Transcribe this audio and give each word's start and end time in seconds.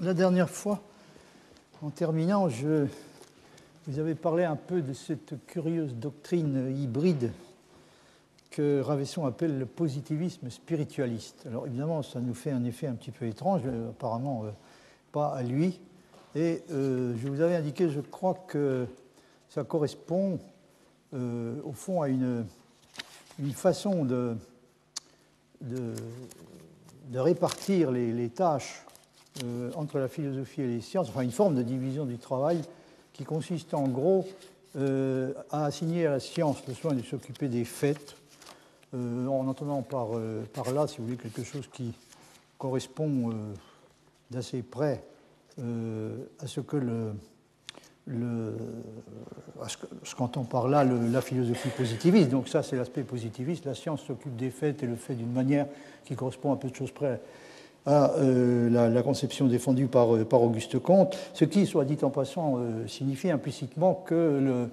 La 0.00 0.12
dernière 0.12 0.50
fois, 0.50 0.82
en 1.80 1.88
terminant, 1.88 2.48
je 2.48 2.86
vous 3.86 4.00
avais 4.00 4.16
parlé 4.16 4.42
un 4.42 4.56
peu 4.56 4.82
de 4.82 4.92
cette 4.92 5.46
curieuse 5.46 5.94
doctrine 5.94 6.74
hybride 6.76 7.30
que 8.50 8.80
Ravesson 8.80 9.24
appelle 9.24 9.56
le 9.56 9.66
positivisme 9.66 10.50
spiritualiste. 10.50 11.44
Alors 11.46 11.68
évidemment, 11.68 12.02
ça 12.02 12.18
nous 12.18 12.34
fait 12.34 12.50
un 12.50 12.64
effet 12.64 12.88
un 12.88 12.94
petit 12.94 13.12
peu 13.12 13.26
étrange, 13.26 13.60
euh, 13.66 13.90
apparemment 13.90 14.44
euh, 14.44 14.50
pas 15.12 15.28
à 15.28 15.44
lui. 15.44 15.80
Et 16.34 16.64
euh, 16.72 17.14
je 17.16 17.28
vous 17.28 17.40
avais 17.40 17.54
indiqué, 17.54 17.88
je 17.88 18.00
crois 18.00 18.34
que 18.48 18.86
ça 19.48 19.62
correspond 19.62 20.40
au 21.12 21.72
fond 21.72 22.02
à 22.02 22.08
une, 22.08 22.44
façon 23.52 24.04
de, 24.04 24.34
répartir 27.14 27.92
les, 27.92 28.28
tâches 28.30 28.84
entre 29.74 29.98
la 29.98 30.08
philosophie 30.08 30.62
et 30.62 30.66
les 30.66 30.80
sciences, 30.80 31.08
enfin 31.08 31.22
une 31.22 31.32
forme 31.32 31.56
de 31.56 31.62
division 31.62 32.04
du 32.04 32.18
travail 32.18 32.60
qui 33.12 33.24
consiste 33.24 33.74
en 33.74 33.88
gros 33.88 34.26
à 34.76 35.64
assigner 35.64 36.06
à 36.06 36.10
la 36.10 36.20
science 36.20 36.58
le 36.68 36.74
soin 36.74 36.94
de 36.94 37.02
s'occuper 37.02 37.48
des 37.48 37.64
faits, 37.64 38.16
euh, 38.94 39.26
en 39.26 39.48
entendant 39.48 39.82
par, 39.82 40.16
euh, 40.16 40.44
là, 40.72 40.86
si 40.86 40.98
vous 40.98 41.06
voulez, 41.06 41.16
quelque 41.16 41.42
chose 41.42 41.68
qui 41.72 41.92
correspond 42.58 43.30
euh, 43.30 43.34
d'assez 44.30 44.62
près 44.62 45.02
à 45.56 46.46
ce 46.48 46.60
que 46.60 46.76
le, 46.76 47.12
ce 50.02 50.14
qu'entend 50.16 50.42
par 50.42 50.66
là 50.66 50.82
la 50.84 51.20
philosophie 51.20 51.68
positiviste. 51.68 52.28
Donc 52.28 52.48
ça, 52.48 52.64
c'est 52.64 52.74
l'aspect 52.74 53.04
positiviste. 53.04 53.64
La 53.64 53.74
science 53.74 54.02
s'occupe 54.02 54.34
des 54.34 54.50
faits 54.50 54.82
et 54.82 54.86
le 54.86 54.96
fait 54.96 55.14
d'une 55.14 55.32
manière 55.32 55.66
qui 56.04 56.16
correspond 56.16 56.52
à 56.52 56.56
peu 56.56 56.68
de 56.68 56.74
choses 56.74 56.90
près 56.90 57.20
à 57.86 58.12
la, 58.18 58.88
la, 58.88 59.02
conception 59.02 59.46
défendue 59.46 59.88
par, 59.88 60.24
par, 60.24 60.42
Auguste 60.42 60.78
Comte, 60.78 61.16
ce 61.34 61.44
qui, 61.44 61.66
soit 61.66 61.84
dit 61.84 61.98
en 62.02 62.10
passant, 62.10 62.58
signifie 62.86 63.30
implicitement 63.30 63.94
que 64.06 64.68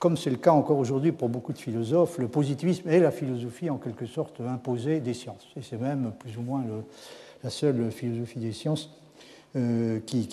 comme 0.00 0.16
c'est 0.16 0.30
le 0.30 0.36
cas 0.36 0.52
encore 0.52 0.78
aujourd'hui 0.78 1.12
pour 1.12 1.28
beaucoup 1.28 1.52
de 1.52 1.58
philosophes, 1.58 2.18
le 2.18 2.26
positivisme 2.26 2.88
est 2.88 3.00
la 3.00 3.10
philosophie 3.10 3.70
en 3.70 3.76
quelque 3.76 4.06
sorte 4.06 4.40
imposée 4.40 4.98
des 4.98 5.14
sciences. 5.14 5.46
Et 5.56 5.62
c'est 5.62 5.80
même 5.80 6.12
plus 6.18 6.38
ou 6.38 6.42
moins 6.42 6.64
la 7.44 7.50
seule 7.50 7.90
philosophie 7.92 8.38
des 8.38 8.52
sciences 8.52 8.90
euh, 9.56 10.00
qui, 10.06 10.28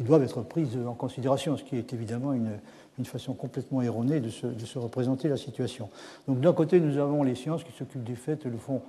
doivent 0.00 0.22
être 0.22 0.42
prises 0.42 0.78
en 0.86 0.94
considération, 0.94 1.56
ce 1.56 1.62
qui 1.62 1.76
est 1.76 1.92
évidemment 1.92 2.32
une, 2.32 3.04
façon 3.04 3.34
complètement 3.34 3.82
erronée 3.82 4.20
de 4.20 4.30
se, 4.30 4.78
représenter 4.78 5.28
la 5.28 5.36
situation. 5.36 5.88
Donc 6.26 6.40
d'un 6.40 6.52
côté, 6.52 6.80
nous 6.80 6.98
avons 6.98 7.22
les 7.22 7.34
sciences 7.34 7.62
qui 7.62 7.72
s'occupent 7.72 8.04
des 8.04 8.14
faits 8.14 8.44
le 8.46 8.56
font 8.56 8.80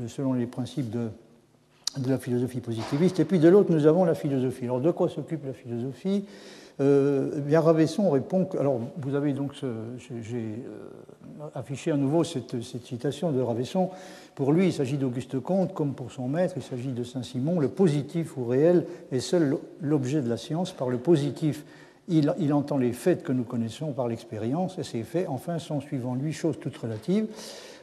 euh, 0.00 0.08
selon 0.08 0.32
les 0.32 0.46
principes 0.46 0.90
de, 0.90 1.08
de 1.98 2.08
la 2.08 2.18
philosophie 2.18 2.60
positiviste, 2.60 3.20
et 3.20 3.24
puis 3.24 3.38
de 3.38 3.48
l'autre, 3.48 3.70
nous 3.72 3.86
avons 3.86 4.04
la 4.04 4.14
philosophie. 4.14 4.64
Alors 4.64 4.80
de 4.80 4.90
quoi 4.90 5.08
s'occupe 5.08 5.44
la 5.44 5.52
philosophie? 5.52 6.24
Euh, 6.80 7.38
bien 7.40 7.60
Ravesson 7.60 8.10
répond 8.10 8.46
que, 8.46 8.56
alors 8.56 8.80
vous 8.96 9.14
avez 9.14 9.34
donc, 9.34 9.52
j'ai 9.54 10.36
euh, 10.36 11.48
affiché 11.54 11.90
à 11.90 11.96
nouveau 11.96 12.24
cette, 12.24 12.60
citation 12.62 13.30
de 13.30 13.40
Ravesson. 13.40 13.90
Pour 14.34 14.52
lui, 14.52 14.66
il 14.66 14.72
s'agit 14.72 14.96
d'Auguste 14.96 15.38
Comte, 15.40 15.74
comme 15.74 15.94
pour 15.94 16.10
son 16.10 16.28
maître, 16.28 16.54
il 16.56 16.62
s'agit 16.62 16.92
de 16.92 17.04
Saint-Simon. 17.04 17.60
Le 17.60 17.68
positif 17.68 18.36
ou 18.36 18.46
réel 18.46 18.86
est 19.10 19.20
seul 19.20 19.58
l'objet 19.80 20.22
de 20.22 20.28
la 20.28 20.38
science. 20.38 20.72
Par 20.72 20.88
le 20.88 20.98
positif, 20.98 21.64
il, 22.08 22.34
il, 22.38 22.52
entend 22.52 22.78
les 22.78 22.92
faits 22.92 23.22
que 23.22 23.32
nous 23.32 23.44
connaissons 23.44 23.92
par 23.92 24.08
l'expérience, 24.08 24.78
et 24.78 24.82
ces 24.82 25.02
faits, 25.02 25.26
enfin, 25.28 25.58
sont 25.58 25.80
suivant 25.80 26.14
lui 26.14 26.32
choses 26.32 26.58
toutes 26.58 26.76
relatives. 26.76 27.26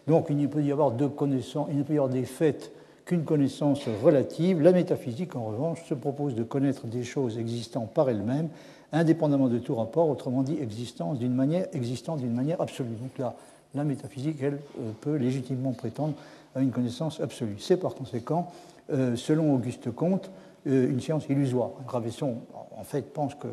Donc 0.07 0.27
il 0.29 0.37
ne 0.37 0.47
peut 0.47 0.63
y 0.63 0.71
avoir 0.71 0.91
de 0.91 1.05
connaissances, 1.05 1.67
il 1.71 1.77
ne 1.77 1.83
peut 1.83 1.93
y 1.93 1.97
avoir 1.97 2.11
des 2.11 2.25
faits 2.25 2.71
qu'une 3.09 3.23
connaissance 3.23 3.87
relative. 4.03 4.61
La 4.61 4.71
métaphysique, 4.71 5.35
en 5.35 5.45
revanche, 5.45 5.83
se 5.83 5.95
propose 5.95 6.35
de 6.35 6.43
connaître 6.43 6.85
des 6.85 7.03
choses 7.03 7.39
existant 7.39 7.87
par 7.87 8.07
elles-mêmes 8.07 8.49
indépendamment 8.91 9.47
de 9.47 9.57
tout 9.57 9.73
rapport, 9.73 10.09
autrement 10.09 10.43
dit 10.43 10.57
existence 10.61 11.17
d'une 11.17 11.33
manière, 11.33 11.65
existant 11.73 12.17
d'une 12.17 12.33
manière 12.33 12.61
absolue. 12.61 12.95
Donc 13.01 13.17
là, 13.17 13.35
la 13.73 13.83
métaphysique, 13.83 14.37
elle, 14.41 14.59
euh, 14.79 14.91
peut 15.01 15.15
légitimement 15.15 15.71
prétendre 15.73 16.13
à 16.55 16.61
une 16.61 16.69
connaissance 16.69 17.19
absolue. 17.19 17.55
C'est 17.59 17.77
par 17.77 17.95
conséquent, 17.95 18.51
euh, 18.91 19.15
selon 19.15 19.55
Auguste 19.55 19.91
Comte, 19.91 20.29
euh, 20.67 20.89
une 20.89 20.99
science 21.01 21.27
illusoire. 21.29 21.71
Gravesson, 21.87 22.37
en 22.77 22.83
fait, 22.83 23.11
pense 23.11 23.33
que, 23.33 23.47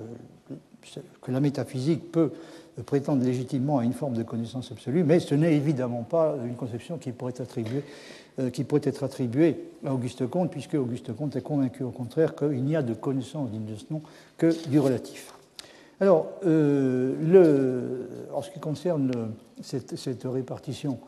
que 1.23 1.33
la 1.33 1.41
métaphysique 1.41 2.13
peut 2.13 2.33
prétendre 2.85 3.25
légitimement 3.25 3.79
à 3.79 3.85
une 3.85 3.95
forme 3.95 4.15
de 4.15 4.23
connaissance 4.23 4.71
absolue, 4.71 5.03
mais 5.03 5.19
ce 5.19 5.35
n'est 5.35 5.55
évidemment 5.55 6.03
pas 6.03 6.37
une 6.47 6.57
conception 6.57 6.99
qui 6.99 7.13
pourrait, 7.13 7.41
attribuer, 7.41 7.83
qui 8.53 8.65
pourrait 8.65 8.83
être 8.85 9.03
attribuée 9.03 9.57
à 9.85 9.95
Auguste 9.95 10.27
Comte, 10.27 10.51
puisque 10.51 10.75
Auguste 10.75 11.15
Comte 11.15 11.37
est 11.37 11.43
convaincu 11.43 11.83
au 11.83 11.91
contraire 11.91 12.35
qu'il 12.35 12.63
n'y 12.65 12.77
a 12.77 12.83
de 12.83 12.93
connaissance 12.95 13.51
digne 13.51 13.65
de 13.65 13.77
ce 13.77 13.85
nom 13.91 14.03
que 14.37 14.55
du 14.69 14.79
relatif. 14.79 15.33
Alors, 15.99 16.29
euh, 16.45 18.05
en 18.35 18.43
ce 18.43 18.51
qui 18.51 18.61
concerne 18.61 19.33
cette, 19.63 20.25
répartition 20.25 20.99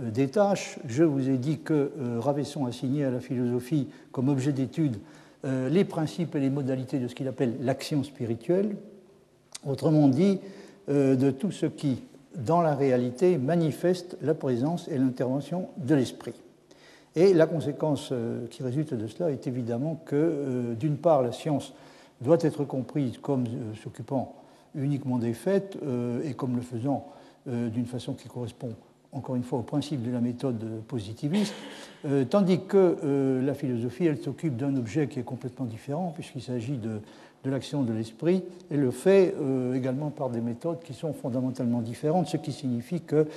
euh, 0.00 0.10
des 0.10 0.28
tâches, 0.28 0.78
je 0.86 1.02
vous 1.02 1.28
ai 1.28 1.36
dit 1.36 1.58
que 1.58 1.90
euh, 1.98 2.20
Ravesson 2.20 2.64
a 2.66 2.72
signé 2.72 3.04
à 3.04 3.10
la 3.10 3.18
philosophie 3.18 3.88
comme 4.12 4.28
objet 4.28 4.52
d'étude 4.52 4.96
les 5.70 5.84
principes 5.84 6.34
et 6.34 6.40
les 6.40 6.50
modalités 6.50 6.98
de 6.98 7.06
ce 7.06 7.14
qu'il 7.14 7.28
appelle 7.28 7.54
l'action 7.60 8.02
spirituelle, 8.02 8.74
autrement 9.64 10.08
dit, 10.08 10.40
de 10.88 11.30
tout 11.30 11.52
ce 11.52 11.66
qui, 11.66 12.02
dans 12.34 12.62
la 12.62 12.74
réalité, 12.74 13.38
manifeste 13.38 14.16
la 14.22 14.34
présence 14.34 14.88
et 14.88 14.98
l'intervention 14.98 15.68
de 15.76 15.94
l'esprit. 15.94 16.34
Et 17.16 17.32
la 17.32 17.46
conséquence 17.46 18.12
qui 18.50 18.62
résulte 18.62 18.92
de 18.94 19.06
cela 19.06 19.30
est 19.30 19.46
évidemment 19.46 19.98
que, 20.04 20.74
d'une 20.78 20.98
part, 20.98 21.22
la 21.22 21.32
science 21.32 21.72
doit 22.20 22.38
être 22.40 22.64
comprise 22.64 23.18
comme 23.18 23.44
euh, 23.44 23.74
s'occupant 23.82 24.34
uniquement 24.74 25.18
des 25.18 25.32
faits 25.32 25.78
euh, 25.84 26.22
et 26.24 26.34
comme 26.34 26.56
le 26.56 26.62
faisant 26.62 27.06
euh, 27.48 27.68
d'une 27.68 27.86
façon 27.86 28.14
qui 28.14 28.28
correspond 28.28 28.70
encore 29.12 29.36
une 29.36 29.44
fois 29.44 29.60
au 29.60 29.62
principe 29.62 30.02
de 30.02 30.10
la 30.10 30.20
méthode 30.20 30.82
positiviste, 30.88 31.54
tandis 32.28 32.60
que 32.68 33.40
la 33.42 33.54
philosophie, 33.54 34.04
elle 34.04 34.20
s'occupe 34.20 34.58
d'un 34.58 34.76
objet 34.76 35.06
qui 35.06 35.20
est 35.20 35.22
complètement 35.22 35.64
différent, 35.64 36.12
puisqu'il 36.14 36.42
s'agit 36.42 36.76
de, 36.76 37.00
de 37.44 37.50
l'action 37.50 37.82
de 37.82 37.92
l'esprit, 37.92 38.42
et 38.70 38.76
le 38.76 38.90
fait 38.90 39.34
également 39.72 40.10
par 40.10 40.30
des 40.30 40.40
méthodes 40.40 40.80
qui 40.82 40.94
sont 40.94 41.12
fondamentalement 41.12 41.80
différentes, 41.80 42.26
ce 42.26 42.36
qui 42.36 42.50
signifie 42.50 43.00
que 43.00 43.28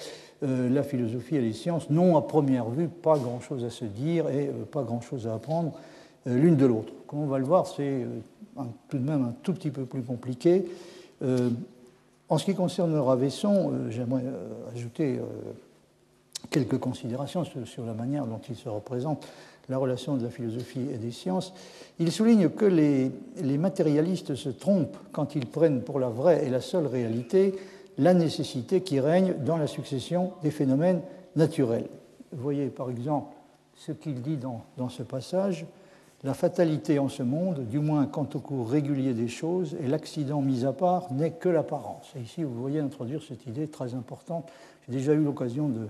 la 0.42 0.82
philosophie 0.82 1.36
et 1.36 1.42
les 1.42 1.54
sciences 1.54 1.92
n'ont 1.92 2.18
à 2.18 2.22
première 2.22 2.70
vue 2.70 2.88
pas 2.88 3.20
grand-chose 3.20 3.64
à 3.64 3.70
se 3.70 3.86
dire 3.86 4.28
et 4.30 4.50
pas 4.72 4.82
grand-chose 4.82 5.28
à 5.28 5.36
apprendre 5.36 5.74
l'une 6.26 6.56
de 6.56 6.66
l'autre. 6.66 6.92
Comme 7.06 7.20
on 7.20 7.28
va 7.28 7.38
le 7.38 7.46
voir, 7.46 7.68
c'est 7.68 8.08
tout 8.88 8.98
de 8.98 9.04
même 9.04 9.26
un 9.26 9.34
tout 9.44 9.54
petit 9.54 9.72
peu 9.72 9.86
plus 9.86 10.02
compliqué. 10.02 10.66
Euh, 11.22 11.50
en 12.30 12.38
ce 12.38 12.46
qui 12.46 12.56
concerne 12.56 12.96
Ravesson, 12.96 13.72
euh, 13.72 13.92
j'aimerais 13.92 14.24
euh, 14.26 14.72
ajouter 14.74 15.20
quelques 16.50 16.78
considérations 16.78 17.44
sur, 17.44 17.86
la 17.86 17.94
manière 17.94 18.26
dont 18.26 18.42
il 18.50 18.56
se 18.56 18.70
représente 18.70 19.28
la 19.70 19.78
relation 19.78 20.18
de 20.18 20.24
la 20.24 20.30
philosophie 20.30 20.88
et 20.94 20.98
des 20.98 21.12
sciences. 21.12 21.54
Il 22.00 22.12
souligne 22.12 22.50
que 22.50 22.66
les, 22.66 23.12
matérialistes 23.58 24.36
se 24.36 24.50
trompent 24.50 24.98
quand 25.12 25.36
ils 25.36 25.46
prennent 25.46 25.84
pour 25.84 26.00
la 26.00 26.10
vraie 26.10 26.46
et 26.46 26.50
la 26.50 26.62
seule 26.62 26.88
réalité 26.88 27.56
la 27.98 28.14
nécessité 28.14 28.82
qui 28.82 29.00
règne 29.00 29.36
dans 29.46 29.58
la 29.58 29.68
succession 29.68 30.32
des 30.42 30.52
phénomènes 30.52 31.02
naturels. 31.36 31.88
Voyez 32.32 32.68
par 32.68 32.90
exemple 32.90 33.36
ce 33.76 33.92
qu'il 33.92 34.22
dit 34.22 34.38
dans, 34.38 34.64
dans 34.78 34.90
ce 34.90 35.04
passage. 35.04 35.66
La 36.24 36.34
fatalité 36.34 37.00
en 37.00 37.08
ce 37.08 37.24
monde, 37.24 37.66
du 37.70 37.80
moins 37.80 38.06
quant 38.06 38.28
au 38.34 38.40
cours 38.40 38.70
régulier 38.70 39.14
des 39.14 39.30
choses, 39.30 39.78
et 39.82 39.88
l'accident 39.88 40.42
mis 40.42 40.66
à 40.66 40.74
part, 40.74 41.14
n'est 41.14 41.32
que 41.32 41.48
l'apparence. 41.48 42.14
Ici, 42.22 42.44
vous 42.44 42.54
voyez 42.60 42.80
introduire 42.80 43.24
cette 43.24 43.46
idée 43.48 43.68
très 43.68 43.94
importante. 43.94 44.50
J'ai 44.86 44.98
déjà 44.98 45.14
eu 45.14 45.24
l'occasion 45.24 45.70
de 45.70 45.88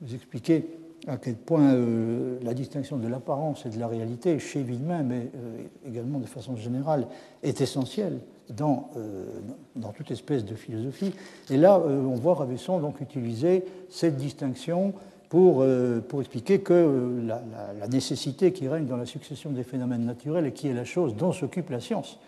vous 0.00 0.14
expliquer 0.14 0.66
à 1.06 1.16
quel 1.16 1.36
point 1.36 1.74
euh, 1.74 2.38
la 2.42 2.54
distinction 2.54 2.96
de 2.96 3.08
l'apparence 3.08 3.64
et 3.66 3.70
de 3.70 3.78
la 3.78 3.88
réalité, 3.88 4.38
chez 4.38 4.62
Villemin, 4.62 5.02
mais 5.02 5.30
euh, 5.34 5.62
également 5.86 6.18
de 6.18 6.26
façon 6.26 6.56
générale, 6.56 7.06
est 7.42 7.60
essentielle 7.60 8.18
dans, 8.50 8.90
euh, 8.96 9.24
dans 9.76 9.92
toute 9.92 10.10
espèce 10.10 10.44
de 10.44 10.54
philosophie. 10.54 11.12
Et 11.50 11.56
là, 11.56 11.80
on 11.80 12.14
voit 12.16 12.34
Ravesson 12.34 12.80
donc 12.80 13.00
utiliser 13.00 13.64
cette 13.88 14.16
distinction 14.16 14.92
pour, 15.28 15.64
pour 16.08 16.20
expliquer 16.20 16.58
que 16.58 17.22
la, 17.24 17.86
nécessité 17.86 18.52
qui 18.52 18.66
règne 18.66 18.86
dans 18.86 18.96
la 18.96 19.06
succession 19.06 19.50
des 19.50 19.62
phénomènes 19.62 20.04
naturels 20.04 20.46
et 20.46 20.52
qui 20.52 20.66
est 20.66 20.74
la 20.74 20.84
chose 20.84 21.14
dont 21.14 21.30
s'occupe 21.30 21.70
la 21.70 21.78
science, 21.78 22.18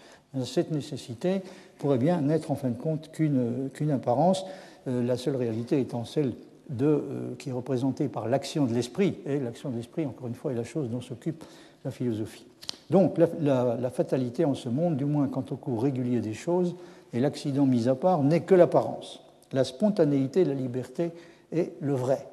cette 0.44 0.70
nécessité 0.70 1.42
pourrait 1.78 1.98
bien 1.98 2.20
n'être 2.20 2.52
en 2.52 2.54
fin 2.54 2.70
de 2.70 2.78
compte 2.78 3.10
qu'une 3.10 3.90
apparence, 3.90 4.44
euh, 4.88 5.02
la 5.02 5.16
seule 5.16 5.36
réalité 5.36 5.80
étant 5.80 6.04
celle 6.04 6.32
de, 6.72 7.34
qui 7.38 7.50
est 7.50 7.52
représentée 7.52 8.08
par 8.08 8.28
l'action 8.28 8.66
de 8.66 8.74
l'esprit, 8.74 9.18
et 9.26 9.38
l'action 9.38 9.70
de 9.70 9.76
l'esprit, 9.76 10.06
encore 10.06 10.28
une 10.28 10.34
fois, 10.34 10.52
est 10.52 10.56
la 10.56 10.64
chose 10.64 10.90
dont 10.90 11.00
s'occupe 11.00 11.44
la 11.84 11.90
philosophie. 11.90 12.46
Donc 12.90 13.18
la, 13.18 13.76
la, 13.80 13.90
fatalité 13.90 14.44
en 14.44 14.54
ce 14.54 14.68
monde, 14.68 14.96
du 14.96 15.04
moins 15.04 15.28
quant 15.28 15.44
au 15.50 15.56
cours 15.56 15.82
régulier 15.82 16.20
des 16.20 16.34
choses, 16.34 16.74
et 17.12 17.20
l'accident 17.20 17.66
mis 17.66 17.88
à 17.88 17.94
part, 17.94 18.22
n'est 18.22 18.40
que 18.40 18.54
l'apparence. 18.54 19.20
La 19.52 19.64
spontanéité, 19.64 20.44
la 20.44 20.54
liberté 20.54 21.10
est 21.52 21.72
le 21.80 21.94
vrai. 21.94 22.26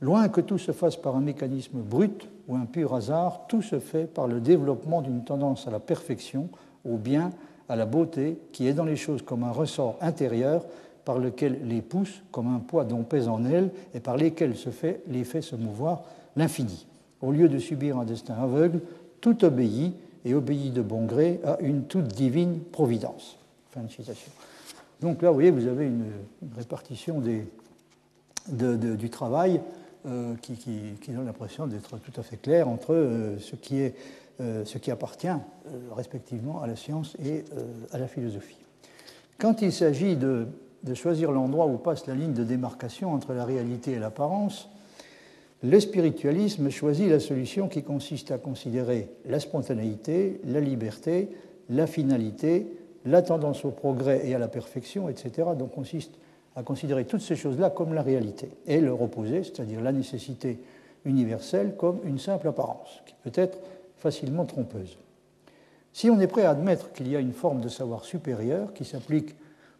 Loin 0.00 0.28
que 0.28 0.42
tout 0.42 0.58
se 0.58 0.72
fasse 0.72 0.96
par 0.96 1.16
un 1.16 1.20
mécanisme 1.20 1.78
brut, 1.78 2.28
ou 2.48 2.56
un 2.56 2.66
pur 2.66 2.94
hasard, 2.94 3.46
tout 3.48 3.62
se 3.62 3.78
fait 3.78 4.04
par 4.04 4.28
le 4.28 4.40
développement 4.40 5.02
d'une 5.02 5.24
tendance 5.24 5.66
à 5.66 5.70
la 5.70 5.80
perfection, 5.80 6.48
au 6.84 6.96
bien, 6.96 7.32
à 7.68 7.76
la 7.76 7.86
beauté, 7.86 8.38
qui 8.52 8.68
est 8.68 8.74
dans 8.74 8.84
les 8.84 8.96
choses 8.96 9.22
comme 9.22 9.42
un 9.42 9.50
ressort 9.50 9.96
intérieur 10.00 10.64
par 11.06 11.20
lequel 11.20 11.60
les 11.68 11.82
pousse 11.82 12.20
comme 12.32 12.48
un 12.48 12.58
poids 12.58 12.84
dont 12.84 13.04
pèse 13.04 13.28
en 13.28 13.44
elles 13.44 13.70
et 13.94 14.00
par 14.00 14.16
lesquels 14.16 14.56
se 14.56 14.70
fait, 14.70 15.02
les 15.06 15.22
fait 15.22 15.40
se 15.40 15.54
mouvoir 15.54 16.02
l'infini. 16.34 16.86
Au 17.22 17.30
lieu 17.30 17.48
de 17.48 17.58
subir 17.58 17.96
un 17.96 18.04
destin 18.04 18.34
aveugle, 18.34 18.80
tout 19.20 19.44
obéit 19.44 19.94
et 20.24 20.34
obéit 20.34 20.74
de 20.74 20.82
bon 20.82 21.06
gré 21.06 21.40
à 21.44 21.58
une 21.60 21.84
toute 21.84 22.08
divine 22.08 22.58
providence. 22.58 23.38
Fin 23.70 23.82
de 23.82 23.90
citation. 23.90 24.32
Donc 25.00 25.22
là, 25.22 25.28
vous 25.28 25.34
voyez, 25.34 25.52
vous 25.52 25.68
avez 25.68 25.86
une, 25.86 26.10
répartition 26.56 27.20
des, 27.20 27.46
du 28.48 29.08
travail 29.08 29.60
euh, 30.06 30.34
qui, 30.42 30.56
donne 31.08 31.26
l'impression 31.26 31.68
d'être 31.68 31.98
tout 31.98 32.20
à 32.20 32.24
fait 32.24 32.36
clair 32.36 32.68
entre 32.68 32.94
euh, 32.94 33.38
ce, 33.38 33.54
qui 33.54 33.78
est, 33.78 33.94
euh, 34.40 34.64
ce, 34.64 34.78
qui 34.78 34.90
appartient 34.90 35.28
respectivement 35.94 36.62
à 36.62 36.66
la 36.66 36.74
science 36.74 37.16
et 37.24 37.44
à 37.92 37.98
la 37.98 38.08
philosophie. 38.08 38.58
Quand 39.38 39.62
il 39.62 39.72
s'agit 39.72 40.16
de, 40.16 40.48
de 40.82 40.94
choisir 40.94 41.32
l'endroit 41.32 41.66
où 41.66 41.78
passe 41.78 42.06
la 42.06 42.14
ligne 42.14 42.32
de 42.32 42.44
démarcation 42.44 43.12
entre 43.12 43.32
la 43.32 43.44
réalité 43.44 43.92
et 43.92 43.98
l'apparence, 43.98 44.68
le 45.62 45.80
spiritualisme 45.80 46.70
choisit 46.70 47.08
la 47.08 47.18
solution 47.18 47.68
qui 47.68 47.82
consiste 47.82 48.30
à 48.30 48.38
considérer 48.38 49.08
la 49.24 49.40
spontanéité, 49.40 50.40
la 50.44 50.60
liberté, 50.60 51.30
la 51.70 51.86
finalité, 51.86 52.66
la 53.06 53.22
tendance 53.22 53.64
au 53.64 53.70
progrès 53.70 54.28
et 54.28 54.34
à 54.34 54.38
la 54.38 54.48
perfection, 54.48 55.08
etc. 55.08 55.48
Donc 55.58 55.72
consiste 55.72 56.12
à 56.56 56.62
considérer 56.62 57.04
toutes 57.04 57.20
ces 57.20 57.36
choses-là 57.36 57.70
comme 57.70 57.94
la 57.94 58.02
réalité 58.02 58.50
et 58.66 58.80
leur 58.80 59.00
opposer, 59.00 59.44
c'est-à-dire 59.44 59.80
la 59.80 59.92
nécessité 59.92 60.58
universelle, 61.04 61.74
comme 61.76 62.00
une 62.04 62.18
simple 62.18 62.48
apparence, 62.48 63.02
qui 63.06 63.14
peut 63.22 63.40
être 63.40 63.58
facilement 63.96 64.44
trompeuse. 64.44 64.98
Si 65.92 66.10
on 66.10 66.20
est 66.20 66.26
prêt 66.26 66.44
à 66.44 66.50
admettre 66.50 66.92
qu'il 66.92 67.08
y 67.08 67.16
a 67.16 67.20
une 67.20 67.32
forme 67.32 67.60
de 67.60 67.68
savoir 67.68 68.04
supérieur 68.04 68.74
qui 68.74 68.84
s'applique 68.84 69.34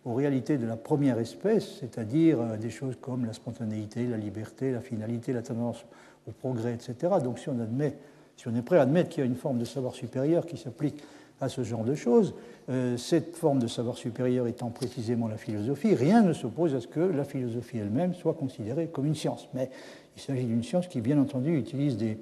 aux 0.06 0.14
réalités 0.14 0.56
de 0.56 0.66
la 0.66 0.76
première 0.76 1.18
espèce, 1.18 1.78
c'est-à-dire 1.80 2.40
euh, 2.40 2.56
des 2.56 2.70
choses 2.70 2.96
comme 3.00 3.26
la 3.26 3.32
spontanéité, 3.32 4.06
la 4.06 4.16
liberté, 4.16 4.70
la 4.70 4.80
finalité, 4.80 5.32
la 5.32 5.42
tendance 5.42 5.84
au 6.28 6.30
progrès, 6.30 6.74
etc. 6.74 7.14
Donc 7.22 7.40
si 7.40 7.48
on, 7.48 7.58
admet, 7.60 7.96
si 8.36 8.46
on 8.46 8.54
est 8.54 8.62
prêt 8.62 8.78
à 8.78 8.82
admettre 8.82 9.10
qu'il 9.10 9.24
y 9.24 9.26
a 9.26 9.26
une 9.26 9.36
forme 9.36 9.58
de 9.58 9.64
savoir 9.64 9.94
supérieur 9.94 10.46
qui 10.46 10.56
s'applique 10.56 11.02
à 11.40 11.48
ce 11.48 11.64
genre 11.64 11.82
de 11.82 11.96
choses, 11.96 12.34
euh, 12.68 12.96
cette 12.96 13.36
forme 13.36 13.58
de 13.58 13.66
savoir 13.66 13.96
supérieur 13.96 14.46
étant 14.46 14.70
précisément 14.70 15.26
la 15.26 15.36
philosophie, 15.36 15.94
rien 15.94 16.22
ne 16.22 16.32
s'oppose 16.32 16.74
à 16.76 16.80
ce 16.80 16.86
que 16.86 17.00
la 17.00 17.24
philosophie 17.24 17.78
elle-même 17.78 18.14
soit 18.14 18.34
considérée 18.34 18.86
comme 18.86 19.06
une 19.06 19.16
science. 19.16 19.48
Mais 19.54 19.70
il 20.16 20.22
s'agit 20.22 20.46
d'une 20.46 20.62
science 20.62 20.86
qui, 20.86 21.00
bien 21.00 21.18
entendu, 21.20 21.58
utilise 21.58 21.96
des, 21.96 22.16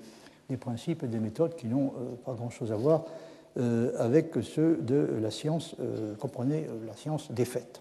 principes 0.58 1.02
et 1.02 1.06
des 1.06 1.18
méthodes 1.18 1.54
qui 1.54 1.66
n'ont 1.66 1.92
euh, 1.98 2.14
pas 2.24 2.32
grand-chose 2.32 2.72
à 2.72 2.76
voir 2.76 3.04
avec 3.98 4.34
ceux 4.42 4.76
de 4.76 5.08
la 5.20 5.30
science, 5.30 5.76
euh, 5.80 6.14
comprenez, 6.16 6.66
euh, 6.68 6.86
la 6.86 6.94
science 6.94 7.30
des 7.30 7.44
faits. 7.44 7.80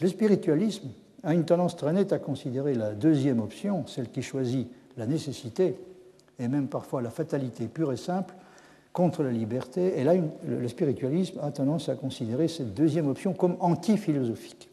Le 0.00 0.08
spiritualisme 0.08 0.88
a 1.22 1.34
une 1.34 1.44
tendance 1.44 1.76
très 1.76 1.92
nette 1.92 2.12
à 2.12 2.18
considérer 2.18 2.74
la 2.74 2.92
deuxième 2.92 3.40
option, 3.40 3.86
celle 3.86 4.10
qui 4.10 4.22
choisit 4.22 4.68
la 4.96 5.06
nécessité 5.06 5.76
et 6.38 6.48
même 6.48 6.68
parfois 6.68 7.02
la 7.02 7.10
fatalité 7.10 7.66
pure 7.66 7.92
et 7.92 7.96
simple 7.96 8.34
contre 8.92 9.22
la 9.22 9.30
liberté. 9.30 9.98
Et 9.98 10.04
là, 10.04 10.14
le 10.46 10.68
spiritualisme 10.68 11.40
a 11.42 11.50
tendance 11.50 11.88
à 11.88 11.96
considérer 11.96 12.48
cette 12.48 12.74
deuxième 12.74 13.08
option 13.08 13.32
comme 13.32 13.56
anti-philosophique. 13.60 14.68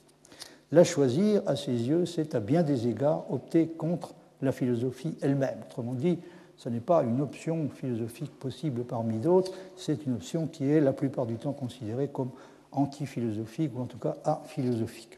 La 0.72 0.84
choisir, 0.84 1.42
à 1.48 1.56
ses 1.56 1.72
yeux, 1.72 2.06
c'est 2.06 2.36
à 2.36 2.40
bien 2.40 2.64
des 2.64 2.88
égards 2.88 3.26
opter 3.32 3.68
contre 3.68 4.14
la 4.42 4.52
philosophie 4.52 5.18
elle-même. 5.22 5.58
Autrement 5.68 5.94
dit, 5.94 6.20
ce 6.62 6.70
n'est 6.70 6.80
pas 6.80 7.02
une 7.02 7.22
option 7.22 7.70
philosophique 7.70 8.38
possible 8.38 8.84
parmi 8.84 9.18
d'autres, 9.18 9.52
c'est 9.76 10.06
une 10.06 10.14
option 10.14 10.46
qui 10.46 10.70
est 10.70 10.80
la 10.80 10.94
plupart 10.94 11.26
du 11.26 11.38
temps 11.38 11.54
considérée 11.54 12.08
comme 12.08 12.30
anti-philosophique 12.72 13.72
ou 13.76 13.82
en 13.82 13.86
tout 13.86 13.98
cas 13.98 14.18
aphilosophique. 14.26 15.18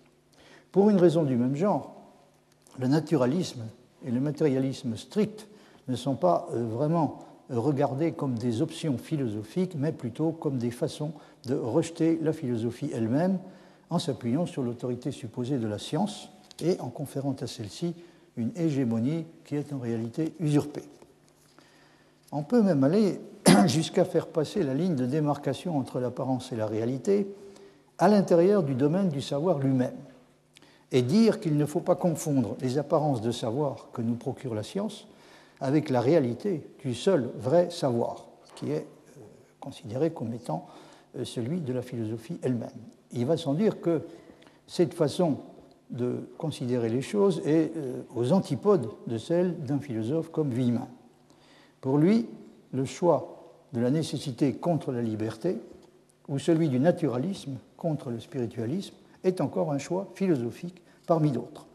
Pour 0.71 0.89
une 0.89 0.95
raison 0.95 1.23
du 1.23 1.35
même 1.35 1.57
genre, 1.57 1.95
le 2.79 2.87
naturalisme 2.87 3.63
et 4.05 4.11
le 4.11 4.21
matérialisme 4.21 4.95
strict 4.95 5.49
ne 5.89 5.97
sont 5.97 6.15
pas 6.15 6.47
euh, 6.53 6.65
vraiment 6.65 7.19
regardés 7.49 8.13
comme 8.13 8.35
des 8.35 8.61
options 8.61 8.97
philosophiques, 8.97 9.75
mais 9.77 9.91
plutôt 9.91 10.31
comme 10.31 10.57
des 10.57 10.71
façons 10.71 11.11
de 11.45 11.55
rejeter 11.55 12.19
la 12.21 12.31
philosophie 12.31 12.89
elle-même 12.93 13.37
en 13.89 13.99
s'appuyant 13.99 14.45
sur 14.45 14.63
l'autorité 14.63 15.11
supposée 15.11 15.57
de 15.57 15.67
la 15.67 15.77
science 15.77 16.29
et 16.63 16.79
en 16.79 16.87
conférant 16.87 17.35
à 17.41 17.47
celle-ci 17.47 17.95
une 18.37 18.53
hégémonie 18.55 19.25
qui 19.43 19.57
est 19.57 19.73
en 19.73 19.79
réalité 19.79 20.33
usurpée. 20.39 20.83
On 22.35 22.41
peut 22.41 22.63
même 22.63 22.83
aller 22.83 23.21
jusqu'à 23.67 24.05
faire 24.05 24.25
passer 24.25 24.63
la 24.63 24.73
ligne 24.73 24.95
de 24.95 25.05
démarcation 25.05 25.77
entre 25.77 25.99
l'apparence 25.99 26.51
et 26.51 26.55
la 26.55 26.65
réalité 26.65 27.27
à 27.99 28.07
l'intérieur 28.07 28.63
du 28.63 28.73
domaine 28.73 29.09
du 29.09 29.21
savoir 29.21 29.59
lui-même 29.59 29.95
et 30.91 31.03
dire 31.03 31.39
qu'il 31.39 31.57
ne 31.57 31.65
faut 31.65 31.79
pas 31.79 31.95
confondre 31.95 32.55
les 32.59 32.79
apparences 32.79 33.21
de 33.21 33.31
savoir 33.31 33.89
que 33.93 34.01
nous 34.01 34.15
procure 34.15 34.55
la 34.55 34.63
science 34.63 35.07
avec 35.61 35.91
la 35.91 36.01
réalité 36.01 36.67
du 36.83 36.95
seul 36.95 37.29
vrai 37.37 37.69
savoir, 37.69 38.25
qui 38.55 38.71
est 38.71 38.87
euh, 39.17 39.21
considéré 39.59 40.11
comme 40.11 40.33
étant 40.33 40.65
euh, 41.15 41.25
celui 41.25 41.61
de 41.61 41.71
la 41.71 41.83
philosophie 41.83 42.39
elle-même. 42.41 42.69
Il 43.11 43.27
va 43.27 43.37
sans 43.37 43.53
dire 43.53 43.79
que 43.79 44.01
cette 44.65 44.95
façon 44.95 45.37
de 45.91 46.27
considérer 46.39 46.89
les 46.89 47.03
choses 47.03 47.43
est 47.45 47.71
euh, 47.77 48.01
aux 48.15 48.31
antipodes 48.31 48.89
de 49.05 49.19
celle 49.19 49.59
d'un 49.63 49.79
philosophe 49.79 50.29
comme 50.31 50.49
Villemin. 50.49 50.87
Pour 51.83 51.97
lui, 51.97 52.29
le 52.71 52.85
choix 52.85 53.51
de 53.73 53.81
la 53.81 53.91
nécessité 53.91 54.53
contre 54.53 54.93
la 54.93 55.01
liberté 55.01 55.57
ou 56.29 56.39
celui 56.39 56.69
du 56.69 56.79
naturalisme 56.79 57.57
contre 57.75 58.09
le 58.09 58.21
spiritualisme 58.21 58.95
est 59.25 59.41
encore 59.41 59.69
un 59.69 59.79
choix 59.79 60.07
philosophique 60.15 60.81
parmi 61.05 61.31
d'autres. 61.31 61.65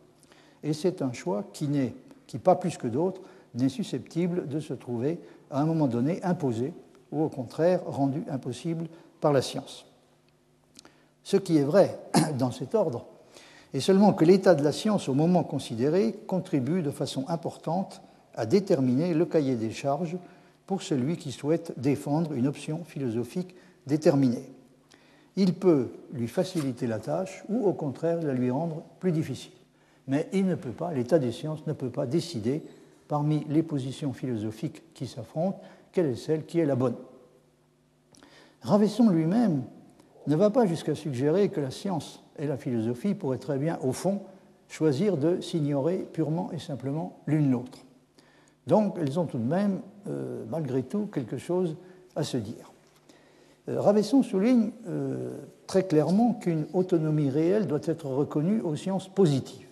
Et 0.62 0.72
c'est 0.72 1.02
un 1.02 1.12
choix 1.12 1.44
qui 1.52 1.68
n'est, 1.68 1.94
qui 2.26 2.38
pas 2.38 2.54
plus 2.54 2.78
que 2.78 2.86
d'autres, 2.88 3.20
n'est 3.54 3.68
susceptible 3.68 4.48
de 4.48 4.60
se 4.60 4.72
trouver 4.72 5.20
à 5.50 5.60
un 5.60 5.66
moment 5.66 5.88
donné 5.88 6.22
imposé 6.22 6.72
ou 7.12 7.22
au 7.22 7.28
contraire 7.28 7.84
rendu 7.84 8.24
impossible 8.30 8.86
par 9.20 9.34
la 9.34 9.42
science. 9.42 9.84
Ce 11.22 11.36
qui 11.36 11.58
est 11.58 11.64
vrai 11.64 12.00
dans 12.38 12.50
cet 12.50 12.74
ordre 12.74 13.04
est 13.74 13.80
seulement 13.80 14.14
que 14.14 14.24
l'état 14.24 14.54
de 14.54 14.64
la 14.64 14.72
science 14.72 15.06
au 15.10 15.14
moment 15.14 15.44
considéré 15.44 16.14
contribue 16.26 16.80
de 16.80 16.90
façon 16.90 17.26
importante 17.28 18.00
à 18.38 18.46
déterminer 18.46 19.14
le 19.14 19.26
cahier 19.26 19.56
des 19.56 19.72
charges 19.72 20.16
pour 20.66 20.82
celui 20.82 21.16
qui 21.16 21.32
souhaite 21.32 21.72
défendre 21.76 22.32
une 22.32 22.46
option 22.46 22.84
philosophique 22.84 23.54
déterminée. 23.86 24.48
Il 25.34 25.54
peut 25.54 25.90
lui 26.12 26.28
faciliter 26.28 26.86
la 26.86 27.00
tâche 27.00 27.42
ou 27.48 27.66
au 27.66 27.72
contraire 27.72 28.22
la 28.22 28.32
lui 28.32 28.50
rendre 28.50 28.82
plus 29.00 29.10
difficile. 29.10 29.52
Mais 30.06 30.28
il 30.32 30.46
ne 30.46 30.54
peut 30.54 30.70
pas, 30.70 30.92
l'état 30.94 31.18
des 31.18 31.32
sciences 31.32 31.66
ne 31.66 31.72
peut 31.72 31.90
pas 31.90 32.06
décider 32.06 32.62
parmi 33.08 33.44
les 33.48 33.64
positions 33.64 34.12
philosophiques 34.12 34.94
qui 34.94 35.08
s'affrontent 35.08 35.60
quelle 35.90 36.06
est 36.06 36.16
celle 36.16 36.46
qui 36.46 36.60
est 36.60 36.66
la 36.66 36.76
bonne. 36.76 36.96
Ravesson 38.62 39.08
lui-même 39.08 39.64
ne 40.28 40.36
va 40.36 40.50
pas 40.50 40.66
jusqu'à 40.66 40.94
suggérer 40.94 41.48
que 41.48 41.60
la 41.60 41.72
science 41.72 42.22
et 42.38 42.46
la 42.46 42.56
philosophie 42.56 43.14
pourraient 43.14 43.38
très 43.38 43.58
bien, 43.58 43.78
au 43.82 43.92
fond, 43.92 44.22
choisir 44.68 45.16
de 45.16 45.40
s'ignorer 45.40 46.06
purement 46.12 46.52
et 46.52 46.60
simplement 46.60 47.18
l'une 47.26 47.50
l'autre. 47.50 47.78
Donc 48.68 48.96
elles 49.00 49.18
ont 49.18 49.24
tout 49.24 49.38
de 49.38 49.44
même, 49.44 49.80
euh, 50.08 50.44
malgré 50.50 50.82
tout, 50.82 51.06
quelque 51.06 51.38
chose 51.38 51.74
à 52.14 52.22
se 52.22 52.36
dire. 52.36 52.70
Euh, 53.68 53.80
Ravesson 53.80 54.22
souligne 54.22 54.70
euh, 54.86 55.38
très 55.66 55.84
clairement 55.84 56.34
qu'une 56.34 56.66
autonomie 56.74 57.30
réelle 57.30 57.66
doit 57.66 57.80
être 57.84 58.06
reconnue 58.06 58.60
aux 58.60 58.76
sciences 58.76 59.08
positives, 59.08 59.68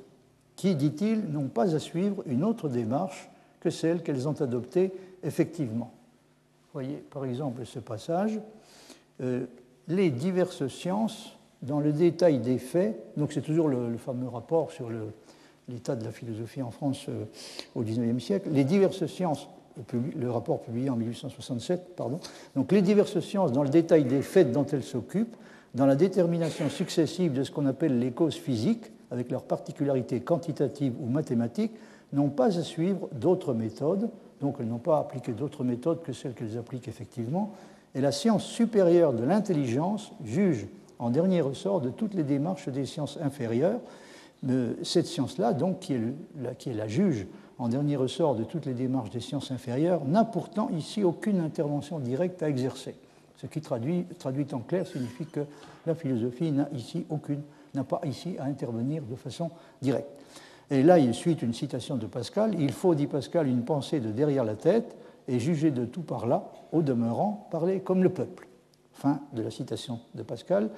qui, 0.57 0.75
dit-il, 0.75 1.31
n'ont 1.31 1.49
pas 1.49 1.75
à 1.75 1.79
suivre 1.79 2.23
une 2.25 2.43
autre 2.43 2.71
démarche 2.71 3.31
que 3.61 3.69
celle 3.69 4.03
qu'elles 4.03 4.29
ont 4.29 4.41
adoptée 4.41 4.93
effectivement. 5.23 5.93
Voyez 6.73 6.97
par 7.11 7.27
exemple 7.27 7.67
ce 7.67 7.79
passage. 7.79 8.41
les 9.89 10.11
diverses 10.11 10.69
sciences, 10.69 11.37
dans 11.63 11.81
le 11.81 11.93
détail 11.93 12.39
des 12.39 12.59
faits, 12.59 12.99
donc 13.17 13.33
c'est 13.33 13.41
toujours 13.41 13.69
le 13.69 13.97
fameux 13.97 14.29
rapport 14.29 14.71
sur 14.71 14.91
le, 14.91 15.09
l'état 15.69 15.97
de 15.97 16.05
la 16.05 16.13
philosophie 16.13 16.63
en 16.63 16.71
France 16.71 17.07
euh, 17.09 17.25
au 17.75 17.83
XIXe 17.83 18.23
siècle, 18.23 18.49
les 18.53 18.65
diverses 18.65 19.07
sciences, 19.07 19.49
le 19.93 20.31
rapport 20.31 20.63
publié 20.63 20.89
en 20.89 20.97
1867, 20.97 21.97
pardon, 21.97 22.19
donc 22.55 22.73
les 22.73 22.83
diverses 22.83 23.21
sciences 23.21 23.53
dans 23.53 23.63
le 23.63 23.69
détail 23.69 24.05
des 24.05 24.23
faits 24.23 24.53
dont 24.53 24.65
elles 24.67 24.85
s'occupent, 24.85 25.37
dans 25.75 25.87
la 25.87 25.97
détermination 25.97 26.71
successive 26.71 27.33
de 27.33 27.43
ce 27.43 27.51
qu'on 27.51 27.67
appelle 27.67 27.99
les 27.99 28.11
causes 28.11 28.37
physiques, 28.37 28.91
avec 29.11 29.31
leurs 29.31 29.43
particularités 29.43 30.21
quantitatives 30.21 30.95
ou 31.01 31.07
mathématiques, 31.07 31.73
n'ont 32.13 32.31
pas 32.31 32.59
à 32.59 32.63
suivre 32.63 33.09
d'autres 33.13 33.53
méthodes, 33.53 34.09
donc 34.41 34.57
elles 34.61 34.69
n'ont 34.69 34.79
pas 34.79 34.97
à 34.97 35.01
appliquer 35.01 35.33
d'autres 35.33 35.65
méthodes 35.65 36.03
que 36.03 36.13
celles 36.13 36.33
qu'elles 36.35 36.57
appliquent 36.57 36.89
effectivement, 36.89 37.53
et 37.95 38.01
la 38.01 38.13
science 38.13 38.45
supérieure 38.45 39.13
de 39.13 39.25
l'intelligence 39.25 40.13
juge 40.25 40.67
en 40.99 41.11
dernier 41.11 41.41
ressort 41.41 41.81
de 41.81 41.91
toutes 41.91 42.15
les 42.15 42.23
démarches 42.23 42.69
des 42.69 42.87
sciences 42.87 43.19
inférieures, 43.23 43.81
cette 44.83 45.07
science-là, 45.07 45.53
donc, 45.53 45.81
qui 45.81 45.95
est, 45.95 46.01
la, 46.41 46.53
la, 46.75 46.89
juge 46.89 47.27
en 47.59 47.69
dernier 47.69 47.97
ressort 47.97 48.35
de 48.35 48.45
toutes 48.45 48.67
les 48.67 48.75
démarches 48.75 49.11
des 49.11 49.21
sciences 49.21 49.51
inférieures, 49.51 50.05
n'a 50.05 50.25
pourtant 50.25 50.69
ici 50.71 51.03
aucune 51.03 51.41
intervention 51.41 51.99
directe 51.99 52.43
à 52.43 52.49
exercer. 52.49 52.95
Ce 53.37 53.47
qui 53.47 53.61
traduit, 53.61 54.07
traduit 54.19 54.47
en 54.53 54.61
clair 54.61 54.87
signifie 54.87 55.27
que 55.27 55.41
la 55.87 55.95
philosophie 55.95 56.53
n'a 56.53 56.69
ici 56.73 57.07
aucune, 57.11 57.43
n'a 57.75 57.85
pas 57.85 58.01
ici 58.05 58.37
à 58.39 58.45
intervenir 58.45 59.03
de 59.03 59.15
façon 59.15 59.51
directe. 59.83 60.09
Et 60.71 60.83
là, 60.83 60.99
il 60.99 61.15
suit 61.15 61.35
une 61.35 61.53
citation 61.53 61.97
de 61.97 62.07
Pascal. 62.07 62.55
Il 62.59 62.73
faut, 62.73 62.95
dit 62.95 63.07
Pascal, 63.07 63.47
une 63.47 63.65
pensée 63.65 64.01
de 64.01 64.11
derrière 64.11 64.45
la 64.45 64.57
tête 64.57 64.97
et 65.29 65.39
juger 65.39 65.71
de 65.71 65.85
tout 65.85 66.03
par 66.03 66.27
là, 66.27 66.51
au 66.73 66.83
demeurant, 66.83 67.47
parler 67.51 67.81
comme 67.81 68.03
le 68.03 68.11
peuple. 68.11 68.49
Fin 68.93 69.21
de 69.33 69.43
la 69.43 69.51
citation 69.51 70.01
de 70.15 70.23
Pascal. 70.23 70.71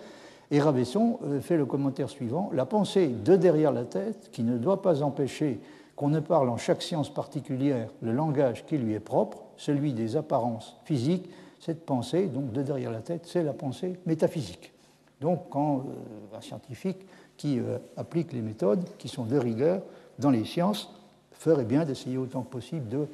Et 0.51 0.61
Ravesson 0.61 1.19
euh, 1.25 1.41
fait 1.41 1.57
le 1.57 1.67
commentaire 1.67 2.09
suivant 2.09 2.51
La 2.53 2.67
pensée 2.67 3.09
de 3.09 3.37
derrière 3.37 3.73
la 3.73 3.85
tête, 3.85 4.31
qui 4.33 4.43
ne 4.43 4.59
doit 4.59 4.83
pas 4.83 5.03
empêcher 5.03 5.61
qu'on 5.97 6.09
ne 6.09 6.21
parle 6.21 6.49
en 6.49 6.57
chaque 6.57 6.83
science 6.83 7.13
particulière 7.13 7.89
le 8.03 8.13
langage 8.13 8.65
qui 8.65 8.79
lui 8.79 8.95
est 8.95 9.01
propre, 9.01 9.43
celui 9.57 9.93
des 9.93 10.17
apparences 10.17 10.77
physiques, 10.85 11.29
cette 11.61 11.85
pensée, 11.85 12.27
donc 12.27 12.53
de 12.53 12.63
derrière 12.63 12.93
la 12.93 13.01
tête, 13.01 13.27
c'est 13.27 13.43
la 13.43 13.53
pensée 13.53 13.99
métaphysique. 14.07 14.73
Donc, 15.21 15.49
quand 15.51 15.79
euh, 15.79 16.37
un 16.37 16.41
scientifique 16.41 16.99
qui 17.37 17.59
euh, 17.59 17.79
applique 17.97 18.33
les 18.33 18.43
méthodes 18.43 18.85
qui 18.99 19.09
sont 19.09 19.25
de 19.25 19.37
rigueur 19.37 19.83
dans 20.19 20.31
les 20.31 20.45
sciences 20.45 20.95
ferait 21.33 21.65
bien 21.65 21.85
d'essayer 21.85 22.17
autant 22.17 22.43
que 22.43 22.51
possible 22.51 22.89
de 22.89 23.07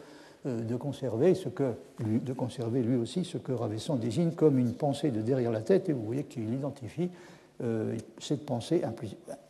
de 0.44 0.76
conserver, 0.76 1.34
ce 1.34 1.48
que, 1.48 1.72
lui 2.00 2.96
aussi 2.96 3.24
ce 3.24 3.38
que 3.38 3.52
Ravesson 3.52 3.96
désigne 3.96 4.32
comme 4.32 4.58
une 4.58 4.74
pensée 4.74 5.10
de 5.10 5.22
derrière 5.22 5.50
la 5.50 5.62
tête, 5.62 5.88
et 5.88 5.92
vous 5.92 6.02
voyez 6.04 6.24
qu'il 6.24 6.52
identifie 6.52 7.08
euh, 7.62 7.96
cette 8.18 8.44
pensée, 8.44 8.82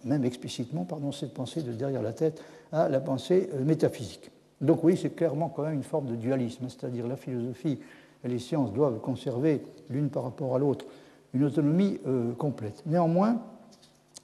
même 0.04 0.24
explicitement, 0.24 0.86
cette 1.12 1.32
pensée 1.32 1.62
de 1.62 1.72
derrière 1.72 2.02
la 2.02 2.12
tête 2.12 2.42
à 2.70 2.88
la 2.88 3.00
pensée 3.00 3.48
euh, 3.54 3.64
métaphysique. 3.64 4.30
Donc 4.60 4.84
oui, 4.84 4.96
c'est 5.00 5.10
clairement 5.10 5.48
quand 5.48 5.62
même 5.62 5.74
une 5.74 5.82
forme 5.82 6.06
de 6.06 6.14
dualisme, 6.14 6.68
c'est-à-dire 6.68 7.08
la 7.08 7.16
philosophie 7.16 7.78
et 8.22 8.28
les 8.28 8.38
sciences 8.38 8.72
doivent 8.72 9.00
conserver 9.00 9.62
l'une 9.90 10.10
par 10.10 10.24
rapport 10.24 10.54
à 10.54 10.58
l'autre 10.58 10.84
une 11.32 11.44
autonomie 11.44 11.98
complète. 12.38 12.82
Néanmoins, 12.86 13.42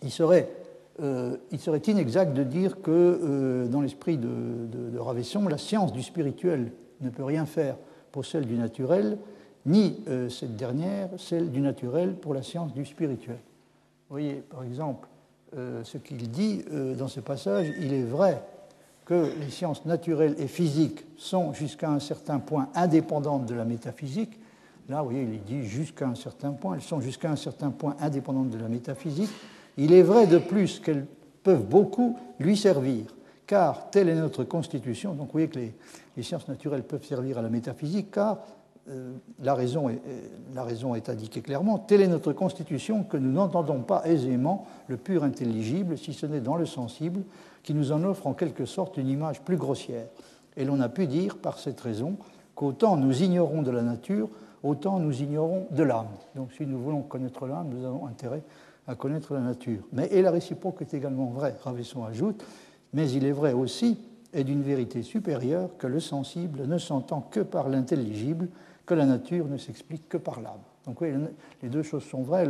il 0.02 0.10
serait 0.10 0.48
euh, 1.02 1.36
il 1.50 1.58
serait 1.58 1.78
inexact 1.78 2.34
de 2.34 2.42
dire 2.42 2.82
que 2.82 2.90
euh, 2.90 3.66
dans 3.68 3.80
l'esprit 3.80 4.18
de, 4.18 4.98
Ravesson, 4.98 5.48
la 5.48 5.56
science 5.56 5.92
du 5.92 6.02
spirituel 6.02 6.72
ne 7.00 7.08
peut 7.08 7.24
rien 7.24 7.46
faire 7.46 7.76
pour 8.12 8.26
celle 8.26 8.44
du 8.44 8.56
naturel, 8.56 9.16
ni 9.64 9.96
euh, 10.08 10.28
cette 10.28 10.56
dernière, 10.56 11.08
celle 11.16 11.50
du 11.50 11.60
naturel, 11.60 12.14
pour 12.14 12.34
la 12.34 12.42
science 12.42 12.74
du 12.74 12.84
spirituel. 12.84 13.38
Vous 14.08 14.14
voyez, 14.14 14.34
par 14.34 14.64
exemple, 14.64 15.08
ce 15.52 15.98
qu'il 15.98 16.30
dit 16.30 16.64
dans 16.96 17.08
ce 17.08 17.18
passage, 17.18 17.72
il 17.80 17.92
est 17.92 18.04
vrai 18.04 18.40
que 19.04 19.32
les 19.40 19.50
sciences 19.50 19.84
naturelles 19.84 20.36
et 20.38 20.46
physiques 20.46 21.04
sont 21.16 21.52
jusqu'à 21.52 21.90
un 21.90 21.98
certain 21.98 22.38
point 22.38 22.68
indépendantes 22.76 23.46
de 23.46 23.54
la 23.54 23.64
métaphysique. 23.64 24.38
Là, 24.88 25.02
vous 25.02 25.10
voyez, 25.10 25.22
il 25.22 25.42
dit 25.42 25.64
jusqu'à 25.64 26.06
un 26.06 26.14
certain 26.14 26.52
point, 26.52 26.74
elles 26.74 26.82
sont 26.82 27.00
jusqu'à 27.00 27.30
un 27.30 27.36
certain 27.36 27.70
point 27.70 27.96
indépendantes 28.00 28.50
de 28.50 28.58
la 28.58 28.68
métaphysique, 28.68 29.30
il 29.80 29.94
est 29.94 30.02
vrai 30.02 30.26
de 30.26 30.36
plus 30.36 30.78
qu'elles 30.78 31.06
peuvent 31.42 31.64
beaucoup 31.64 32.18
lui 32.38 32.54
servir, 32.54 33.06
car 33.46 33.88
telle 33.90 34.10
est 34.10 34.14
notre 34.14 34.44
constitution. 34.44 35.14
Donc 35.14 35.28
vous 35.28 35.32
voyez 35.32 35.48
que 35.48 35.58
les, 35.58 36.22
sciences 36.22 36.48
naturelles 36.48 36.82
peuvent 36.82 37.04
servir 37.04 37.38
à 37.38 37.42
la 37.42 37.48
métaphysique, 37.48 38.10
car 38.10 38.40
euh, 38.90 39.14
la, 39.42 39.54
raison 39.54 39.88
est, 39.88 40.02
la 40.54 40.64
raison 40.64 40.94
est 40.94 41.08
indiquée 41.08 41.40
clairement, 41.40 41.78
telle 41.78 42.02
est 42.02 42.08
notre 42.08 42.34
constitution 42.34 43.04
que 43.04 43.16
nous 43.16 43.32
n'entendons 43.32 43.80
pas 43.80 44.02
aisément 44.04 44.66
le 44.86 44.98
pur 44.98 45.24
intelligible, 45.24 45.96
si 45.96 46.12
ce 46.12 46.26
n'est 46.26 46.42
dans 46.42 46.56
le 46.56 46.66
sensible, 46.66 47.22
qui 47.62 47.72
nous 47.72 47.90
en 47.90 48.04
offre 48.04 48.26
en 48.26 48.34
quelque 48.34 48.66
sorte 48.66 48.98
une 48.98 49.08
image 49.08 49.40
plus 49.40 49.56
grossière. 49.56 50.08
Et 50.58 50.66
l'on 50.66 50.78
a 50.80 50.90
pu 50.90 51.06
dire 51.06 51.38
par 51.38 51.58
cette 51.58 51.80
raison 51.80 52.16
qu'autant 52.54 52.98
nous 52.98 53.22
ignorons 53.22 53.62
de 53.62 53.70
la 53.70 53.82
nature, 53.82 54.28
autant 54.62 54.98
nous 54.98 55.22
ignorons 55.22 55.68
de 55.70 55.82
l'âme. 55.82 56.08
Donc 56.36 56.52
si 56.52 56.66
nous 56.66 56.78
voulons 56.78 57.00
connaître 57.00 57.46
l'âme, 57.46 57.70
nous 57.70 57.86
avons 57.86 58.06
intérêt 58.06 58.42
connaître 58.98 59.34
la 59.34 59.40
nature. 59.40 59.82
Mais, 59.92 60.08
et 60.10 60.22
la 60.22 60.30
réciproque 60.30 60.82
est 60.82 60.94
également 60.94 61.26
vraie, 61.26 61.54
Ravesson 61.62 62.04
ajoute, 62.04 62.44
mais 62.92 63.10
il 63.10 63.24
est 63.24 63.32
vrai 63.32 63.52
aussi, 63.52 63.98
et 64.32 64.44
d'une 64.44 64.62
vérité 64.62 65.02
supérieure, 65.02 65.70
que 65.78 65.86
le 65.86 66.00
sensible 66.00 66.66
ne 66.66 66.78
s'entend 66.78 67.20
que 67.20 67.40
par 67.40 67.68
l'intelligible, 67.68 68.48
que 68.86 68.94
la 68.94 69.06
nature 69.06 69.46
ne 69.46 69.56
s'explique 69.56 70.08
que 70.08 70.16
par 70.16 70.40
l'âme. 70.40 70.60
Donc 70.86 71.00
oui, 71.00 71.12
les 71.62 71.68
deux 71.68 71.82
choses 71.82 72.04
sont 72.04 72.22
vraies. 72.22 72.48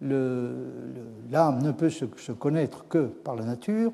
L'âme 0.00 1.62
ne 1.62 1.72
peut 1.72 1.90
se, 1.90 2.32
connaître 2.32 2.86
que 2.88 3.06
par 3.06 3.36
la 3.36 3.44
nature, 3.44 3.92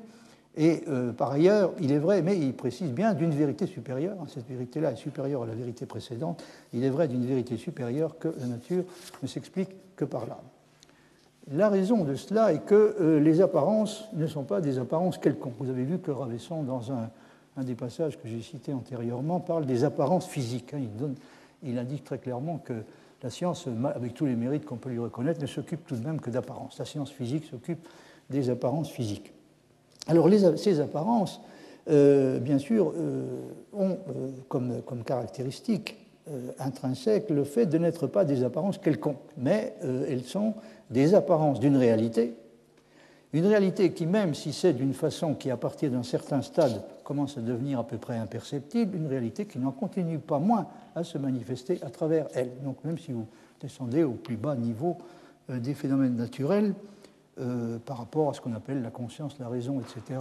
et 0.55 0.83
euh, 0.87 1.13
par 1.13 1.31
ailleurs, 1.31 1.71
il 1.79 1.91
est 1.91 1.99
vrai, 1.99 2.21
mais 2.21 2.37
il 2.37 2.53
précise 2.53 2.91
bien 2.91 3.13
d'une 3.13 3.31
vérité 3.31 3.65
supérieure, 3.65 4.17
hein, 4.19 4.25
cette 4.27 4.47
vérité-là 4.47 4.91
est 4.91 4.97
supérieure 4.97 5.43
à 5.43 5.45
la 5.45 5.53
vérité 5.53 5.85
précédente, 5.85 6.43
il 6.73 6.83
est 6.83 6.89
vrai 6.89 7.07
d'une 7.07 7.25
vérité 7.25 7.55
supérieure 7.55 8.17
que 8.19 8.27
la 8.39 8.47
nature 8.47 8.83
ne 9.23 9.27
s'explique 9.27 9.69
que 9.95 10.05
par 10.05 10.25
l'âme. 10.25 10.37
La 11.51 11.69
raison 11.69 12.03
de 12.03 12.13
cela 12.15 12.53
est 12.53 12.63
que 12.63 12.95
euh, 12.99 13.19
les 13.19 13.41
apparences 13.41 14.07
ne 14.13 14.27
sont 14.27 14.43
pas 14.43 14.61
des 14.61 14.77
apparences 14.77 15.17
quelconques. 15.17 15.55
Vous 15.59 15.69
avez 15.69 15.83
vu 15.83 15.97
que 15.97 16.11
Ravesson, 16.11 16.61
dans 16.63 16.91
un, 16.91 17.09
des 17.63 17.75
passages 17.75 18.17
que 18.17 18.27
j'ai 18.27 18.41
cités 18.41 18.71
antérieurement, 18.71 19.39
parle 19.39 19.65
des 19.65 19.83
apparences 19.83 20.27
physiques. 20.27 20.73
Hein. 20.73 20.81
Il, 21.63 21.77
indique 21.77 22.03
très 22.03 22.19
clairement 22.19 22.59
que 22.59 22.73
la 23.23 23.29
science, 23.29 23.67
avec 23.95 24.13
tous 24.13 24.25
les 24.25 24.35
mérites 24.35 24.63
qu'on 24.63 24.77
peut 24.77 24.89
lui 24.89 24.99
reconnaître, 24.99 25.41
ne 25.41 25.47
s'occupe 25.47 25.85
tout 25.87 25.95
de 25.95 26.05
même 26.05 26.21
que 26.21 26.29
d'apparences. 26.29 26.77
La 26.77 26.85
science 26.85 27.11
physique 27.11 27.45
s'occupe 27.45 27.85
des 28.29 28.49
apparences 28.49 28.89
physiques. 28.89 29.33
Alors 30.07 30.29
ces 30.55 30.79
apparences, 30.79 31.41
euh, 31.89 32.39
bien 32.39 32.59
sûr, 32.59 32.93
euh, 32.95 33.25
ont 33.73 33.97
comme, 34.47 34.81
comme, 34.83 35.03
caractéristique 35.03 35.97
intrinsèque 36.59 37.31
le 37.31 37.43
fait 37.43 37.65
de 37.65 37.79
n'être 37.79 38.05
pas 38.05 38.23
des 38.23 38.43
apparences 38.43 38.77
quelconques, 38.77 39.17
mais 39.35 39.73
elles 39.81 40.23
sont 40.23 40.53
des 40.89 41.13
apparences 41.13 41.59
d'une 41.59 41.77
réalité, 41.77 42.35
une 43.31 43.45
réalité 43.45 43.91
qui, 43.91 44.07
même 44.07 44.33
si 44.33 44.53
c'est 44.53 44.73
d'une 44.73 44.93
façon 44.93 45.35
qui, 45.35 45.51
à 45.51 45.57
partir 45.57 45.91
d'un 45.91 46.03
certain 46.03 46.41
stade, 46.41 46.83
commence 47.03 47.37
à 47.37 47.41
devenir 47.41 47.79
à 47.79 47.83
peu 47.85 47.97
près 47.97 48.17
imperceptible, 48.17 48.95
une 48.95 49.07
réalité 49.07 49.45
qui 49.45 49.59
n'en 49.59 49.71
continue 49.71 50.17
pas 50.17 50.39
moins 50.39 50.67
à 50.95 51.03
se 51.03 51.17
manifester 51.17 51.79
à 51.83 51.89
travers 51.89 52.27
elle. 52.33 52.51
Donc 52.63 52.83
même 52.83 52.97
si 52.97 53.11
vous 53.11 53.27
descendez 53.61 54.03
au 54.03 54.13
plus 54.13 54.35
bas 54.35 54.55
niveau 54.55 54.97
euh, 55.49 55.59
des 55.59 55.75
phénomènes 55.75 56.15
naturels, 56.15 56.73
euh, 57.39 57.77
par 57.79 57.99
rapport 57.99 58.29
à 58.29 58.33
ce 58.33 58.41
qu'on 58.41 58.53
appelle 58.53 58.81
la 58.81 58.89
conscience, 58.89 59.37
la 59.39 59.47
raison, 59.47 59.79
etc., 59.79 60.19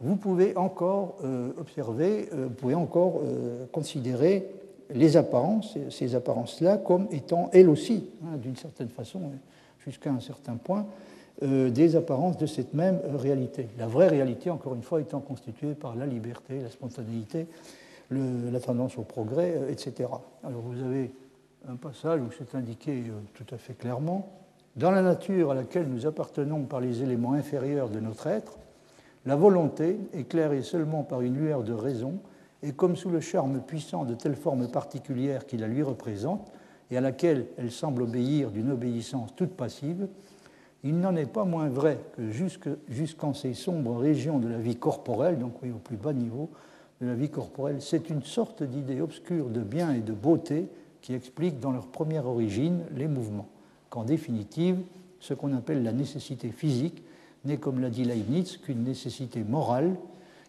vous 0.00 0.16
pouvez 0.16 0.56
encore 0.56 1.16
euh, 1.22 1.52
observer, 1.58 2.30
vous 2.32 2.50
pouvez 2.50 2.74
encore 2.74 3.20
considérer 3.70 4.46
les 4.94 5.18
apparences, 5.18 5.76
ces 5.90 6.14
apparences-là, 6.14 6.78
comme 6.78 7.06
étant 7.10 7.50
elles 7.52 7.68
aussi, 7.68 8.08
hein, 8.24 8.38
d'une 8.38 8.56
certaine 8.56 8.88
façon, 8.88 9.20
jusqu'à 9.84 10.10
un 10.10 10.20
certain 10.20 10.56
point, 10.56 10.86
euh, 11.42 11.70
des 11.70 11.96
apparences 11.96 12.36
de 12.36 12.46
cette 12.46 12.74
même 12.74 13.00
réalité. 13.14 13.68
La 13.78 13.86
vraie 13.86 14.08
réalité, 14.08 14.50
encore 14.50 14.74
une 14.74 14.82
fois, 14.82 15.00
étant 15.00 15.20
constituée 15.20 15.74
par 15.74 15.96
la 15.96 16.06
liberté, 16.06 16.60
la 16.60 16.70
spontanéité, 16.70 17.46
la 18.10 18.60
tendance 18.60 18.98
au 18.98 19.02
progrès, 19.02 19.54
euh, 19.56 19.70
etc. 19.70 20.08
Alors 20.44 20.60
vous 20.60 20.82
avez 20.82 21.12
un 21.68 21.76
passage 21.76 22.20
où 22.20 22.28
c'est 22.36 22.54
indiqué 22.56 23.04
euh, 23.08 23.12
tout 23.34 23.54
à 23.54 23.58
fait 23.58 23.74
clairement, 23.74 24.28
dans 24.76 24.90
la 24.90 25.02
nature 25.02 25.50
à 25.50 25.54
laquelle 25.54 25.88
nous 25.88 26.06
appartenons 26.06 26.64
par 26.64 26.80
les 26.80 27.02
éléments 27.02 27.32
inférieurs 27.32 27.88
de 27.88 28.00
notre 28.00 28.26
être, 28.26 28.58
la 29.26 29.36
volonté, 29.36 29.98
éclairée 30.14 30.62
seulement 30.62 31.02
par 31.04 31.20
une 31.20 31.36
lueur 31.36 31.62
de 31.62 31.72
raison, 31.72 32.18
et 32.62 32.72
comme 32.72 32.96
sous 32.96 33.10
le 33.10 33.20
charme 33.20 33.60
puissant 33.60 34.04
de 34.04 34.14
telle 34.14 34.36
forme 34.36 34.68
particulière 34.68 35.46
qui 35.46 35.56
la 35.56 35.68
lui 35.68 35.82
représente, 35.82 36.50
et 36.90 36.96
à 36.96 37.00
laquelle 37.00 37.46
elle 37.56 37.70
semble 37.70 38.02
obéir 38.02 38.50
d'une 38.50 38.70
obéissance 38.70 39.34
toute 39.36 39.52
passive, 39.52 40.08
il 40.82 40.98
n'en 40.98 41.14
est 41.14 41.30
pas 41.30 41.44
moins 41.44 41.68
vrai 41.68 41.98
que 42.16 42.30
jusqu'en 42.88 43.34
ces 43.34 43.54
sombres 43.54 43.96
régions 43.96 44.38
de 44.38 44.48
la 44.48 44.58
vie 44.58 44.76
corporelle, 44.76 45.38
donc 45.38 45.62
oui, 45.62 45.70
au 45.70 45.78
plus 45.78 45.96
bas 45.96 46.12
niveau 46.12 46.50
de 47.00 47.06
la 47.06 47.14
vie 47.14 47.30
corporelle, 47.30 47.80
c'est 47.80 48.10
une 48.10 48.22
sorte 48.22 48.62
d'idée 48.62 49.00
obscure 49.00 49.48
de 49.48 49.60
bien 49.60 49.92
et 49.92 50.00
de 50.00 50.12
beauté 50.12 50.68
qui 51.02 51.14
explique 51.14 51.60
dans 51.60 51.72
leur 51.72 51.86
première 51.86 52.26
origine 52.26 52.82
les 52.94 53.08
mouvements, 53.08 53.48
qu'en 53.88 54.04
définitive, 54.04 54.78
ce 55.18 55.34
qu'on 55.34 55.54
appelle 55.54 55.82
la 55.82 55.92
nécessité 55.92 56.50
physique 56.50 57.02
n'est, 57.44 57.58
comme 57.58 57.80
l'a 57.80 57.90
dit 57.90 58.04
Leibniz, 58.04 58.56
qu'une 58.56 58.84
nécessité 58.84 59.44
morale 59.44 59.96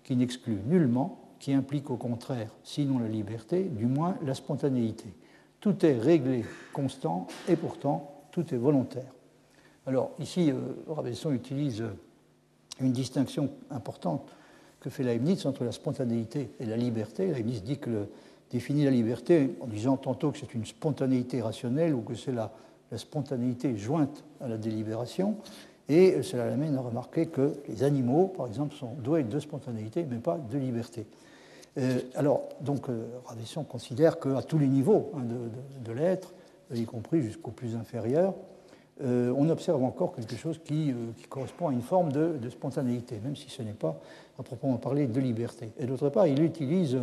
qui 0.03 0.15
n'exclut 0.15 0.59
nullement, 0.65 1.19
qui 1.39 1.53
implique 1.53 1.89
au 1.89 1.97
contraire, 1.97 2.51
sinon 2.63 2.99
la 2.99 3.07
liberté, 3.07 3.63
du 3.63 3.85
moins 3.85 4.15
la 4.23 4.33
spontanéité. 4.33 5.13
Tout 5.61 5.85
est 5.85 5.97
réglé, 5.97 6.43
constant, 6.73 7.27
et 7.47 7.55
pourtant 7.55 8.23
tout 8.31 8.53
est 8.53 8.57
volontaire. 8.57 9.13
Alors 9.85 10.11
ici, 10.19 10.51
euh, 10.51 10.55
Ravesson 10.89 11.31
utilise 11.31 11.83
une 12.79 12.91
distinction 12.91 13.49
importante 13.69 14.27
que 14.79 14.89
fait 14.89 15.03
Leibniz 15.03 15.45
entre 15.45 15.63
la 15.63 15.71
spontanéité 15.71 16.49
et 16.59 16.65
la 16.65 16.77
liberté. 16.77 17.27
Leibniz 17.27 17.63
dit 17.63 17.77
que 17.77 18.07
définit 18.49 18.85
la 18.85 18.91
liberté 18.91 19.55
en 19.61 19.67
disant 19.67 19.97
tantôt 19.97 20.31
que 20.31 20.39
c'est 20.39 20.53
une 20.53 20.65
spontanéité 20.65 21.41
rationnelle 21.41 21.93
ou 21.93 22.01
que 22.01 22.15
c'est 22.15 22.31
la, 22.31 22.51
la, 22.91 22.97
spontanéité 22.97 23.77
jointe 23.77 24.23
à 24.39 24.47
la 24.47 24.57
délibération. 24.57 25.37
Et 25.89 26.23
cela 26.23 26.49
l'amène 26.49 26.75
à 26.75 26.81
remarquer 26.81 27.27
que 27.27 27.53
les 27.67 27.83
animaux, 27.83 28.27
par 28.27 28.47
exemple, 28.47 28.75
sont 28.75 28.93
doués 29.03 29.23
de 29.23 29.39
spontanéité, 29.39 30.05
mais 30.09 30.17
pas 30.17 30.37
de 30.37 30.57
liberté. 30.57 31.05
Alors, 32.15 32.49
donc, 32.59 32.87
Ravesson 33.25 33.63
considère 33.63 34.19
qu'à 34.19 34.41
tous 34.41 34.57
les 34.57 34.67
niveaux 34.67 35.11
hein, 35.15 35.21
de, 35.83 35.91
l'être, 35.93 36.33
y 36.73 36.83
compris 36.83 37.21
jusqu'au 37.21 37.51
plus 37.51 37.75
inférieur, 37.75 38.33
on 39.01 39.49
observe 39.49 39.83
encore 39.83 40.13
quelque 40.13 40.35
chose 40.35 40.59
qui, 40.63 40.93
correspond 41.29 41.69
à 41.69 41.73
une 41.73 41.81
forme 41.81 42.11
de, 42.11 42.49
spontanéité, 42.49 43.19
même 43.23 43.35
si 43.35 43.49
ce 43.49 43.61
n'est 43.61 43.71
pas 43.71 43.99
à 44.37 44.43
proprement 44.43 44.77
parler 44.77 45.07
de 45.07 45.19
liberté. 45.19 45.71
Et 45.79 45.85
d'autre 45.85 46.09
part, 46.09 46.27
il 46.27 46.43
utilise 46.43 46.97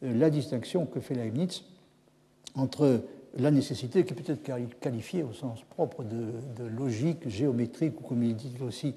la 0.00 0.30
distinction 0.30 0.86
que 0.86 1.00
fait 1.00 1.14
Leibniz 1.14 1.64
entre 2.54 3.00
la 3.38 3.50
nécessité, 3.50 4.04
qui 4.04 4.14
peut 4.14 4.32
être 4.32 4.42
qualifiée 4.80 5.22
au 5.22 5.32
sens 5.32 5.60
propre 5.70 6.04
de, 6.04 6.66
logique, 6.66 7.28
géométrique, 7.28 8.00
ou 8.00 8.04
comme 8.04 8.22
il 8.22 8.36
dit 8.36 8.54
aussi 8.66 8.94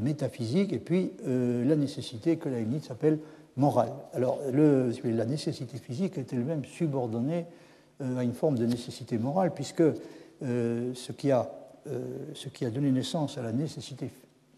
métaphysique, 0.00 0.72
et 0.72 0.78
puis 0.78 1.12
euh, 1.26 1.64
la 1.64 1.76
nécessité 1.76 2.36
que 2.36 2.48
Leibniz 2.48 2.90
appelle 2.90 3.18
morale. 3.56 3.92
Alors, 4.14 4.38
la 4.52 5.24
nécessité 5.24 5.78
physique 5.78 6.18
est 6.18 6.32
elle-même 6.32 6.64
subordonnée 6.64 7.46
euh, 8.00 8.18
à 8.18 8.24
une 8.24 8.32
forme 8.32 8.58
de 8.58 8.66
nécessité 8.66 9.18
morale, 9.18 9.52
puisque 9.54 9.82
euh, 9.82 10.92
ce, 10.94 11.12
qui 11.12 11.30
a, 11.30 11.50
ce, 12.34 12.48
qui 12.48 12.64
a, 12.64 12.70
donné 12.70 12.90
naissance 12.90 13.38
à 13.38 13.42
la 13.42 13.52
nécessité 13.52 14.10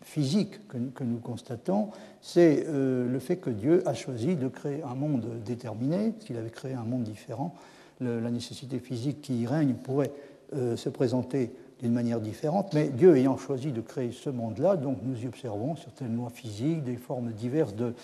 physique 0.02 0.66
que, 0.68 1.04
nous 1.04 1.18
constatons, 1.18 1.88
c'est 2.20 2.66
le 2.68 3.18
fait 3.18 3.38
que 3.38 3.48
Dieu 3.48 3.82
a 3.88 3.94
choisi 3.94 4.36
de 4.36 4.48
créer 4.48 4.82
un 4.82 4.94
monde 4.94 5.26
déterminé, 5.46 6.12
s'il 6.20 6.36
avait 6.36 6.50
créé 6.50 6.74
un 6.74 6.84
monde 6.84 7.04
différent, 7.04 7.54
la 8.00 8.30
nécessité 8.30 8.80
physique 8.80 9.22
qui 9.22 9.40
y 9.40 9.46
règne 9.46 9.72
pourrait 9.72 10.12
euh, 10.54 10.76
se 10.76 10.88
présenter 10.88 11.50
d'une 11.80 11.92
manière 11.92 12.20
différente, 12.20 12.74
mais 12.74 12.88
Dieu 12.88 13.16
ayant 13.16 13.36
choisi 13.36 13.72
de 13.72 13.80
créer 13.80 14.12
ce 14.12 14.30
monde-là, 14.30 14.76
donc 14.76 14.98
nous 15.02 15.20
y 15.20 15.26
observons 15.26 15.74
certaines 15.74 16.14
lois 16.14 16.30
physiques, 16.30 16.84
des 16.84 16.96
formes 16.96 17.32
diverses 17.32 17.74
de, 17.74 17.94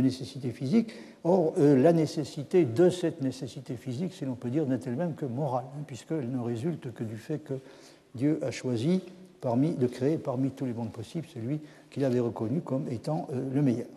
nécessité 0.00 0.50
physique. 0.50 0.92
Or, 1.24 1.54
euh, 1.58 1.76
la 1.76 1.92
nécessité 1.92 2.64
de 2.64 2.90
cette 2.90 3.22
nécessité 3.22 3.76
physique, 3.76 4.12
si 4.12 4.24
l'on 4.24 4.34
peut 4.34 4.50
dire, 4.50 4.66
n'est 4.66 4.80
elle-même 4.86 5.14
que 5.14 5.26
morale, 5.26 5.64
hein, 5.76 5.82
puisqu'elle 5.86 6.30
ne 6.30 6.40
résulte 6.40 6.92
que 6.92 7.04
du 7.04 7.16
fait 7.16 7.38
que 7.38 7.54
Dieu 8.14 8.38
a 8.42 8.50
choisi 8.50 9.02
parmi, 9.40 9.74
de 9.74 9.86
créer 9.86 10.18
parmi 10.18 10.50
tous 10.50 10.64
les 10.64 10.72
mondes 10.72 10.92
possibles 10.92 11.26
celui 11.32 11.60
qu'il 11.90 12.04
avait 12.04 12.20
reconnu 12.20 12.60
comme 12.60 12.88
étant 12.88 13.28
euh, 13.32 13.42
le 13.52 13.62
meilleur. 13.62 13.88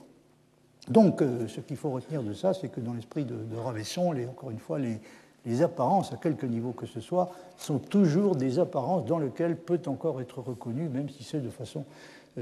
Donc, 0.90 1.22
ce 1.22 1.60
qu'il 1.60 1.76
faut 1.76 1.90
retenir 1.90 2.24
de 2.24 2.32
ça, 2.32 2.54
c'est 2.54 2.70
que 2.70 2.80
dans 2.80 2.94
l'esprit 2.94 3.26
de, 3.26 3.36
de 3.36 3.58
Ravesson, 3.58 4.14
les, 4.14 4.26
encore 4.26 4.52
une 4.52 4.60
fois, 4.60 4.80
les, 4.80 5.62
apparences, 5.62 6.14
à 6.14 6.16
quelque 6.18 6.46
niveau 6.46 6.72
que 6.72 6.86
ce 6.86 7.02
soit, 7.02 7.30
sont 7.58 7.80
toujours 7.80 8.38
des 8.38 8.58
apparences 8.60 9.06
dans 9.06 9.18
lesquelles 9.18 9.58
peut 9.58 9.82
encore 9.88 10.22
être 10.22 10.40
reconnue, 10.40 10.88
même 10.88 11.10
si 11.10 11.24
c'est 11.24 11.42
de 11.42 11.50
façon 11.50 11.80
euh, 11.82 11.84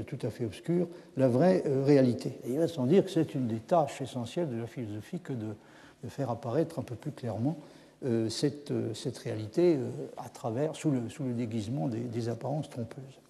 tout 0.02 0.18
à 0.22 0.30
fait 0.30 0.44
obscure, 0.44 0.88
la 1.16 1.28
vraie 1.28 1.62
euh, 1.66 1.84
réalité. 1.84 2.38
Et 2.44 2.52
il 2.52 2.58
va 2.58 2.68
sans 2.68 2.86
dire 2.86 3.04
que 3.04 3.10
c'est 3.10 3.34
une 3.34 3.46
des 3.46 3.60
tâches 3.60 4.00
essentielles 4.00 4.48
de 4.50 4.56
la 4.56 4.66
philosophie 4.66 5.20
que 5.20 5.32
de, 5.32 5.54
faire 6.08 6.30
apparaître 6.30 6.78
un 6.78 6.82
peu 6.82 6.94
plus 6.94 7.10
clairement 7.10 7.56
euh, 8.04 8.28
cette, 8.28 8.70
réalité 9.24 9.76
à 10.16 10.28
travers, 10.28 10.76
sous 10.76 10.90
le, 10.90 11.00
déguisement 11.32 11.88
des, 11.88 12.28
apparences 12.28 12.70
trompeuses. 12.70 13.20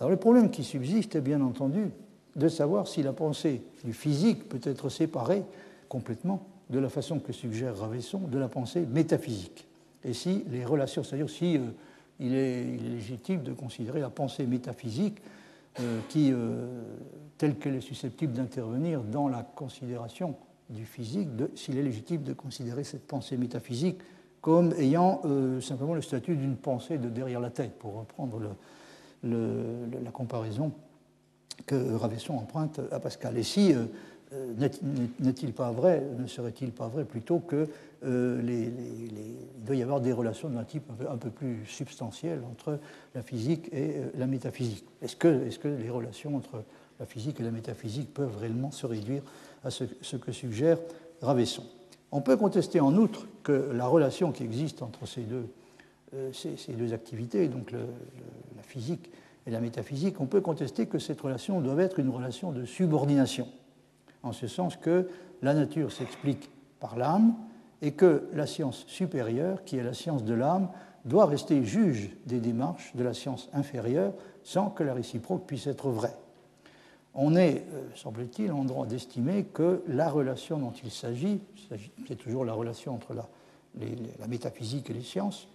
Alors 0.00 0.10
le 0.10 0.16
problème 0.16 0.50
qui 0.50 0.64
subsiste 0.64 1.16
est 1.16 1.20
bien 1.20 1.42
entendu 1.42 1.90
de 2.36 2.48
savoir 2.48 2.86
si 2.86 3.02
la 3.02 3.12
pensée 3.12 3.62
du 3.84 3.92
physique 3.92 4.48
peut 4.48 4.60
être 4.62 4.88
séparée 4.88 5.42
complètement 5.88 6.46
de 6.70 6.78
la 6.78 6.88
façon 6.88 7.18
que 7.18 7.32
suggère 7.32 7.76
Ravesson, 7.76 8.18
de 8.18 8.38
la 8.38 8.48
pensée 8.48 8.80
métaphysique. 8.80 9.66
Et 10.04 10.12
si 10.12 10.44
les 10.50 10.64
relations, 10.64 11.02
c'est-à-dire 11.02 11.30
si 11.30 11.56
euh, 11.56 11.60
il, 12.20 12.34
est, 12.34 12.64
légitime 12.64 13.42
de 13.42 13.52
considérer 13.52 14.00
la 14.00 14.10
pensée 14.10 14.46
métaphysique 14.46 15.18
euh, 15.18 15.35
qui, 16.08 16.32
euh, 16.32 16.82
telle 17.38 17.56
qu'elle 17.56 17.74
est 17.74 17.80
susceptible 17.80 18.32
d'intervenir 18.32 19.02
dans 19.02 19.28
la 19.28 19.42
considération 19.42 20.36
du 20.70 20.84
physique, 20.84 21.28
s'il 21.54 21.78
est 21.78 21.82
légitime 21.82 22.22
de 22.22 22.32
considérer 22.32 22.84
cette 22.84 23.06
pensée 23.06 23.36
métaphysique 23.36 23.98
comme 24.40 24.72
ayant 24.74 25.22
simplement 25.60 25.94
le 25.94 26.02
statut 26.02 26.36
d'une 26.36 26.56
pensée 26.56 26.98
de 26.98 27.08
derrière 27.08 27.40
la 27.40 27.50
tête, 27.50 27.78
pour 27.78 27.94
reprendre 27.94 28.40
la 29.24 30.10
comparaison 30.12 30.72
que 31.64 31.94
Ravesson 31.94 32.34
emprunte 32.34 32.80
à 32.90 33.00
Pascal. 33.00 33.38
Et 33.38 33.42
si 33.42 33.72
euh, 33.72 33.86
n'est-il 34.32 35.52
pas 35.52 35.70
vrai, 35.70 36.02
ne 36.18 36.26
serait-il 36.26 36.72
pas 36.72 36.88
vrai 36.88 37.04
plutôt 37.04 37.38
que 37.38 37.68
euh, 38.04 38.40
il 38.44 39.64
doit 39.64 39.76
y 39.76 39.82
avoir 39.82 40.00
des 40.00 40.12
relations 40.12 40.48
d'un 40.48 40.64
type 40.64 40.90
un 41.08 41.16
peu, 41.16 41.30
plus 41.30 41.64
substantiel 41.66 42.40
entre 42.50 42.78
la 43.14 43.22
physique 43.22 43.68
et 43.72 43.96
euh, 43.96 44.10
la 44.16 44.26
métaphysique? 44.26 44.84
Est-ce 45.02 45.16
que, 45.16 45.68
les 45.68 45.90
relations 45.90 46.36
entre 46.36 46.64
la 46.98 47.06
physique 47.06 47.40
et 47.40 47.42
la 47.42 47.50
métaphysique 47.50 48.12
peuvent 48.12 48.36
réellement 48.38 48.70
se 48.70 48.86
réduire 48.86 49.22
à 49.64 49.70
ce, 49.70 49.84
que 49.84 50.32
suggère 50.32 50.78
Ravesson? 51.22 51.64
On 52.10 52.20
peut 52.20 52.36
contester 52.36 52.80
en 52.80 52.94
outre 52.96 53.26
que 53.42 53.70
la 53.72 53.86
relation 53.86 54.32
qui 54.32 54.42
existe 54.42 54.82
entre 54.82 55.06
ces 55.06 55.22
deux, 55.22 55.46
ces, 56.32 56.72
deux 56.72 56.92
activités, 56.92 57.48
donc 57.48 57.72
la 57.72 58.62
physique 58.62 59.10
et 59.46 59.50
la 59.50 59.60
métaphysique, 59.60 60.20
on 60.20 60.26
peut 60.26 60.40
contester 60.40 60.86
que 60.86 60.98
cette 60.98 61.20
relation 61.20 61.60
doit 61.60 61.80
être 61.82 61.98
une 61.98 62.10
relation 62.10 62.52
de 62.52 62.64
subordination 62.64 63.48
en 64.22 64.32
ce 64.32 64.46
sens 64.46 64.76
que 64.76 65.08
la 65.42 65.54
nature 65.54 65.92
s'explique 65.92 66.50
par 66.80 66.96
l'âme 66.96 67.34
et 67.82 67.92
que 67.92 68.28
la 68.32 68.46
science 68.46 68.84
supérieure, 68.86 69.64
qui 69.64 69.76
est 69.76 69.82
la 69.82 69.94
science 69.94 70.24
de 70.24 70.34
l'âme, 70.34 70.68
doit 71.04 71.26
rester 71.26 71.64
juge 71.64 72.10
des 72.26 72.40
démarches 72.40 72.94
de 72.96 73.04
la 73.04 73.14
science 73.14 73.48
inférieure 73.52 74.12
sans 74.42 74.70
que 74.70 74.82
la 74.82 74.94
réciproque 74.94 75.46
puisse 75.46 75.66
être 75.66 75.88
vraie. 75.88 76.16
On 77.14 77.34
est, 77.34 77.64
euh, 77.72 77.88
semble-t-il, 77.94 78.52
en 78.52 78.64
droit 78.64 78.86
d'estimer 78.86 79.44
que 79.44 79.82
la 79.88 80.10
relation 80.10 80.58
dont 80.58 80.72
il 80.84 80.90
s'agit, 80.90 81.40
c'est 82.06 82.16
toujours 82.16 82.44
la 82.44 82.52
relation 82.52 82.94
entre 82.94 83.14
la, 83.14 83.26
métaphysique 84.28 84.90
et 84.90 84.94
les 84.94 85.02
sciences, 85.02 85.48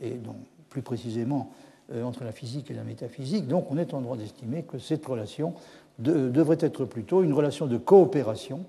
et 0.00 0.14
donc 0.14 0.36
plus 0.68 0.82
précisément 0.82 1.50
euh, 1.92 2.04
entre 2.04 2.24
la 2.24 2.32
physique 2.32 2.70
et 2.70 2.74
la 2.74 2.84
métaphysique, 2.84 3.48
donc 3.48 3.70
on 3.70 3.78
est 3.78 3.94
en 3.94 4.00
droit 4.00 4.16
d'estimer 4.16 4.62
que 4.62 4.78
cette 4.78 5.04
relation 5.04 5.54
devrait 6.00 6.58
être 6.60 6.84
plutôt 6.84 7.22
une 7.22 7.32
relation 7.32 7.66
de 7.66 7.76
coopération 7.76 8.64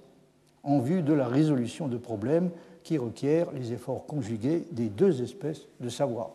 en 0.64 0.80
vue 0.80 1.02
de 1.02 1.14
la 1.14 1.28
résolution 1.28 1.88
de 1.88 1.98
problèmes 1.98 2.52
qui 2.84 2.98
requièrent 2.98 3.52
les 3.52 3.74
efforts 3.74 4.06
conjugués 4.06 4.66
des 4.72 4.90
deux 4.90 5.22
espèces 5.22 5.68
de 5.80 5.90
savoir, 5.90 6.32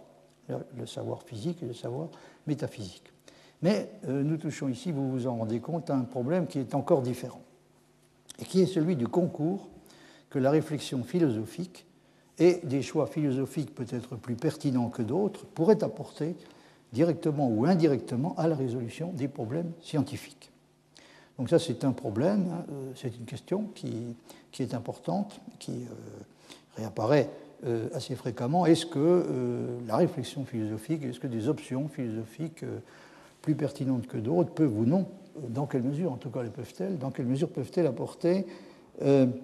le 0.49 0.87
savoir 0.87 1.23
physique 1.23 1.63
et 1.63 1.67
le 1.67 1.75
savoir 1.75 2.09
métaphysique. 2.47 3.13
Mais 3.63 3.91
euh, 4.09 4.23
nous 4.23 4.37
touchons 4.37 4.69
ici, 4.69 4.93
vous 4.93 5.11
vous 5.11 5.27
en 5.27 5.37
rendez 5.37 5.61
compte, 5.61 5.91
à 5.91 5.97
un 5.97 6.03
problème 6.03 6.47
qui 6.47 6.59
est 6.59 6.75
encore 6.75 7.03
différent, 7.03 7.41
et 8.39 8.45
qui 8.45 8.61
est 8.61 8.67
celui 8.67 8.97
du 8.97 9.09
concours 9.09 9.69
que 10.31 10.39
la 10.39 10.51
réflexion 10.51 11.03
philosophique 11.03 11.87
et 12.39 12.61
des 12.65 12.83
choix 12.83 13.07
philosophiques 13.07 13.75
peut-être 13.75 14.17
plus 14.17 14.37
pertinents 14.37 14.91
que 14.91 15.03
d'autres 15.03 15.47
pourraient 15.47 15.83
apporter 15.83 16.37
directement 16.93 17.49
ou 17.49 17.65
indirectement 17.65 18.35
à 18.37 18.47
la 18.47 18.55
résolution 18.55 19.13
des 19.13 19.29
problèmes 19.29 19.73
scientifiques. 19.81 20.51
Donc 21.39 21.51
ça, 21.51 21.59
c'est 21.59 21.85
un 21.85 21.93
problème, 21.93 22.47
hein, 22.51 22.65
euh, 22.71 22.93
c'est 22.95 23.15
une 23.17 23.27
question 23.27 23.65
qui, 23.75 24.17
est 24.59 24.75
importante, 24.75 25.41
qui 25.59 25.73
euh, 25.73 26.79
réapparaît 26.79 27.29
euh, 27.67 27.89
assez 27.93 28.15
fréquemment. 28.15 28.65
Est-ce 28.65 28.87
que 28.87 29.27
la 29.87 29.97
réflexion 29.97 30.45
philosophique, 30.45 31.03
est-ce 31.05 31.21
que 31.21 31.27
des 31.27 31.49
options 31.49 31.89
philosophiques 31.89 32.65
plus 33.43 33.55
pertinentes 33.55 34.07
que 34.07 34.17
d'autres 34.17 34.51
peuvent 34.51 34.77
ou 34.77 34.87
non, 34.87 35.07
dans 35.49 35.67
quelle 35.67 35.83
mesure 35.83 36.13
en 36.13 36.17
tout 36.17 36.31
cas 36.31 36.43
les 36.43 36.49
peuvent-elles, 36.49 36.99
dans 36.99 37.11
quelle 37.11 37.27
mesure 37.27 37.51
peuvent-elles 37.51 37.87
apporter 37.87 38.47
une, 39.03 39.37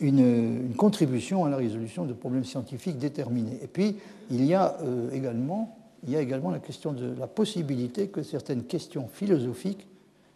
une, 0.00 0.74
contribution 0.76 1.44
à 1.44 1.50
la 1.50 1.56
résolution 1.56 2.04
de 2.04 2.12
problèmes 2.12 2.44
scientifiques 2.44 2.98
déterminés? 2.98 3.58
Et 3.62 3.66
puis, 3.66 3.96
il 4.30 4.44
y 4.44 4.54
a 4.54 4.76
également 5.12 5.74
il 6.04 6.12
y 6.12 6.16
a 6.16 6.20
également 6.20 6.50
la 6.50 6.60
question 6.60 6.92
de 6.92 7.12
la 7.18 7.26
possibilité 7.26 8.06
que 8.06 8.22
certaines 8.22 8.64
questions 8.64 9.08
philosophiques 9.08 9.87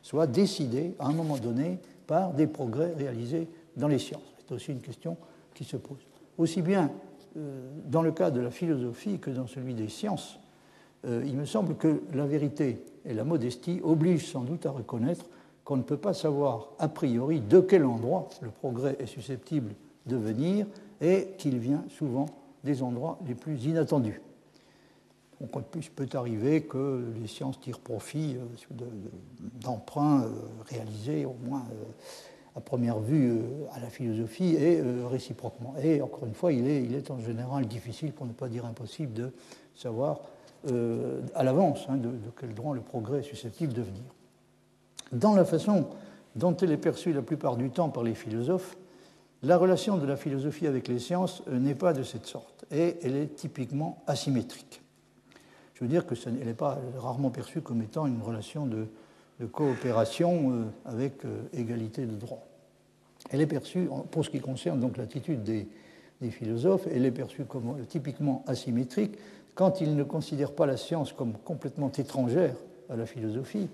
soit 0.03 0.27
décidé 0.27 0.95
à 0.99 1.07
un 1.07 1.13
moment 1.13 1.39
donné 1.39 1.79
par 2.07 2.33
des 2.33 2.47
progrès 2.47 2.93
réalisés 2.97 3.49
dans 3.77 3.89
les 3.89 3.99
sciences. 3.99 4.35
C'est 4.39 4.55
aussi 4.55 4.73
une 4.73 4.81
question 4.81 5.17
qui 5.55 5.65
se 5.65 5.77
pose. 5.77 5.99
Aussi 6.39 6.61
bien 6.63 6.91
euh, 7.37 7.71
dans 7.87 8.03
le 8.03 8.13
cas 8.13 8.31
de 8.31 8.41
la 8.41 8.51
philosophie 8.51 9.19
que 9.19 9.31
dans 9.31 9.47
celui 9.47 9.75
des 9.75 9.89
sciences, 9.89 10.39
euh, 11.07 11.23
il 11.25 11.37
me 11.37 11.47
semble 11.47 11.77
que 11.77 12.03
la 12.13 12.27
vérité 12.27 12.85
et 13.05 13.15
la 13.15 13.25
modestie 13.25 13.81
obligent 13.83 14.31
sans 14.31 14.43
doute 14.43 14.67
à 14.67 14.71
reconnaître 14.71 15.27
qu'on 15.65 15.77
ne 15.77 15.83
peut 15.83 15.97
pas 15.97 16.15
savoir 16.15 16.69
a 16.79 16.89
priori 16.89 17.41
de 17.41 17.61
quel 17.61 17.85
endroit 17.85 18.29
le 18.41 18.51
progrès 18.51 18.97
est 18.99 19.07
susceptible 19.07 19.73
de 20.07 20.17
venir 20.17 20.67
et 21.01 21.29
qu'il 21.39 21.59
vient 21.59 21.85
souvent 21.89 22.27
des 22.65 22.83
endroits 22.83 23.19
les 23.27 23.35
plus 23.35 23.65
inattendus. 23.65 24.21
Donc, 25.43 25.65
il 25.75 25.91
peut 25.91 26.09
arriver 26.15 26.63
que 26.63 27.05
les 27.21 27.27
sciences 27.27 27.59
tirent 27.61 27.81
profit 27.81 28.37
euh, 28.37 28.85
d'emprunts 29.61 30.23
euh, 30.23 30.31
réalisés, 30.67 31.25
au 31.25 31.37
moins 31.45 31.65
euh, 31.73 32.57
à 32.57 32.61
première 32.61 33.01
vue, 33.01 33.41
à 33.75 33.81
la 33.81 33.89
philosophie 33.91 34.55
et 34.57 34.83
réciproquement. 35.11 35.75
Et 35.83 36.03
encore 36.03 36.27
une 36.27 36.35
fois, 36.35 36.53
il 36.53 36.69
est, 36.69 37.11
en 37.11 37.19
général 37.19 37.67
difficile, 37.67 38.13
pour 38.13 38.27
ne 38.27 38.33
pas 38.33 38.49
dire 38.49 38.67
impossible, 38.67 39.15
de 39.15 39.33
savoir 39.75 40.21
à 41.35 41.43
l'avance 41.43 41.87
hein, 41.89 41.97
de, 41.97 42.11
de, 42.11 42.31
quel 42.39 42.53
droit 42.53 42.75
le 42.75 42.83
progrès 42.83 43.21
est 43.21 43.23
susceptible 43.23 43.73
de 43.73 43.81
venir. 43.81 44.03
Dans 45.13 45.35
la 45.35 45.47
façon 45.47 45.87
dont 46.37 46.55
elle 46.59 46.73
est 46.73 46.77
perçue 46.77 47.15
la 47.15 47.23
plupart 47.23 47.57
du 47.57 47.71
temps 47.71 47.89
par 47.89 48.03
les 48.03 48.15
philosophes, 48.15 48.77
La 49.45 49.57
relation 49.57 49.97
de 49.99 50.07
la 50.07 50.17
philosophie 50.17 50.69
avec 50.69 50.87
les 50.87 51.01
sciences 51.01 51.43
n'est 51.51 51.75
pas 51.75 51.93
de 51.93 52.05
cette 52.05 52.27
sorte 52.27 52.65
et 52.71 52.97
elle 53.03 53.17
est 53.17 53.35
typiquement 53.35 54.03
asymétrique. 54.07 54.82
Je 55.75 55.81
veux 55.81 55.89
dire 55.89 56.07
que 56.07 56.15
elle 56.27 56.47
n'est 56.47 56.55
pas 56.55 56.79
rarement 56.99 57.31
perçue 57.31 57.61
comme 57.61 57.83
étant 57.83 58.07
une 58.07 58.23
relation 58.23 58.67
de, 58.67 58.87
coopération 59.51 60.69
avec 60.85 61.23
égalité 61.53 62.07
de 62.07 62.15
droit. 62.15 62.47
Elle 63.31 63.41
est 63.41 63.47
perçue, 63.47 63.89
pour 64.13 64.25
ce 64.25 64.31
qui 64.31 64.41
concerne 64.41 64.79
donc 64.79 64.97
l'attitude 64.97 65.43
des, 65.43 65.67
des 66.21 66.31
philosophes, 66.31 66.87
elle 66.93 67.05
est 67.05 67.11
perçue 67.11 67.45
comme 67.45 67.85
typiquement 67.87 68.45
asymétrique 68.47 69.19
quand 69.55 69.81
ils 69.81 69.97
ne 69.97 70.05
considèrent 70.05 70.53
pas 70.55 70.67
la 70.67 70.77
science 70.77 71.13
comme 71.13 71.33
complètement 71.45 71.91
étrangère 71.91 72.55
à 72.89 72.97
la 72.97 73.07
philosophie 73.07 73.69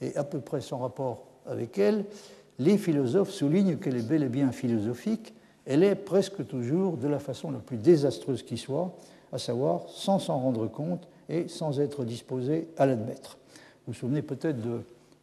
et 0.00 0.14
à 0.16 0.24
peu 0.24 0.40
près 0.40 0.60
sans 0.60 0.78
rapport 0.78 1.24
avec 1.46 1.78
elle, 1.78 2.04
les 2.58 2.78
philosophes 2.78 3.30
soulignent 3.30 3.76
qu'elle 3.76 3.96
est 3.96 4.08
bel 4.08 4.22
et 4.22 4.28
bien 4.28 4.52
philosophique, 4.52 5.34
elle 5.66 5.82
est 5.82 5.94
presque 5.94 6.46
toujours 6.46 6.96
de 6.96 7.08
la 7.08 7.18
façon 7.18 7.50
la 7.50 7.58
plus 7.58 7.78
désastreuse 7.78 8.42
qui 8.42 8.58
soit, 8.58 8.94
à 9.32 9.38
savoir 9.38 9.88
sans 9.88 10.18
s'en 10.18 10.38
rendre 10.38 10.68
compte 10.68 11.08
et 11.28 11.48
sans 11.48 11.80
être 11.80 12.04
disposé 12.04 12.68
à 12.76 12.86
l'admettre. 12.86 13.38
Vous 13.86 13.92
vous 13.92 13.98
souvenez 13.98 14.22
peut-être 14.22 14.58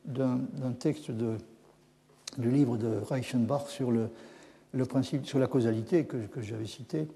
d'un 0.05 0.71
texte 0.79 1.11
du 1.11 2.51
livre 2.51 2.77
de 2.77 2.99
Reichenbach 3.09 3.67
sur 3.69 3.91
le, 3.91 4.09
principe, 4.85 5.25
sur 5.25 5.39
la 5.39 5.47
causalité 5.47 6.05
que, 6.05 6.17
j'avais 6.41 6.67
cité 6.67 7.07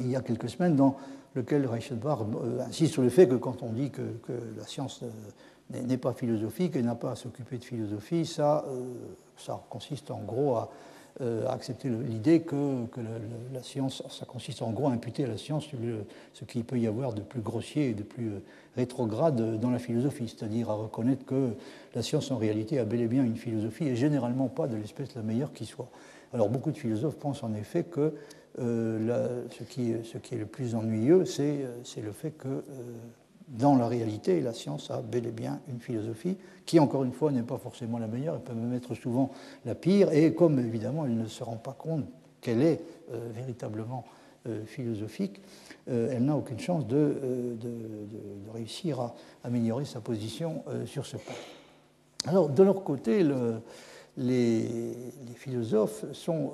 il 0.00 0.10
y 0.10 0.16
a 0.16 0.20
quelques 0.20 0.50
semaines, 0.50 0.74
dans 0.74 0.96
lequel 1.36 1.66
Reichenbach 1.66 2.18
euh, 2.20 2.60
insiste 2.66 2.94
sur 2.94 3.02
le 3.02 3.10
fait 3.10 3.28
que 3.28 3.36
quand 3.36 3.62
on 3.62 3.72
dit 3.72 3.90
que, 3.90 4.02
la 4.56 4.66
science 4.66 5.02
euh, 5.04 5.82
n'est 5.82 5.98
pas 5.98 6.12
philosophique 6.12 6.74
et 6.74 6.82
n'a 6.82 6.96
pas 6.96 7.12
à 7.12 7.16
s'occuper 7.16 7.58
de 7.58 7.64
philosophie, 7.64 8.26
ça, 8.26 8.64
euh, 8.66 8.82
ça 9.36 9.62
consiste 9.70 10.10
en 10.10 10.20
gros 10.20 10.56
à, 10.56 10.70
accepter 11.48 11.88
l'idée 11.88 12.40
que, 12.40 12.86
la, 13.52 13.62
science, 13.62 14.02
ça 14.08 14.26
consiste 14.26 14.62
en 14.62 14.72
gros 14.72 14.88
à 14.88 14.92
imputer 14.92 15.24
à 15.24 15.28
la 15.28 15.36
science 15.36 15.68
ce 16.32 16.44
qu'il 16.44 16.64
peut 16.64 16.78
y 16.78 16.86
avoir 16.86 17.12
de 17.12 17.20
plus 17.20 17.40
grossier 17.40 17.90
et 17.90 17.94
de 17.94 18.02
plus 18.02 18.32
rétrograde 18.76 19.60
dans 19.60 19.70
la 19.70 19.78
philosophie, 19.78 20.28
c'est-à-dire 20.28 20.70
à 20.70 20.74
reconnaître 20.74 21.24
que 21.24 21.54
la 21.94 22.02
science 22.02 22.30
en 22.30 22.36
réalité 22.36 22.78
a 22.78 22.84
bel 22.84 23.00
et 23.00 23.06
bien 23.06 23.22
une 23.22 23.36
philosophie 23.36 23.86
et 23.86 23.96
généralement 23.96 24.48
pas 24.48 24.66
de 24.66 24.76
l'espèce 24.76 25.14
la 25.14 25.22
meilleure 25.22 25.52
qui 25.52 25.66
soit. 25.66 25.88
Alors 26.32 26.48
beaucoup 26.48 26.72
de 26.72 26.78
philosophes 26.78 27.16
pensent 27.16 27.44
en 27.44 27.54
effet 27.54 27.84
que 27.84 28.12
euh, 28.58 29.44
ce, 29.50 29.64
qui, 29.64 29.92
est 29.92 30.38
le 30.38 30.46
plus 30.46 30.74
ennuyeux, 30.74 31.24
c'est 31.24 31.64
euh, 31.64 32.02
le 32.02 32.12
fait 32.12 32.30
que 32.32 32.48
euh, 32.48 32.62
dans 33.48 33.76
la 33.76 33.86
réalité, 33.86 34.40
la 34.40 34.52
science 34.52 34.90
a 34.90 35.02
bel 35.02 35.26
et 35.26 35.32
bien 35.32 35.60
une 35.68 35.80
philosophie 35.80 36.36
qui, 36.64 36.80
encore 36.80 37.04
une 37.04 37.12
fois, 37.12 37.30
n'est 37.30 37.42
pas 37.42 37.58
forcément 37.58 37.98
la 37.98 38.06
meilleure, 38.06 38.36
elle 38.36 38.42
peut 38.42 38.54
même 38.54 38.72
être 38.72 38.94
souvent 38.94 39.30
la 39.64 39.74
pire, 39.74 40.12
et 40.12 40.34
comme 40.34 40.58
évidemment 40.58 41.04
elle 41.04 41.16
ne 41.16 41.26
se 41.26 41.44
rend 41.44 41.56
pas 41.56 41.74
compte 41.78 42.04
qu'elle 42.40 42.62
est 42.62 42.80
véritablement 43.34 44.04
philosophique, 44.66 45.40
elle 45.86 46.24
n'a 46.24 46.36
aucune 46.36 46.58
chance 46.58 46.86
de, 46.86 47.56
réussir 48.52 49.00
à 49.00 49.14
améliorer 49.44 49.84
sa 49.84 50.00
position 50.00 50.62
sur 50.86 51.06
ce 51.06 51.16
point. 51.16 51.34
Alors, 52.26 52.48
de 52.48 52.62
leur 52.62 52.82
côté, 52.84 53.26
les, 54.16 54.94
philosophes 55.36 56.04
sont 56.12 56.52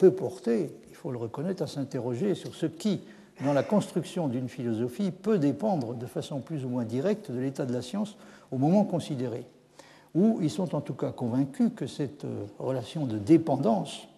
peu 0.00 0.10
porter, 0.10 0.70
il 0.88 0.96
faut 0.96 1.10
le 1.10 1.18
reconnaître, 1.18 1.62
à 1.62 1.66
s'interroger 1.66 2.34
sur 2.34 2.54
ce 2.54 2.66
qui, 2.66 3.00
dans 3.44 3.52
la 3.52 3.62
construction 3.62 4.28
d'une 4.28 4.48
philosophie, 4.48 5.10
peut 5.10 5.38
dépendre 5.38 5.94
de 5.94 6.06
façon 6.06 6.40
plus 6.40 6.64
ou 6.64 6.68
moins 6.68 6.84
directe 6.84 7.30
de 7.30 7.38
l'état 7.38 7.66
de 7.66 7.72
la 7.72 7.82
science 7.82 8.16
au 8.50 8.58
moment 8.58 8.84
considéré. 8.84 9.46
Ou 10.14 10.38
ils 10.42 10.50
sont 10.50 10.74
en 10.74 10.80
tout 10.80 10.94
cas 10.94 11.12
convaincus 11.12 11.70
que 11.74 11.86
cette 11.86 12.24
euh, 12.24 12.44
relation 12.58 13.06
de 13.06 13.16
dépendance 13.16 14.08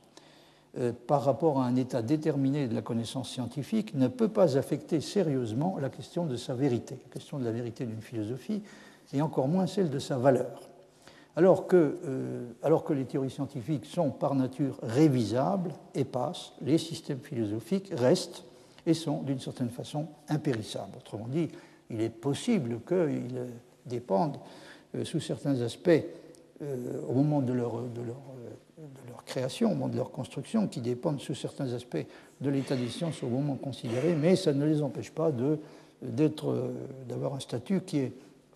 euh, 0.79 0.93
par 1.07 1.23
rapport 1.23 1.61
à 1.61 1.67
un 1.67 1.77
état 1.77 2.01
déterminé 2.01 2.67
de 2.67 2.75
la 2.75 2.81
connaissance 2.81 3.31
scientifique 3.31 3.95
ne 3.95 4.09
peut 4.09 4.29
pas 4.29 4.57
affecter 4.57 5.01
sérieusement 5.01 5.77
la 5.81 5.91
question 5.91 6.25
de 6.25 6.37
sa 6.37 6.55
vérité, 6.55 6.97
la 7.05 7.13
question 7.13 7.39
de 7.39 7.45
la 7.45 7.53
vérité 7.53 7.85
d'une 7.85 8.01
philosophie, 8.01 8.63
et 9.13 9.21
encore 9.21 9.49
moins 9.49 9.67
celle 9.67 9.91
de 9.91 9.99
sa 9.99 10.17
valeur 10.17 10.73
alors 11.37 11.67
que, 11.67 11.99
euh, 12.05 12.45
alors 12.63 12.85
que 12.85 12.93
les 12.93 13.05
théories 13.05 13.31
scientifiques 13.31 13.87
sont 13.87 14.11
par 14.11 14.35
nature 14.35 14.79
révisables 14.83 15.73
et 15.95 16.05
passent, 16.05 16.53
les 16.61 16.79
systèmes 16.79 17.21
philosophiques 17.21 17.93
restent 17.97 18.45
et 18.87 18.95
sont 18.95 19.23
d'une 19.23 19.41
certaine 19.41 19.71
façon 19.71 20.07
impérissables. 20.29 20.97
Autrement 20.97 21.29
dit, 21.29 21.49
il 21.91 22.01
est 22.01 22.11
possible 22.11 22.81
qu'ils 22.87 23.47
dépendent 23.87 24.39
euh, 24.95 25.05
sous 25.05 25.21
certains 25.21 25.61
aspects 25.61 25.91
euh, 26.63 27.01
au 27.09 27.13
moment 27.13 27.41
de 27.41 27.53
leur, 27.53 27.83
de, 27.83 28.03
leur, 28.03 28.21
de 28.79 29.09
leur, 29.09 29.25
création, 29.25 29.71
au 29.71 29.75
moment 29.75 29.89
de 29.89 29.97
leur 29.97 30.11
construction, 30.11 30.69
qui 30.69 30.81
dépendent 30.81 31.21
sous 31.21 31.35
certains 31.35 31.73
aspects 31.73 32.05
de 32.41 32.51
l'état 32.51 32.77
des 32.77 32.89
sciences 32.89 33.23
au 33.23 33.29
moment 33.29 33.57
considéré, 33.57 34.15
mais 34.15 34.37
ça 34.37 34.53
ne 34.53 34.65
les 34.65 34.83
empêche 34.83 35.11
pas 35.11 35.31
d'avoir 36.03 37.35
un 37.35 37.41
statut 37.41 37.81
qui 37.83 37.99
est 37.99 38.13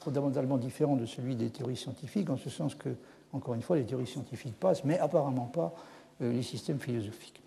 fondamentalement 0.06 0.56
différent 0.56 0.94
de 0.94 1.04
celui 1.06 1.34
des 1.34 1.50
théories 1.50 1.76
scientifiques, 1.76 2.30
en 2.30 2.36
ce 2.36 2.48
sens 2.48 2.76
que, 2.76 2.90
encore 3.32 3.54
une 3.54 3.62
fois, 3.62 3.76
les 3.76 3.84
théories 3.84 4.06
scientifiques 4.06 4.54
passent, 4.54 4.84
mais 4.84 4.98
apparemment 5.00 5.46
pas 5.46 5.74
euh, 6.22 6.32
les 6.32 6.42
systèmes 6.42 6.78
philosophiques. 6.78 7.42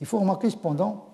Il 0.00 0.06
faut 0.06 0.18
remarquer 0.18 0.48
cependant 0.48 1.08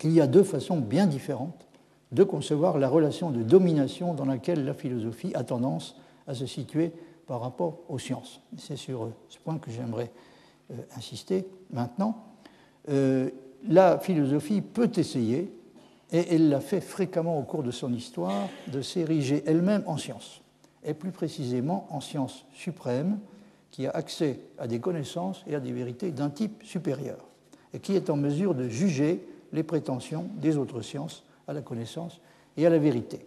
qu'il 0.00 0.12
y 0.12 0.20
a 0.20 0.26
deux 0.26 0.42
façons 0.42 0.78
bien 0.78 1.06
différentes 1.06 1.66
de 2.10 2.24
concevoir 2.24 2.78
la 2.78 2.88
relation 2.88 3.30
de 3.30 3.42
domination 3.42 4.14
dans 4.14 4.24
laquelle 4.24 4.64
la 4.64 4.72
philosophie 4.74 5.30
a 5.34 5.44
tendance 5.44 5.94
à 6.26 6.34
se 6.34 6.46
situer 6.46 6.90
par 7.26 7.42
rapport 7.42 7.80
aux 7.88 7.98
sciences. 7.98 8.40
C'est 8.56 8.76
sur 8.76 9.04
euh, 9.04 9.14
ce 9.28 9.38
point 9.38 9.58
que 9.58 9.70
j'aimerais 9.70 10.10
euh, 10.72 10.76
insister 10.96 11.46
maintenant. 11.70 12.24
la 13.68 13.98
philosophie 13.98 14.62
peut 14.62 14.90
essayer 14.96 15.52
et 16.12 16.34
elle 16.34 16.48
l'a 16.48 16.60
fait 16.60 16.80
fréquemment 16.80 17.38
au 17.38 17.42
cours 17.42 17.62
de 17.62 17.70
son 17.70 17.92
histoire, 17.92 18.48
de 18.72 18.80
s'ériger 18.80 19.44
elle-même 19.46 19.84
en 19.86 19.98
science, 19.98 20.40
et 20.82 20.94
plus 20.94 21.12
précisément 21.12 21.86
en 21.90 22.00
science 22.00 22.46
suprême, 22.52 23.18
qui 23.70 23.86
a 23.86 23.90
accès 23.90 24.40
à 24.58 24.66
des 24.66 24.80
connaissances 24.80 25.44
et 25.46 25.54
à 25.54 25.60
des 25.60 25.72
vérités 25.72 26.10
d'un 26.10 26.30
type 26.30 26.64
supérieur, 26.64 27.18
et 27.74 27.78
qui 27.78 27.94
est 27.94 28.10
en 28.10 28.16
mesure 28.16 28.54
de 28.54 28.66
juger 28.66 29.24
les 29.52 29.62
prétentions 29.62 30.26
des 30.34 30.56
autres 30.56 30.82
sciences 30.82 31.24
à 31.46 31.52
la 31.52 31.62
connaissance 31.62 32.20
et 32.56 32.66
à 32.66 32.70
la 32.70 32.78
vérité. 32.78 33.26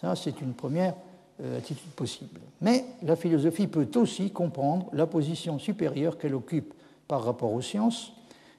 Ça, 0.00 0.16
c'est 0.16 0.40
une 0.40 0.54
première 0.54 0.94
euh, 1.42 1.58
attitude 1.58 1.90
possible. 1.92 2.40
Mais 2.60 2.84
la 3.02 3.16
philosophie 3.16 3.66
peut 3.66 3.88
aussi 3.96 4.30
comprendre 4.30 4.88
la 4.92 5.06
position 5.06 5.58
supérieure 5.58 6.18
qu'elle 6.18 6.34
occupe 6.34 6.74
par 7.08 7.24
rapport 7.24 7.52
aux 7.52 7.62
sciences 7.62 8.12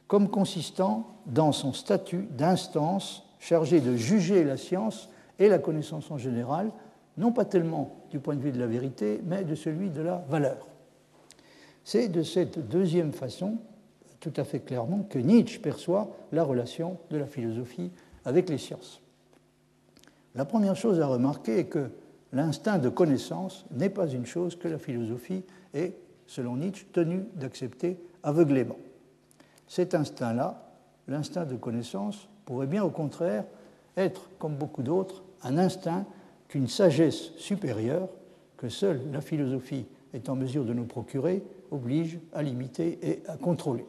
comme 0.07 0.29
consistant 0.29 1.07
dans 1.25 1.51
son 1.51 1.73
statut 1.73 2.27
d'instance 2.31 3.23
chargé 3.39 3.81
de 3.81 3.95
juger 3.95 4.43
la 4.43 4.57
science 4.57 5.09
et 5.39 5.49
la 5.49 5.57
connaissance 5.57 6.11
en 6.11 6.17
général, 6.17 6.71
non 7.17 7.31
pas 7.31 7.45
tellement 7.45 7.95
du 8.11 8.19
point 8.19 8.35
de 8.35 8.41
vue 8.41 8.51
de 8.51 8.59
la 8.59 8.67
vérité, 8.67 9.19
mais 9.25 9.43
de 9.43 9.55
celui 9.55 9.89
de 9.89 10.01
la 10.01 10.23
valeur. 10.29 10.67
C'est 11.83 12.09
de 12.09 12.23
cette 12.23 12.67
deuxième 12.67 13.13
façon, 13.13 13.57
tout 14.21 14.33
à 14.37 14.43
fait 14.45 14.59
clairement, 14.59 15.05
que 15.09 15.19
Nietzsche 15.19 15.59
perçoit 15.59 16.15
la 16.31 16.43
relation 16.43 16.97
de 17.09 17.17
la 17.17 17.25
philosophie 17.25 17.91
avec 18.23 18.49
les 18.49 18.59
sciences. 18.59 19.01
La 20.35 20.45
première 20.45 20.75
chose 20.77 21.01
à 21.01 21.07
remarquer 21.07 21.57
est 21.57 21.65
que 21.65 21.89
l'instinct 22.31 22.77
de 22.77 22.87
connaissance 22.87 23.65
n'est 23.71 23.89
pas 23.89 24.07
une 24.07 24.25
chose 24.25 24.55
que 24.55 24.69
la 24.69 24.77
philosophie 24.77 25.43
est, 25.73 25.95
selon 26.27 26.55
Nietzsche, 26.55 26.85
tenue 26.93 27.25
d'accepter 27.35 27.97
aveuglément. 28.23 28.77
Cet 29.67 29.95
instinct-là, 29.95 30.69
l'instinct 31.07 31.45
de 31.45 31.55
connaissance, 31.55 32.29
pourrait 32.45 32.67
bien 32.67 32.83
au 32.83 32.91
contraire 32.91 33.43
être, 33.97 34.29
comme 34.37 34.55
beaucoup 34.55 34.83
d'autres, 34.83 35.23
un 35.43 35.57
instinct 35.57 36.05
qu'une 36.47 36.67
sagesse 36.67 37.31
supérieure, 37.37 38.07
que 38.55 38.69
seule 38.69 39.01
la 39.11 39.21
philosophie 39.21 39.85
est 40.13 40.29
en 40.29 40.35
mesure 40.35 40.63
de 40.63 40.73
nous 40.73 40.85
procurer, 40.85 41.43
oblige 41.71 42.19
à 42.33 42.43
limiter 42.43 42.99
et 43.01 43.23
à 43.27 43.35
contrôler. 43.35 43.85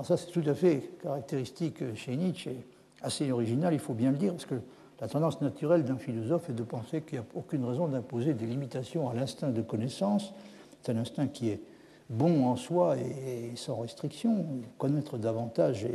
Alors 0.00 0.06
ça, 0.06 0.16
c'est 0.16 0.30
tout 0.30 0.48
à 0.48 0.54
fait 0.54 0.92
caractéristique 1.02 1.94
chez 1.94 2.16
Nietzsche 2.16 2.50
et 2.50 2.66
assez 3.02 3.30
original, 3.30 3.74
il 3.74 3.78
faut 3.78 3.92
bien 3.92 4.12
le 4.12 4.16
dire, 4.16 4.32
parce 4.32 4.46
que 4.46 4.54
la 4.98 5.08
tendance 5.08 5.42
naturelle 5.42 5.84
d'un 5.84 5.98
philosophe 5.98 6.48
est 6.48 6.54
de 6.54 6.62
penser 6.62 7.02
qu'il 7.02 7.18
n'y 7.18 7.24
a 7.26 7.28
aucune 7.34 7.66
raison 7.66 7.86
d'imposer 7.86 8.32
des 8.32 8.46
limitations 8.46 9.10
à 9.10 9.14
l'instinct 9.14 9.50
de 9.50 9.60
connaissance. 9.60 10.32
C'est 10.80 10.92
un 10.92 10.96
instinct 10.96 11.26
qui 11.26 11.50
est 11.50 11.60
bon 12.08 12.46
en 12.46 12.56
soi 12.56 12.96
et 12.96 13.52
sans 13.56 13.76
restriction. 13.76 14.46
Connaître 14.78 15.18
davantage 15.18 15.86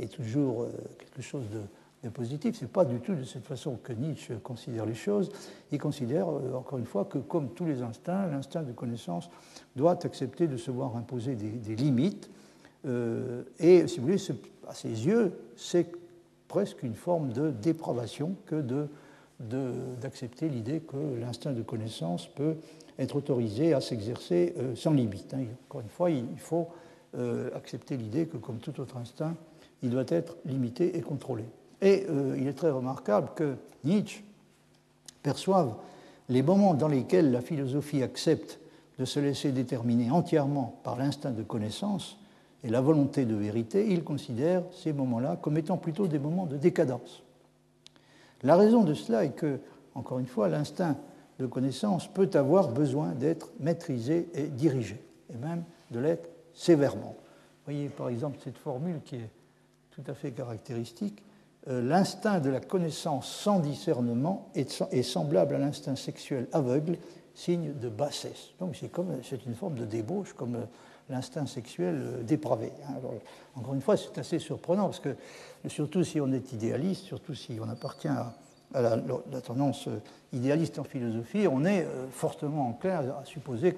est 0.00 0.12
toujours 0.12 0.64
euh, 0.64 0.72
quelque 0.98 1.22
chose 1.22 1.44
de, 2.02 2.08
positif. 2.08 2.56
Ce 2.56 2.64
n'est 2.64 2.70
pas 2.70 2.84
du 2.84 2.98
tout 2.98 3.14
de 3.14 3.22
cette 3.22 3.46
façon 3.46 3.78
que 3.80 3.92
Nietzsche 3.92 4.34
considère 4.42 4.86
les 4.86 4.94
choses. 4.94 5.30
Il 5.70 5.78
considère, 5.78 6.28
euh, 6.28 6.54
encore 6.54 6.80
une 6.80 6.84
fois, 6.84 7.04
que 7.04 7.18
comme 7.18 7.50
tous 7.50 7.64
les 7.64 7.82
instincts, 7.82 8.26
l'instinct 8.26 8.64
de 8.64 8.72
connaissance 8.72 9.30
doit 9.76 10.04
accepter 10.04 10.48
de 10.48 10.56
se 10.56 10.72
voir 10.72 10.96
imposer 10.96 11.36
des, 11.36 11.76
limites. 11.76 12.28
Euh, 12.86 13.42
et, 13.58 13.86
si 13.86 13.98
vous 13.98 14.06
voulez, 14.06 14.22
à 14.68 14.74
ses 14.74 14.88
yeux, 14.88 15.32
c'est 15.56 15.86
presque 16.48 16.82
une 16.82 16.94
forme 16.94 17.32
de 17.32 17.50
dépravation 17.50 18.36
que 18.46 18.64
d'accepter 19.40 20.48
l'idée 20.48 20.80
que 20.80 20.96
l'instinct 21.20 21.52
de 21.52 21.62
connaissance 21.62 22.26
peut 22.26 22.56
être 22.98 23.16
autorisé 23.16 23.74
à 23.74 23.80
s'exercer 23.80 24.54
sans 24.74 24.92
limite. 24.92 25.34
Hein. 25.34 25.44
Encore 25.68 25.82
une 25.82 25.88
fois, 25.88 26.10
il 26.10 26.38
faut 26.38 26.68
accepter 27.54 27.96
l'idée 27.96 28.26
que, 28.26 28.36
comme 28.36 28.58
tout 28.58 28.80
autre 28.80 28.96
instinct, 28.96 29.34
il 29.82 29.90
doit 29.90 30.04
être 30.08 30.36
limité 30.46 30.96
et 30.96 31.00
contrôlé. 31.00 31.44
Et 31.82 32.06
il 32.38 32.46
est 32.46 32.54
très 32.56 32.70
remarquable 32.70 33.30
que 33.34 33.56
Nietzsche 33.84 34.22
perçoive 35.22 35.74
les 36.28 36.42
moments 36.42 36.74
dans 36.74 36.88
lesquels 36.88 37.32
la 37.32 37.40
philosophie 37.40 38.02
accepte 38.02 38.60
de 38.98 39.04
se 39.04 39.20
laisser 39.20 39.52
déterminer 39.52 40.10
entièrement 40.10 40.78
par 40.82 40.96
l'instinct 40.96 41.32
de 41.32 41.42
connaissance 41.42 42.16
et 42.64 42.68
la 42.68 42.80
volonté 42.80 43.24
de 43.24 43.34
vérité, 43.34 43.86
il 43.88 44.02
considère 44.02 44.62
ces 44.72 44.92
moments-là 44.92 45.36
comme 45.40 45.58
étant 45.58 45.76
plutôt 45.76 46.06
des 46.06 46.18
moments 46.18 46.46
de 46.46 46.56
décadence. 46.56 47.22
La 48.42 48.56
raison 48.56 48.84
de 48.84 48.94
cela 48.94 49.24
est 49.24 49.30
que, 49.30 49.60
encore 49.94 50.18
une 50.18 50.26
fois, 50.26 50.48
l'instinct 50.48 50.96
de 51.38 51.46
connaissance 51.46 52.08
peut 52.08 52.30
avoir 52.34 52.68
besoin 52.68 53.12
d'être 53.12 53.50
maîtrisé 53.60 54.28
et 54.34 54.48
dirigé, 54.48 55.00
et 55.32 55.36
même 55.36 55.64
de 55.90 56.00
l'être 56.00 56.28
sévèrement. 56.54 57.14
Vous 57.66 57.72
voyez 57.72 57.88
par 57.88 58.08
exemple 58.08 58.38
cette 58.42 58.58
formule 58.58 59.00
qui 59.04 59.16
est 59.16 59.30
tout 59.90 60.02
à 60.06 60.14
fait 60.14 60.30
caractéristique. 60.30 61.22
Euh, 61.68 61.82
l'instinct 61.82 62.40
de 62.40 62.50
la 62.50 62.60
connaissance 62.60 63.28
sans 63.28 63.58
discernement 63.58 64.48
est, 64.54 65.02
semblable 65.02 65.54
à 65.54 65.58
l'instinct 65.58 65.96
sexuel 65.96 66.46
aveugle, 66.52 66.96
signe 67.34 67.72
de 67.74 67.88
bassesse. 67.88 68.50
Donc 68.60 68.76
c'est 68.76 68.88
comme 68.88 69.18
c'est 69.22 69.44
une 69.44 69.54
forme 69.54 69.74
de 69.74 69.84
débauche, 69.84 70.32
comme 70.32 70.56
euh, 70.56 70.64
l'instinct 71.08 71.46
sexuel 71.46 71.94
euh, 71.96 72.22
dépravé. 72.22 72.72
Hein. 72.88 72.94
encore 73.54 73.74
une 73.74 73.80
fois, 73.80 73.96
c'est 73.96 74.18
assez 74.18 74.38
surprenant 74.38 74.84
parce 74.84 75.00
que 75.00 75.16
surtout 75.68 76.04
si 76.04 76.20
on 76.20 76.32
est 76.32 76.52
idéaliste, 76.52 77.04
surtout 77.04 77.34
si 77.34 77.58
on 77.60 77.68
appartient 77.68 78.08
à, 78.08 78.34
la, 78.74 79.40
tendance 79.40 79.88
idéaliste 80.32 80.78
en 80.78 80.84
philosophie, 80.84 81.46
on 81.48 81.64
est 81.64 81.86
fortement 82.10 82.68
enclin 82.68 82.98
à, 82.98 83.24
supposer 83.24 83.74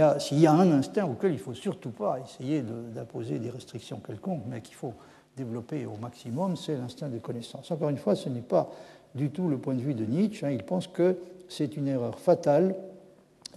a, 0.00 0.20
s'il 0.20 0.38
y 0.38 0.46
a 0.46 0.52
un 0.52 0.70
instinct 0.70 1.06
auquel 1.06 1.32
il 1.32 1.38
ne 1.38 1.40
faut 1.40 1.54
surtout 1.54 1.90
pas 1.90 2.18
essayer 2.20 2.62
d'imposer 2.62 3.38
des 3.38 3.50
restrictions 3.50 4.00
quelconques, 4.06 4.42
mais 4.46 4.60
qu'il 4.60 4.76
faut 4.76 4.94
développé 5.36 5.86
au 5.86 5.96
maximum, 5.96 6.56
c'est 6.56 6.76
l'instinct 6.76 7.08
de 7.08 7.18
connaissance. 7.18 7.70
Encore 7.70 7.88
une 7.88 7.96
fois, 7.96 8.14
ce 8.14 8.28
n'est 8.28 8.40
pas 8.40 8.70
du 9.14 9.30
tout 9.30 9.48
le 9.48 9.58
point 9.58 9.74
de 9.74 9.80
vue 9.80 9.94
de 9.94 10.04
Nietzsche. 10.04 10.46
Hein. 10.46 10.50
Il 10.50 10.62
pense 10.62 10.86
que 10.86 11.16
c'est 11.48 11.76
une 11.76 11.88
erreur 11.88 12.18
fatale 12.18 12.74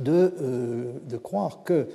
euh, 0.06 0.92
de 1.08 1.18
croire 1.18 1.64
que 1.64 1.88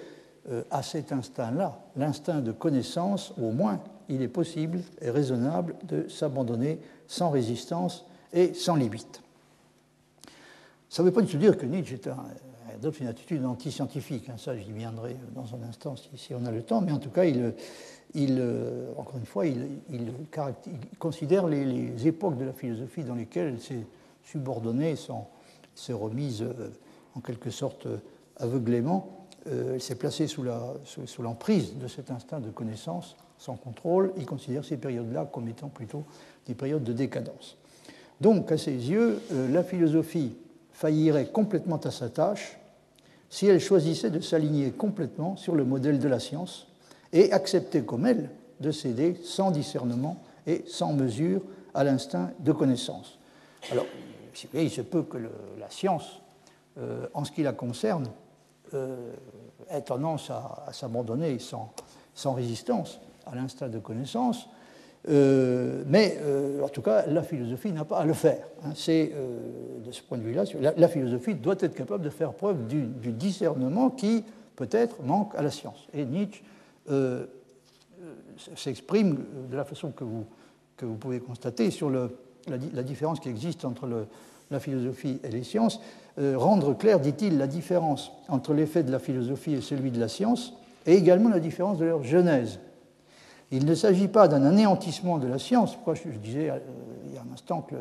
euh, 0.51 0.63
à 0.71 0.83
cet 0.83 1.13
instinct-là, 1.13 1.79
l'instinct 1.97 2.41
de 2.41 2.53
connaissance, 2.53 3.33
au 3.41 3.53
moins, 3.53 3.81
il 4.09 4.23
est 4.23 4.29
possible 4.29 4.81
et 5.01 5.11
raisonnable 5.11 5.77
de 5.85 6.09
s'abandonner 6.09 6.81
sans 7.07 7.31
résistance 7.31 8.05
et 8.33 8.53
sans 8.55 8.75
limite. 8.75 9.23
Ça 10.89 11.03
ne 11.03 11.09
veut 11.09 11.15
pas 11.15 11.23
du 11.23 11.31
tout 11.31 11.39
dire 11.39 11.57
que 11.57 11.65
Nietzsche 11.65 11.97
adopte 12.75 13.01
une 13.01 13.07
attitude 13.07 13.45
anti-scientifique. 13.45 14.29
Hein. 14.29 14.37
Ça, 14.37 14.57
j'y 14.57 14.73
viendrai 14.73 15.17
dans 15.35 15.47
un 15.55 15.63
instant 15.69 15.95
si, 16.17 16.35
on 16.35 16.45
a 16.45 16.51
le 16.51 16.63
temps. 16.63 16.81
Mais 16.81 16.93
en 16.93 16.99
tout 16.99 17.11
cas, 17.11 17.25
il, 17.25 17.53
euh, 18.39 18.93
encore 18.97 19.17
une 19.17 19.27
fois, 19.27 19.47
il, 19.47 19.69
considère 20.99 21.47
les, 21.47 22.07
époques 22.07 22.37
de 22.37 22.45
la 22.45 22.53
philosophie 22.53 23.05
dans 23.05 23.15
lesquelles 23.15 23.55
elle 23.55 23.61
s'est 23.61 23.87
subordonnée, 24.25 24.97
s'est 25.75 25.93
remise 25.93 26.43
euh, 26.43 26.71
en 27.15 27.21
quelque 27.21 27.51
sorte 27.51 27.87
aveuglément. 28.39 29.22
Euh, 29.49 29.75
elle 29.75 29.83
s'est 29.83 29.97
placée 29.97 30.27
sous 30.27 30.43
l'emprise 30.43 31.77
de 31.77 31.89
cet 31.89 32.11
instinct 32.11 32.41
de 32.41 32.51
connaissance 32.51 33.17
sans 33.39 33.57
contrôle. 33.57 34.13
Il 34.17 34.27
considère 34.27 34.65
ces 34.65 34.77
périodes-là 34.77 35.29
comme 35.33 35.49
étant 35.49 35.69
plutôt 35.69 36.05
des 36.47 36.55
périodes 36.55 36.85
de 36.85 36.93
décadence. 36.93 37.57
Donc, 38.21 38.53
à 38.53 38.59
ses 38.59 38.71
yeux, 38.71 39.21
la 39.51 39.65
philosophie 39.65 40.37
faillirait 40.73 41.27
complètement 41.27 41.79
à 41.79 41.91
sa 41.91 42.09
tâche 42.09 42.59
si 43.31 43.47
elle 43.47 43.61
choisissait 43.61 44.11
de 44.11 44.21
s'aligner 44.21 44.71
complètement 44.71 45.37
sur 45.37 45.57
le 45.57 45.65
modèle 45.65 45.99
de 45.99 46.07
la 46.07 46.21
science 46.21 46.69
et 47.13 47.33
accepter 47.33 47.83
comme 47.83 48.07
elle 48.07 48.31
de 48.61 48.71
céder 48.71 49.17
sans 49.25 49.51
discernement 49.51 50.23
et 50.47 50.65
sans 50.67 50.93
mesure 50.93 51.41
à 51.75 51.85
l'instinct 51.85 52.31
de 52.41 52.53
connaissance. 52.53 53.19
Alors, 53.71 53.87
il 54.55 54.71
se 54.71 54.83
peut 54.83 55.03
que 55.03 55.19
la 55.59 55.71
science, 55.71 56.21
euh, 56.79 57.07
en 57.15 57.25
ce 57.25 57.33
qui 57.33 57.43
la 57.43 57.53
concerne, 57.53 58.07
euh, 58.75 59.13
ait 59.71 59.83
tendance 59.83 60.31
à, 60.31 60.69
s'abandonner 60.73 61.39
sans, 61.39 61.73
sans, 62.15 62.33
résistance 62.33 63.01
à 63.27 63.35
l'instinct 63.35 63.69
de 63.69 63.79
connaissance, 63.79 64.49
euh, 65.09 65.83
mais 65.87 66.19
en 66.63 66.69
tout 66.69 66.83
cas, 66.83 67.07
la 67.07 67.23
philosophie 67.23 67.73
n'a 67.73 67.85
pas 67.85 67.99
à 67.99 68.05
le 68.05 68.13
faire. 68.13 68.45
Hein. 68.65 68.71
C'est 68.75 69.13
de 69.85 69.91
ce 69.91 70.03
point 70.03 70.19
de 70.19 70.23
vue-là, 70.23 70.45
la, 70.77 70.89
philosophie 70.89 71.35
doit 71.35 71.57
être 71.59 71.75
capable 71.75 72.05
de 72.05 72.11
faire 72.11 72.33
preuve 72.33 72.67
du, 72.67 73.13
discernement 73.13 73.91
qui 73.91 74.25
peut-être 74.57 75.03
manque 75.03 75.35
à 75.35 75.43
la 75.43 75.51
science. 75.51 75.89
Et 75.93 76.05
Nietzsche 76.05 76.43
euh, 76.91 77.27
s'exprime 78.57 79.25
de 79.51 79.57
la 79.57 79.65
façon 79.65 79.91
que 79.91 80.05
vous, 80.05 80.25
que 80.77 80.85
vous 80.85 80.97
pouvez 80.97 81.21
constater 81.21 81.71
sur 81.71 81.91
le, 81.91 82.17
la, 82.49 82.83
différence 82.83 83.21
qui 83.21 83.29
existe 83.29 83.65
entre 83.65 84.07
la 84.51 84.61
philosophie 84.61 85.21
et 85.23 85.29
les 85.29 85.45
sciences. 85.45 85.81
Euh, 86.19 86.37
rendre 86.37 86.77
clair, 86.77 87.01
dit-il, 87.01 87.39
la 87.39 87.47
différence 87.47 88.13
entre 88.29 88.53
l'effet 88.53 88.83
de 88.83 88.93
la 88.93 88.99
philosophie 88.99 89.55
et 89.55 89.61
celui 89.61 89.91
de 89.91 89.99
la 89.99 90.09
science, 90.09 90.55
et 90.87 90.95
également 90.95 91.31
la 91.31 91.41
différence 91.41 91.79
de 91.79 91.87
leur 91.87 92.03
genèse. 92.03 92.59
Il 93.51 93.65
ne 93.65 93.75
s'agit 93.75 94.09
pas 94.09 94.29
d'un 94.29 94.45
anéantissement 94.45 95.19
de 95.19 95.27
la 95.27 95.39
science. 95.39 95.75
Pourquoi 95.75 95.95
je, 95.95 96.09
disais 96.19 96.51
euh, 96.51 96.59
il 97.07 97.15
y 97.15 97.17
a 97.17 97.21
un 97.21 97.33
instant 97.33 97.63
que 97.63 97.77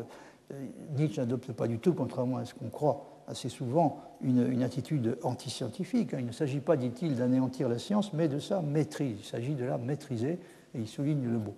Nietzsche 0.96 1.20
n'adopte 1.20 1.52
pas 1.52 1.66
du 1.66 1.78
tout, 1.78 1.92
contrairement 1.92 2.38
à 2.38 2.44
ce 2.44 2.54
qu'on 2.54 2.68
croit, 2.68 3.04
assez 3.28 3.48
souvent 3.48 4.00
une, 4.22 4.62
attitude 4.62 5.16
antiscientifique. 5.22 6.10
Il 6.18 6.26
ne 6.26 6.32
s'agit 6.32 6.60
pas, 6.60 6.76
dit-il, 6.76 7.16
d'anéantir 7.16 7.68
la 7.68 7.78
science, 7.78 8.12
mais 8.12 8.28
de 8.28 8.38
sa 8.38 8.60
maîtrise. 8.60 9.16
Il 9.20 9.26
s'agit 9.26 9.54
de 9.54 9.64
la 9.64 9.78
maîtriser, 9.78 10.38
et 10.74 10.78
il 10.78 10.88
souligne 10.88 11.24
le 11.24 11.38
mot. 11.38 11.54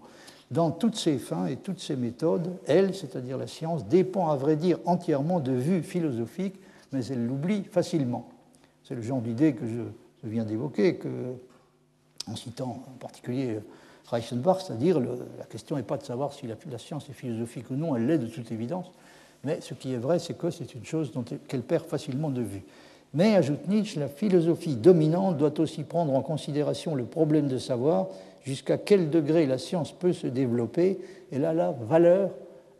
Dans 0.50 0.70
toutes 0.70 0.96
ses 0.96 1.18
fins 1.18 1.46
et 1.46 1.56
toutes 1.56 1.80
ses 1.80 1.96
méthodes, 1.96 2.52
elle, 2.66 2.94
c'est-à-dire 2.94 3.38
la 3.38 3.46
science, 3.46 3.86
dépend 3.86 4.30
à 4.30 4.36
vrai 4.36 4.56
dire 4.56 4.78
entièrement 4.84 5.40
de 5.40 5.52
vues 5.52 5.82
philosophiques, 5.82 6.60
mais 6.94 7.04
elle 7.06 7.26
l'oublie 7.26 7.64
facilement. 7.64 8.28
C'est 8.82 8.94
le 8.94 9.02
genre 9.02 9.20
d'idée 9.20 9.54
que 9.54 9.66
je, 9.66 9.82
viens 10.22 10.44
d'évoquer, 10.44 10.98
en 12.26 12.36
citant 12.36 12.82
en 12.88 12.98
particulier 12.98 13.58
Reichenbach, 14.06 14.62
c'est-à-dire 14.62 15.00
la 15.00 15.44
question 15.44 15.76
n'est 15.76 15.82
pas 15.82 15.98
de 15.98 16.02
savoir 16.02 16.32
si 16.32 16.46
la, 16.46 16.54
la 16.70 16.78
science 16.78 17.08
est 17.10 17.12
philosophique 17.12 17.70
ou 17.70 17.74
non, 17.74 17.94
elle 17.96 18.06
l'est 18.06 18.18
de 18.18 18.26
toute 18.26 18.50
évidence, 18.52 18.90
mais 19.44 19.60
ce 19.60 19.74
qui 19.74 19.92
est 19.92 19.98
vrai, 19.98 20.18
c'est 20.18 20.36
que 20.36 20.50
c'est 20.50 20.74
une 20.74 20.84
chose 20.84 21.12
qu'elle 21.48 21.62
perd 21.62 21.84
facilement 21.84 22.30
de 22.30 22.40
vue. 22.40 22.62
Mais, 23.12 23.36
ajoute 23.36 23.68
Nietzsche, 23.68 24.00
la 24.00 24.08
philosophie 24.08 24.76
dominante 24.76 25.36
doit 25.36 25.60
aussi 25.60 25.84
prendre 25.84 26.14
en 26.14 26.22
considération 26.22 26.94
le 26.94 27.04
problème 27.04 27.46
de 27.46 27.58
savoir 27.58 28.08
jusqu'à 28.42 28.76
quel 28.76 29.08
degré 29.08 29.46
la 29.46 29.58
science 29.58 29.92
peut 29.92 30.12
se 30.12 30.26
développer, 30.26 30.98
et 31.30 31.38
là, 31.38 31.52
la 31.52 31.70
valeur 31.70 32.30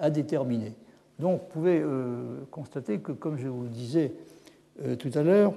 à 0.00 0.10
déterminer. 0.10 0.72
Donc, 1.18 1.42
vous 1.42 1.46
pouvez 1.52 1.80
euh, 1.80 2.40
constater 2.50 2.98
que, 2.98 3.12
comme 3.12 3.38
je 3.38 3.48
vous 3.48 3.62
le 3.62 3.68
disais 3.68 4.12
euh, 4.84 4.96
tout 4.96 5.10
à 5.14 5.22
l'heure, 5.22 5.54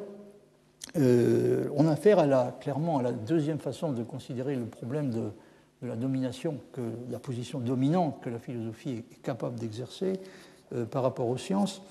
euh, 0.97 1.67
on 1.75 1.87
a 1.87 1.91
affaire 1.91 2.19
à 2.19 2.27
la, 2.27 2.55
clairement 2.59 2.99
à 2.99 3.01
la 3.01 3.11
deuxième 3.11 3.59
façon 3.59 3.91
de 3.91 4.03
considérer 4.03 4.55
le 4.55 4.65
problème 4.65 5.09
de, 5.09 5.31
la 5.83 5.95
domination, 5.95 6.59
que 6.73 6.81
la 7.11 7.19
position 7.19 7.59
dominante 7.59 8.19
que 8.23 8.31
la 8.31 8.39
philosophie 8.39 9.03
est 9.11 9.21
capable 9.21 9.59
d'exercer, 9.59 10.19
par 10.89 11.03
rapport 11.03 11.29
aux 11.29 11.37
sciences. 11.37 11.83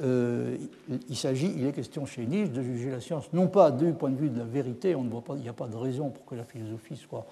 Il 0.00 1.16
s'agit, 1.16 1.54
il 1.56 1.64
est 1.64 1.72
question 1.72 2.04
chez 2.04 2.26
Nietzsche 2.26 2.52
de 2.52 2.62
juger 2.62 2.90
la 2.90 3.00
science 3.00 3.32
non 3.32 3.46
pas 3.46 3.70
du 3.70 3.92
point 3.92 4.10
de 4.10 4.16
vue 4.16 4.28
de 4.28 4.38
la 4.40 4.44
vérité, 4.44 4.96
on 4.96 5.04
ne 5.04 5.08
voit 5.08 5.22
pas, 5.22 5.34
il 5.36 5.42
n'y 5.42 5.48
a 5.48 5.52
pas 5.52 5.68
de 5.68 5.76
raison 5.76 6.10
pour 6.10 6.26
que 6.26 6.34
la 6.34 6.42
philosophie 6.42 6.96
soit 6.96 7.26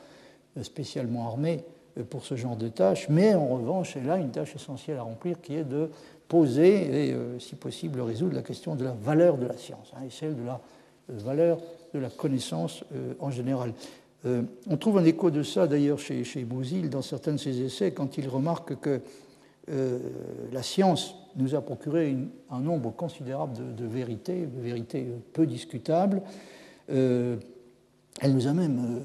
spécialement 0.62 1.26
armée 1.26 1.64
pour 2.04 2.24
ce 2.24 2.36
genre 2.36 2.56
de 2.56 2.68
tâche, 2.68 3.08
mais 3.08 3.34
en 3.34 3.46
revanche, 3.46 3.96
elle 3.96 4.10
a 4.10 4.18
une 4.18 4.30
tâche 4.30 4.54
essentielle 4.54 4.98
à 4.98 5.02
remplir 5.02 5.40
qui 5.40 5.54
est 5.54 5.64
de 5.64 5.90
poser 6.28 7.10
et, 7.10 7.16
si 7.38 7.54
possible, 7.54 8.00
résoudre 8.00 8.34
la 8.34 8.42
question 8.42 8.74
de 8.74 8.84
la 8.84 8.92
valeur 8.92 9.38
de 9.38 9.46
la 9.46 9.56
science 9.56 9.92
hein, 9.94 10.00
et 10.06 10.10
celle 10.10 10.36
de 10.36 10.44
la 10.44 10.60
valeur 11.08 11.58
de 11.94 11.98
la 11.98 12.10
connaissance 12.10 12.84
en 13.20 13.30
général. 13.30 13.72
on 14.24 14.76
trouve 14.76 14.98
un 14.98 15.04
écho 15.04 15.30
de 15.30 15.42
ça 15.42 15.66
d'ailleurs 15.66 15.98
chez, 15.98 16.24
chez 16.24 16.44
Bouzil 16.44 16.90
dans 16.90 17.02
certains 17.02 17.32
de 17.32 17.38
ses 17.38 17.62
essais 17.62 17.92
quand 17.92 18.18
il 18.18 18.28
remarque 18.28 18.78
que 18.80 19.00
euh, 19.68 19.98
la 20.52 20.62
science 20.62 21.16
nous 21.34 21.54
a 21.56 21.60
procuré 21.60 22.16
un 22.50 22.60
nombre 22.60 22.92
considérable 22.94 23.74
de, 23.74 23.84
vérités, 23.84 24.48
vérités 24.58 25.06
peu 25.32 25.46
discutables. 25.46 26.22
Euh, 28.22 28.26
elle, 28.26 28.34
nous 28.34 28.46
a 28.46 28.52
même, 28.52 29.04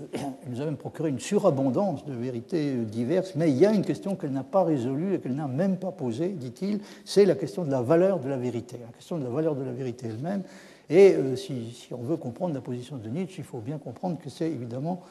euh, 0.55 0.71
procuré 0.79 1.09
une 1.09 1.19
surabondance 1.19 2.05
de 2.05 2.13
vérités 2.13 2.75
diverses, 2.75 3.33
mais 3.35 3.49
il 3.49 3.57
y 3.57 3.65
a 3.65 3.73
une 3.73 3.85
question 3.85 4.15
qu'elle 4.15 4.31
n'a 4.31 4.43
pas 4.43 4.63
résolue 4.63 5.15
et 5.15 5.19
qu'elle 5.19 5.35
n'a 5.35 5.47
même 5.47 5.77
pas 5.77 5.91
posée, 5.91 6.29
dit-il, 6.29 6.79
c'est 7.05 7.25
la 7.25 7.35
question 7.35 7.63
de 7.63 7.71
la 7.71 7.81
valeur 7.81 8.19
de 8.19 8.29
la 8.29 8.37
vérité, 8.37 8.77
la 8.85 8.91
question 8.93 9.17
de 9.17 9.23
la 9.23 9.29
valeur 9.29 9.55
de 9.55 9.63
la 9.63 9.71
vérité 9.71 10.07
elle-même. 10.07 10.43
Et 10.89 11.15
si, 11.37 11.87
on 11.91 12.03
veut 12.03 12.17
comprendre 12.17 12.53
la 12.53 12.59
position 12.59 12.97
de 12.97 13.07
Nietzsche, 13.07 13.35
il 13.37 13.45
faut 13.45 13.59
bien 13.59 13.77
comprendre 13.77 14.17
que 14.19 14.29
c'est 14.29 14.51
évidemment 14.51 15.01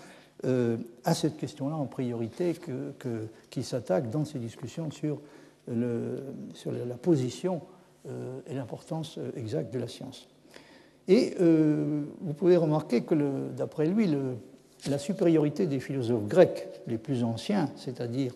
à 0.44 1.14
cette 1.14 1.38
question-là 1.38 1.74
en 1.74 1.86
priorité 1.86 2.52
qu'il 2.52 2.92
que, 2.98 3.62
s'attaque 3.62 4.10
dans 4.10 4.26
ses 4.26 4.38
discussions 4.38 4.90
sur 4.90 5.22
la 5.68 6.96
position 7.00 7.62
euh, 8.08 8.40
et 8.46 8.54
l'importance 8.54 9.18
euh, 9.18 9.30
exacte 9.36 9.74
de 9.74 9.78
la 9.78 9.86
science. 9.86 10.26
Et 11.10 11.34
euh, 11.40 12.04
vous 12.20 12.32
pouvez 12.34 12.56
remarquer 12.56 13.02
que, 13.02 13.48
d'après 13.56 13.86
lui, 13.86 14.08
la 14.88 14.96
supériorité 14.96 15.66
des 15.66 15.80
philosophes 15.80 16.28
grecs 16.28 16.68
les 16.86 16.98
plus 16.98 17.24
anciens, 17.24 17.68
c'est-à-dire 17.74 18.32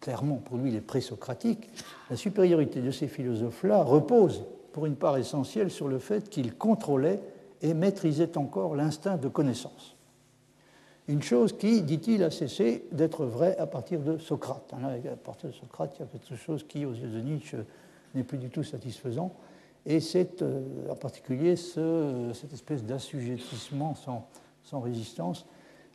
clairement 0.00 0.34
pour 0.34 0.56
lui 0.56 0.72
les 0.72 0.80
présocratiques, 0.80 1.70
la 2.10 2.16
supériorité 2.16 2.80
de 2.80 2.90
ces 2.90 3.06
philosophes-là 3.06 3.80
repose 3.84 4.42
pour 4.72 4.86
une 4.86 4.96
part 4.96 5.16
essentielle 5.18 5.70
sur 5.70 5.86
le 5.86 6.00
fait 6.00 6.28
qu'ils 6.28 6.52
contrôlaient 6.52 7.20
et 7.62 7.74
maîtrisaient 7.74 8.36
encore 8.36 8.74
l'instinct 8.74 9.18
de 9.18 9.28
connaissance. 9.28 9.94
Une 11.06 11.22
chose 11.22 11.56
qui, 11.56 11.82
dit-il, 11.82 12.24
a 12.24 12.32
cessé 12.32 12.86
d'être 12.90 13.24
vraie 13.24 13.56
à 13.58 13.68
partir 13.68 14.00
de 14.00 14.18
Socrate. 14.18 14.74
À 14.74 15.16
partir 15.16 15.50
de 15.50 15.54
Socrate, 15.54 15.94
il 15.96 16.00
y 16.00 16.02
a 16.02 16.06
quelque 16.06 16.34
chose 16.34 16.66
qui, 16.68 16.84
aux 16.84 16.92
yeux 16.92 17.06
de 17.06 17.20
Nietzsche, 17.20 17.58
n'est 18.16 18.24
plus 18.24 18.38
du 18.38 18.50
tout 18.50 18.64
satisfaisant. 18.64 19.32
Et 19.86 20.00
c'est 20.00 20.42
euh, 20.42 20.90
en 20.90 20.96
particulier 20.96 21.54
cette 21.56 22.52
espèce 22.52 22.84
d'assujettissement 22.84 23.94
sans, 23.94 24.80
résistance 24.80 25.46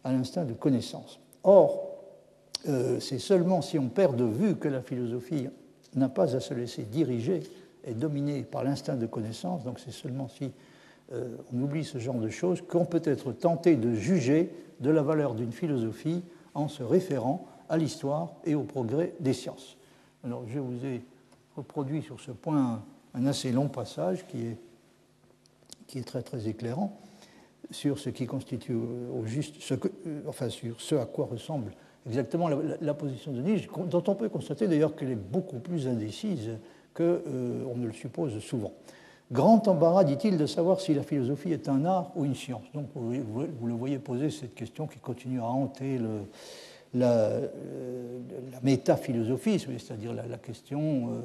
à 0.03 0.13
l'instinct 0.13 0.45
de 0.45 0.53
connaissance. 0.53 1.19
Or, 1.43 1.91
euh, 2.67 2.99
c'est 2.99 3.19
seulement 3.19 3.61
si 3.61 3.77
on 3.77 3.89
perd 3.89 4.15
de 4.15 4.23
vue 4.23 4.55
que 4.55 4.69
la 4.69 4.81
philosophie 4.81 5.47
n'a 5.93 6.07
pas 6.07 6.35
à 6.35 6.39
se 6.39 6.53
laisser 6.53 6.83
diriger 6.83 7.41
et 7.83 7.93
dominer 7.93 8.43
par 8.43 8.63
l'instinct 8.63 8.95
de 8.95 9.07
connaissance, 9.07 9.63
donc 9.63 9.79
c'est 9.79 9.91
seulement 9.91 10.29
si 10.29 10.51
euh, 11.11 11.35
on 11.53 11.61
oublie 11.61 11.83
ce 11.83 11.97
genre 11.97 12.15
de 12.15 12.29
choses 12.29 12.61
qu'on 12.61 12.85
peut 12.85 13.01
être 13.03 13.33
tenté 13.33 13.75
de 13.75 13.93
juger 13.93 14.53
de 14.79 14.89
la 14.89 15.01
valeur 15.01 15.35
d'une 15.35 15.51
philosophie 15.51 16.23
en 16.53 16.69
se 16.69 16.83
référant 16.83 17.45
à 17.67 17.77
l'histoire 17.77 18.33
et 18.45 18.55
au 18.55 18.63
progrès 18.63 19.13
des 19.19 19.33
sciences. 19.33 19.77
Alors 20.23 20.43
je 20.47 20.59
vous 20.59 20.85
ai 20.85 21.03
reproduit 21.57 22.01
sur 22.01 22.19
ce 22.21 22.31
point 22.31 22.81
un 23.13 23.25
assez 23.25 23.51
long 23.51 23.67
passage 23.67 24.25
qui 24.27 24.47
est, 24.47 24.57
qui 25.87 25.99
est 25.99 26.03
très 26.03 26.21
très 26.21 26.47
éclairant 26.47 26.99
sur 27.69 27.99
ce 27.99 28.09
qui 28.09 28.25
constitue 28.25 28.75
au 28.75 29.25
juste, 29.25 29.55
euh, 29.71 30.21
enfin 30.27 30.49
sur 30.49 30.79
ce 30.81 30.95
à 30.95 31.05
quoi 31.05 31.25
ressemble 31.25 31.71
exactement 32.07 32.49
la, 32.49 32.93
position 32.93 33.31
de 33.31 33.41
Nietzsche, 33.41 33.69
dont 33.87 34.03
on 34.07 34.15
peut 34.15 34.29
constater 34.29 34.67
d'ailleurs 34.67 34.95
qu'elle 34.95 35.11
est 35.11 35.15
beaucoup 35.15 35.59
plus 35.59 35.87
indécise 35.87 36.49
qu'on 36.93 37.03
euh, 37.03 37.75
ne 37.75 37.85
le 37.85 37.93
suppose 37.93 38.39
souvent. 38.39 38.73
Grand 39.31 39.65
embarras, 39.69 40.03
dit-il, 40.03 40.37
de 40.37 40.45
savoir 40.45 40.81
si 40.81 40.93
la 40.93 41.03
philosophie 41.03 41.53
est 41.53 41.69
un 41.69 41.85
art 41.85 42.11
ou 42.15 42.25
une 42.25 42.35
science. 42.35 42.65
Donc 42.73 42.87
vous, 42.95 43.67
le 43.67 43.73
voyez 43.73 43.97
poser 43.97 44.29
cette 44.29 44.53
question 44.55 44.87
qui 44.87 44.99
continue 44.99 45.39
à 45.39 45.45
hanter 45.45 45.99
euh, 46.95 47.47
la 48.53 48.59
métaphilosophie, 48.61 49.57
c'est-à-dire 49.59 50.13
la, 50.13 50.37
question, 50.37 51.13
euh, 51.13 51.21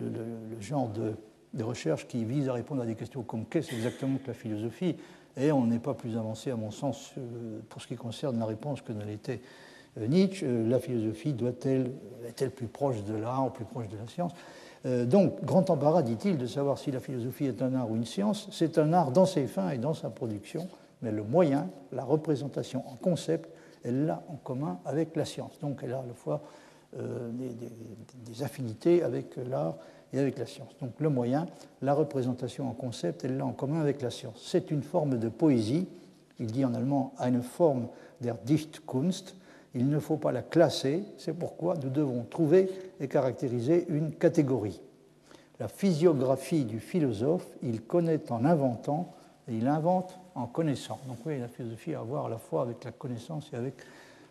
le, 0.00 0.60
genre 0.60 0.88
de, 0.88 1.14
de, 1.52 1.64
recherche 1.64 2.06
qui 2.06 2.24
vise 2.24 2.48
à 2.48 2.52
répondre 2.52 2.82
à 2.82 2.86
des 2.86 2.94
questions 2.94 3.22
comme 3.22 3.46
qu'est-ce 3.46 3.74
exactement 3.74 4.18
que 4.18 4.28
la 4.28 4.34
philosophie 4.34 4.96
Et 5.36 5.52
on 5.52 5.66
n'est 5.66 5.78
pas 5.78 5.94
plus 5.94 6.16
avancé, 6.16 6.50
à 6.50 6.56
mon 6.56 6.70
sens, 6.70 7.14
pour 7.68 7.80
ce 7.80 7.86
qui 7.86 7.96
concerne 7.96 8.38
la 8.38 8.46
réponse 8.46 8.82
que 8.82 8.92
ne 8.92 9.04
l'était 9.04 9.40
euh, 9.98 10.06
Nietzsche, 10.06 10.44
euh, 10.46 10.68
la 10.68 10.78
philosophie 10.78 11.32
doit-elle, 11.32 11.92
est-elle 12.26 12.50
plus 12.50 12.66
proche 12.66 13.04
de 13.04 13.14
l'art 13.14 13.46
ou 13.46 13.50
plus 13.50 13.64
proche 13.64 13.88
de 13.88 13.96
la 13.96 14.06
science? 14.06 14.32
Euh, 14.86 15.04
Donc, 15.04 15.44
grand 15.44 15.70
embarras, 15.70 16.02
dit-il, 16.02 16.36
de 16.36 16.46
savoir 16.46 16.78
si 16.78 16.90
la 16.90 17.00
philosophie 17.00 17.46
est 17.46 17.62
un 17.62 17.74
art 17.74 17.90
ou 17.90 17.96
une 17.96 18.04
science. 18.04 18.48
C'est 18.50 18.78
un 18.78 18.92
art 18.92 19.12
dans 19.12 19.26
ses 19.26 19.46
fins 19.46 19.70
et 19.70 19.78
dans 19.78 19.94
sa 19.94 20.10
production, 20.10 20.68
mais 21.02 21.12
le 21.12 21.22
moyen, 21.22 21.68
la 21.92 22.04
représentation 22.04 22.84
en 22.88 22.96
concept, 22.96 23.48
elle 23.84 24.06
l'a 24.06 24.24
en 24.28 24.36
commun 24.36 24.80
avec 24.84 25.14
la 25.16 25.24
science. 25.24 25.58
Donc, 25.60 25.80
elle 25.82 25.92
a 25.92 25.98
à 25.98 26.06
la 26.06 26.14
fois 26.14 26.42
des, 26.96 28.42
affinités 28.42 29.02
avec 29.02 29.36
l'art 29.36 29.76
et 30.12 30.18
avec 30.18 30.38
la 30.38 30.46
science. 30.46 30.76
Donc, 30.80 30.92
le 30.98 31.08
moyen, 31.08 31.46
la 31.82 31.94
représentation 31.94 32.68
en 32.68 32.72
concept, 32.72 33.24
elle 33.24 33.36
l'a 33.36 33.46
en 33.46 33.52
commun 33.52 33.80
avec 33.80 34.02
la 34.02 34.10
science. 34.10 34.42
C'est 34.44 34.70
une 34.70 34.82
forme 34.82 35.18
de 35.18 35.28
poésie. 35.28 35.86
Il 36.40 36.48
dit 36.48 36.64
en 36.64 36.74
allemand 36.74 37.14
eine 37.18 37.42
Form 37.42 37.88
der 38.20 38.36
Dichtkunst 38.44 39.36
il 39.74 39.88
ne 39.88 39.98
faut 39.98 40.16
pas 40.16 40.32
la 40.32 40.42
classer, 40.42 41.04
c'est 41.18 41.36
pourquoi 41.36 41.74
nous 41.82 41.90
devons 41.90 42.24
trouver 42.24 42.70
et 43.00 43.08
caractériser 43.08 43.86
une 43.88 44.12
catégorie. 44.12 44.80
La 45.58 45.68
physiographie 45.68 46.64
du 46.64 46.78
philosophe, 46.78 47.46
il 47.62 47.82
connaît 47.82 48.20
en 48.30 48.44
inventant 48.44 49.12
et 49.48 49.56
il 49.56 49.66
invente 49.66 50.18
en 50.36 50.46
connaissant. 50.46 51.00
Donc 51.08 51.18
oui, 51.26 51.38
la 51.38 51.48
philosophie 51.48 51.94
a 51.94 52.00
à 52.00 52.02
voir 52.02 52.26
à 52.26 52.28
la 52.28 52.38
fois 52.38 52.62
avec 52.62 52.84
la 52.84 52.92
connaissance 52.92 53.50
et 53.52 53.56
avec 53.56 53.74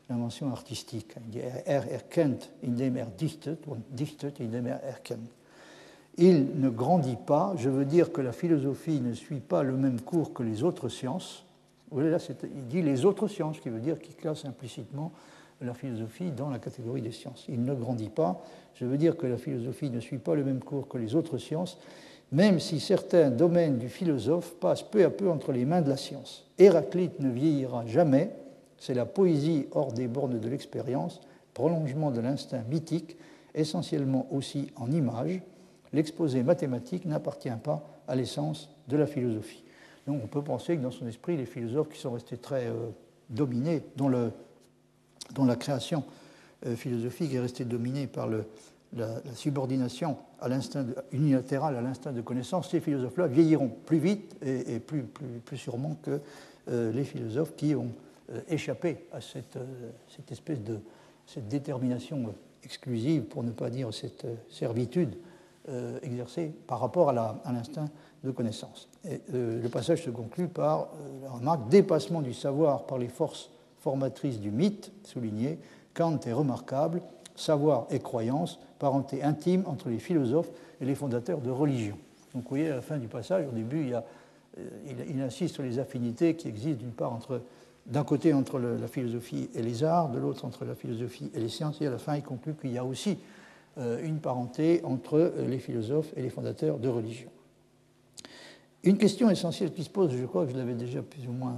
l'invention 0.10 0.52
artistique. 0.52 1.16
Il 1.26 1.32
dit 1.32 1.40
er 1.66 1.88
erkennt, 1.92 2.50
indem 2.64 2.98
er 2.98 3.08
dichtet, 3.18 3.58
dichtet, 3.90 4.40
indem 4.40 4.68
er 4.68 4.82
erkennt. 4.84 5.30
Il 6.18 6.60
ne 6.60 6.70
grandit 6.70 7.18
pas, 7.26 7.56
je 7.58 7.70
veux 7.70 7.86
dire 7.86 8.12
que 8.12 8.22
la 8.22 8.34
philosophie 8.34 9.02
ne 9.02 9.14
suit 9.14 9.40
pas 9.40 9.64
le 9.64 9.76
même 9.76 10.00
cours 10.00 10.34
que 10.34 10.44
les 10.44 10.62
autres 10.62 10.90
sciences. 10.90 11.44
Il 11.92 12.68
dit 12.70 12.82
les 12.82 13.06
autres 13.06 13.28
sciences, 13.28 13.60
qui 13.60 13.70
veut 13.70 13.80
dire 13.80 14.00
qu'il 14.00 14.16
classe 14.16 14.46
implicitement 14.46 15.12
la 15.62 15.74
philosophie 15.74 16.32
dans 16.32 16.50
la 16.50 16.60
catégorie 16.60 17.02
des 17.02 17.12
sciences. 17.12 17.46
Il 17.50 17.64
ne 17.64 17.74
grandit 17.74 18.10
pas. 18.10 18.44
Je 18.76 18.86
veux 18.86 18.98
dire 18.98 19.18
que 19.18 19.26
la 19.26 19.38
philosophie 19.38 19.90
ne 19.90 20.00
suit 20.00 20.18
pas 20.18 20.36
le 20.36 20.44
même 20.44 20.60
cours 20.60 20.88
que 20.88 20.98
les 20.98 21.16
autres 21.16 21.38
sciences, 21.38 21.80
même 22.32 22.60
si 22.60 22.80
certains 22.80 23.30
domaines 23.30 23.78
du 23.78 23.90
philosophe 23.90 24.56
passent 24.56 24.84
peu 24.84 25.04
à 25.04 25.10
peu 25.10 25.30
entre 25.30 25.52
les 25.52 25.66
mains 25.66 25.82
de 25.82 25.90
la 25.90 25.98
science. 25.98 26.46
Héraclite 26.58 27.20
ne 27.20 27.30
vieillira 27.30 27.86
jamais. 27.86 28.32
C'est 28.84 28.94
la 28.94 29.06
poésie 29.06 29.68
hors 29.72 29.94
des 29.94 30.10
bornes 30.10 30.42
de 30.42 30.50
l'expérience, 30.50 31.22
prolongement 31.54 32.12
de 32.12 32.20
l'instinct 32.20 32.64
mythique, 32.70 33.16
essentiellement 33.56 34.28
aussi 34.30 34.72
en 34.76 34.92
images. 34.92 35.42
L'exposé 35.94 36.44
mathématique 36.44 37.06
n'appartient 37.06 37.48
pas 37.64 37.82
à 38.10 38.18
l'essence 38.18 38.70
de 38.90 38.98
la 38.98 39.08
philosophie. 39.08 39.64
Donc 40.06 40.20
on 40.22 40.28
peut 40.28 40.42
penser 40.42 40.76
que 40.76 40.82
dans 40.82 40.92
son 40.92 41.08
esprit, 41.08 41.38
les 41.38 41.46
philosophes 41.46 41.88
qui 41.94 41.98
sont 41.98 42.12
restés 42.12 42.36
très 42.36 42.66
euh, 42.68 42.90
dominés, 43.30 43.84
dont 43.96 44.10
la 44.10 45.56
création 45.56 46.04
euh, 46.66 46.76
philosophique 46.76 47.34
est 47.34 47.40
restée 47.40 47.64
dominée 47.64 48.08
par 48.08 48.28
la, 48.28 48.42
subordination 49.34 50.18
à 50.42 50.50
l'instinct 50.50 50.86
unilatéral 51.14 51.78
à 51.78 51.82
l'instinct 51.82 52.12
de 52.12 52.20
connaissance, 52.20 52.70
ces 52.70 52.82
philosophes-là 52.82 53.28
vieilliront 53.28 53.72
plus 53.86 54.00
vite 54.00 54.36
et, 54.46 54.80
plus, 54.80 55.06
sûrement 55.56 55.96
que 56.04 56.20
euh, 56.70 56.92
les 56.92 57.06
philosophes 57.06 57.56
qui 57.56 57.76
ont 57.76 57.94
euh, 58.32 58.42
échappé 58.48 59.06
à 59.12 59.22
cette, 59.22 59.58
cette, 60.08 60.32
espèce 60.32 60.62
de 60.62 60.80
cette 61.26 61.48
détermination 61.48 62.34
exclusive, 62.64 63.24
pour 63.24 63.44
ne 63.44 63.52
pas 63.52 63.70
dire 63.70 63.94
cette 63.94 64.26
servitude 64.50 65.18
exercée 66.02 66.52
par 66.68 66.82
rapport 66.82 67.10
à 67.10 67.14
l'instinct 67.54 67.88
de 68.26 68.32
connaissance. 68.32 68.90
Le 69.32 69.66
passage 69.70 70.04
se 70.04 70.10
conclut 70.10 70.50
par 70.50 70.90
la 71.22 71.32
remarque 71.32 71.70
dépassement 71.70 72.22
du 72.22 72.34
savoir 72.34 72.86
par 72.86 72.98
les 72.98 73.08
forces 73.08 73.50
formatrice 73.84 74.40
du 74.40 74.50
mythe, 74.50 74.94
souligné, 75.04 75.60
Kant 75.94 76.18
est 76.26 76.32
remarquable, 76.32 77.02
savoir 77.36 77.86
et 77.92 78.00
croyance, 78.00 78.60
parenté 78.80 79.22
intime 79.22 79.64
entre 79.68 79.90
les 79.90 80.00
philosophes 80.00 80.50
et 80.80 80.86
les 80.86 80.96
fondateurs 80.96 81.42
de 81.42 81.50
religion. 81.52 81.98
Donc 82.34 82.44
vous 82.44 82.50
voyez, 82.50 82.70
à 82.70 82.76
la 82.76 82.82
fin 82.82 82.98
du 82.98 83.08
passage, 83.08 83.46
au 83.46 83.52
début, 83.52 83.94
euh, 83.94 84.70
il, 85.10 85.22
insiste 85.22 85.56
sur 85.56 85.64
les 85.64 85.80
affinités 85.80 86.36
qui 86.36 86.48
existent 86.48 86.80
d'une 86.80 86.94
part 86.94 87.12
entre, 87.12 87.42
d'un 87.86 88.04
côté 88.04 88.34
entre 88.34 88.60
la 88.60 88.88
philosophie 88.88 89.50
et 89.54 89.62
les 89.62 89.84
arts, 89.84 90.10
de 90.10 90.20
l'autre 90.20 90.46
entre 90.46 90.66
la 90.66 90.76
philosophie 90.76 91.30
et 91.34 91.40
les 91.40 91.50
sciences, 91.50 91.82
et 91.82 91.88
à 91.88 91.92
la 91.92 91.98
fin, 91.98 92.16
il 92.16 92.24
conclut 92.24 92.54
qu'il 92.54 92.72
y 92.72 92.78
a 92.78 92.86
aussi 92.86 93.18
euh, 93.78 94.04
une 94.04 94.20
parenté 94.20 94.82
entre 94.84 95.18
euh, 95.18 95.48
les 95.48 95.60
philosophes 95.60 96.14
et 96.16 96.22
les 96.22 96.30
fondateurs 96.30 96.80
de 96.80 96.88
religion. 96.88 97.30
Une 98.84 98.98
question 98.98 99.30
essentielle 99.30 99.72
qui 99.72 99.84
se 99.84 99.90
pose, 99.90 100.12
je 100.16 100.26
crois 100.26 100.46
que 100.46 100.52
je 100.52 100.58
l'avais 100.58 100.76
déjà 100.76 101.02
plus 101.02 101.26
ou 101.28 101.32
moins 101.32 101.56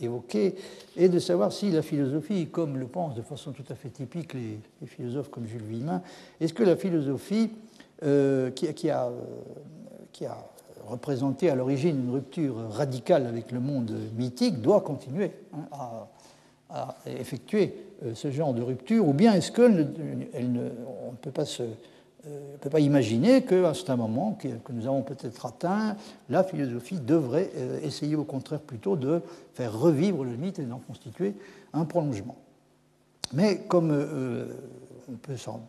évoqué, 0.00 0.54
est 0.96 1.08
de 1.08 1.18
savoir 1.18 1.52
si 1.52 1.70
la 1.70 1.82
philosophie, 1.82 2.48
comme 2.48 2.78
le 2.78 2.86
pensent 2.86 3.14
de 3.14 3.22
façon 3.22 3.52
tout 3.52 3.64
à 3.68 3.74
fait 3.74 3.90
typique 3.90 4.34
les, 4.34 4.58
philosophes 4.86 5.30
comme 5.30 5.46
Jules 5.46 5.62
Villemin, 5.62 6.02
est-ce 6.40 6.54
que 6.54 6.62
la 6.62 6.76
philosophie, 6.76 7.50
euh, 8.02 8.50
qui, 8.50 8.90
a, 8.90 9.12
représenté 10.86 11.50
à 11.50 11.54
l'origine 11.54 12.04
une 12.04 12.10
rupture 12.10 12.56
radicale 12.70 13.26
avec 13.26 13.52
le 13.52 13.60
monde 13.60 13.92
mythique, 14.16 14.60
doit 14.60 14.80
continuer 14.80 15.32
hein, 15.52 16.08
à, 16.70 16.96
effectuer 17.06 17.74
euh, 18.04 18.14
ce 18.14 18.30
genre 18.30 18.52
de 18.52 18.62
rupture, 18.62 19.06
ou 19.06 19.12
bien 19.12 19.34
est-ce 19.34 19.52
qu'on 19.52 19.68
ne, 19.68 19.82
ne 19.82 20.70
peut 21.20 21.30
pas 21.30 21.44
se 21.44 21.62
on 22.26 22.52
ne 22.52 22.56
peut 22.58 22.70
pas 22.70 22.80
imaginer 22.80 23.42
qu'à 23.42 23.72
un 23.88 23.96
moment 23.96 24.32
que, 24.32 24.48
nous 24.70 24.86
avons 24.86 25.02
peut-être 25.02 25.44
atteint, 25.44 25.96
la 26.30 26.42
philosophie 26.42 26.98
devrait 26.98 27.50
euh, 27.56 27.80
essayer 27.82 28.16
au 28.16 28.24
contraire 28.24 28.60
plutôt 28.60 28.96
de 28.96 29.20
faire 29.54 29.78
revivre 29.78 30.24
le 30.24 30.36
mythe 30.36 30.58
et 30.58 30.64
d'en 30.64 30.78
constituer 30.78 31.34
un 31.72 31.84
prolongement. 31.84 32.36
Mais 33.32 33.58
comme 33.68 33.90
euh, 33.90 34.46
on 35.10 35.16
peut 35.16 35.36
s'en 35.36 35.60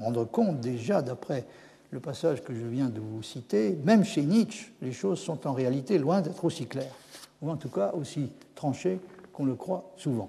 rendre 0.00 0.24
compte 0.24 0.60
déjà 0.60 1.02
d'après 1.02 1.44
le 1.94 2.00
passage 2.00 2.42
que 2.42 2.52
je 2.52 2.66
viens 2.66 2.88
de 2.88 2.98
vous 2.98 3.22
citer, 3.22 3.78
même 3.84 4.02
chez 4.02 4.22
Nietzsche, 4.22 4.72
les 4.82 4.90
choses 4.90 5.20
sont 5.20 5.46
en 5.46 5.52
réalité 5.52 5.96
loin 5.96 6.22
d'être 6.22 6.44
aussi 6.44 6.66
claires, 6.66 6.94
ou 7.40 7.48
en 7.48 7.56
tout 7.56 7.68
cas 7.68 7.92
aussi 7.92 8.32
tranchées 8.56 8.98
qu'on 9.32 9.44
le 9.44 9.54
croit 9.54 9.92
souvent. 9.96 10.28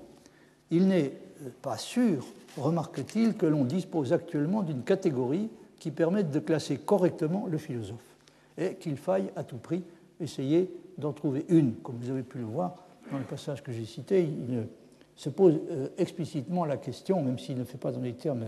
Il 0.69 0.87
n'est 0.87 1.13
euh, 1.43 1.49
pas 1.63 1.77
sûr 1.77 2.23
remarque-t-il 2.55 3.33
que 3.33 3.47
l'on 3.47 3.65
dispose 3.65 4.13
actuellement 4.13 4.61
d'une 4.61 4.83
catégorie 4.83 5.49
qui 5.79 5.89
permette 5.89 6.29
de 6.29 6.39
classer 6.39 6.77
correctement 6.77 7.47
le 7.49 7.57
philosophe 7.57 8.15
et 8.59 8.75
qu'il 8.75 8.95
faille 8.95 9.31
à 9.35 9.43
tout 9.43 9.57
prix 9.57 9.83
essayer 10.21 10.71
d'en 10.99 11.13
trouver 11.13 11.47
une, 11.49 11.73
comme 11.77 11.97
vous 11.99 12.11
avez 12.11 12.23
pu 12.23 12.37
le 12.37 12.45
voir, 12.45 12.75
dans 13.11 13.17
le 13.17 13.25
passage 13.25 13.63
que 13.63 13.71
j'ai 13.71 13.85
cité, 13.85 14.21
il 14.21 14.67
se 15.15 15.29
pose 15.29 15.59
explicitement 15.97 16.63
la 16.63 16.77
question, 16.77 17.21
même 17.21 17.39
s'il 17.39 17.57
ne 17.57 17.63
fait 17.63 17.77
pas 17.77 17.91
dans 17.91 17.99
des 17.99 18.13
termes 18.13 18.45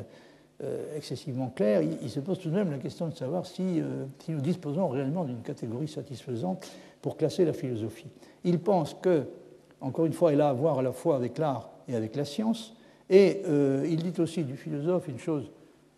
excessivement 0.96 1.50
clairs, 1.50 1.84
il, 1.84 2.10
se 2.10 2.20
pose 2.20 2.40
tout 2.40 2.50
de 2.50 2.56
même 2.56 2.72
la 2.72 2.80
question 2.80 3.08
de 3.08 3.16
savoir 3.16 3.46
si, 3.46 3.82
si 4.20 4.32
nous 4.32 4.42
disposons 4.42 4.88
réellement 4.88 5.24
d'une 5.24 5.42
catégorie 5.42 5.88
satisfaisante 5.88 6.68
pour 7.02 7.16
classer 7.16 7.46
la 7.46 7.54
philosophie. 7.54 8.08
Il 8.44 8.60
pense 8.60 8.96
que, 8.96 9.26
encore 9.82 10.08
une 10.08 10.14
fois, 10.14 10.34
elle 10.34 10.42
a 10.42 10.50
à 10.50 10.54
voir 10.54 10.80
à 10.80 10.82
la 10.82 10.94
fois 10.94 11.16
avec 11.16 11.38
l'art 11.38 11.70
et 11.88 11.96
avec 11.96 12.16
la 12.16 12.26
science, 12.26 12.76
et 13.10 13.44
il 13.88 14.02
dit 14.02 14.20
aussi 14.20 14.44
du 14.44 14.58
philosophe 14.58 15.08
une 15.08 15.20
chose 15.20 15.52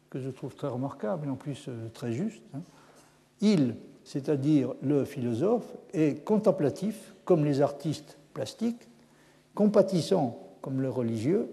que 0.10 0.20
je 0.20 0.30
trouve 0.30 0.56
très 0.56 0.68
remarquable 0.68 1.28
et 1.28 1.30
en 1.30 1.36
plus 1.36 1.66
euh, 1.68 1.90
très 1.94 2.12
juste. 2.12 2.44
Hein. 2.54 2.62
Il, 3.42 3.76
c'est-à-dire 4.04 4.74
le 4.82 5.06
philosophe, 5.06 5.76
est 5.94 6.24
contemplatif 6.24 7.14
comme 7.26 7.46
les 7.46 7.62
artistes 7.62 8.18
plastiques, 8.34 8.90
compatissant 9.54 10.40
comme 10.62 10.82
le 10.82 10.90
religieux, 10.90 11.50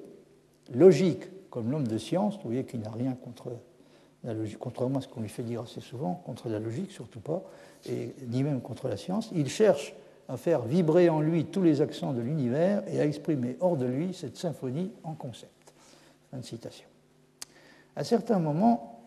logique 0.74 1.24
comme 1.50 1.70
l'homme 1.70 1.86
de 1.86 1.98
science, 1.98 2.34
vous 2.36 2.50
voyez 2.50 2.64
qu'il 2.64 2.80
n'a 2.80 2.90
rien 2.90 3.14
contre 3.14 3.52
la 4.24 4.34
logique, 4.34 4.58
contrairement 4.58 4.98
à 4.98 5.02
ce 5.02 5.08
qu'on 5.08 5.20
lui 5.20 5.28
fait 5.28 5.42
dire 5.42 5.62
assez 5.62 5.80
souvent, 5.80 6.14
contre 6.26 6.48
la 6.48 6.58
logique 6.58 6.90
surtout 6.90 7.20
pas, 7.20 7.42
ni 7.88 8.42
même 8.42 8.60
contre 8.60 8.88
la 8.88 8.96
science. 8.96 9.30
Il 9.34 9.48
cherche 9.48 9.94
à 10.28 10.36
faire 10.36 10.62
vibrer 10.62 11.08
en 11.08 11.20
lui 11.20 11.44
tous 11.44 11.62
les 11.62 11.80
accents 11.80 12.12
de 12.12 12.20
l'univers 12.20 12.82
et 12.88 13.00
à 13.00 13.06
exprimer 13.06 13.56
hors 13.60 13.76
de 13.76 13.86
lui 13.86 14.12
cette 14.12 14.36
symphonie 14.36 14.90
en 15.04 15.14
concept. 15.14 15.72
Fin 16.30 16.38
de 16.38 16.44
citation. 16.44 16.88
À 17.94 18.02
certains 18.02 18.40
moments, 18.40 19.00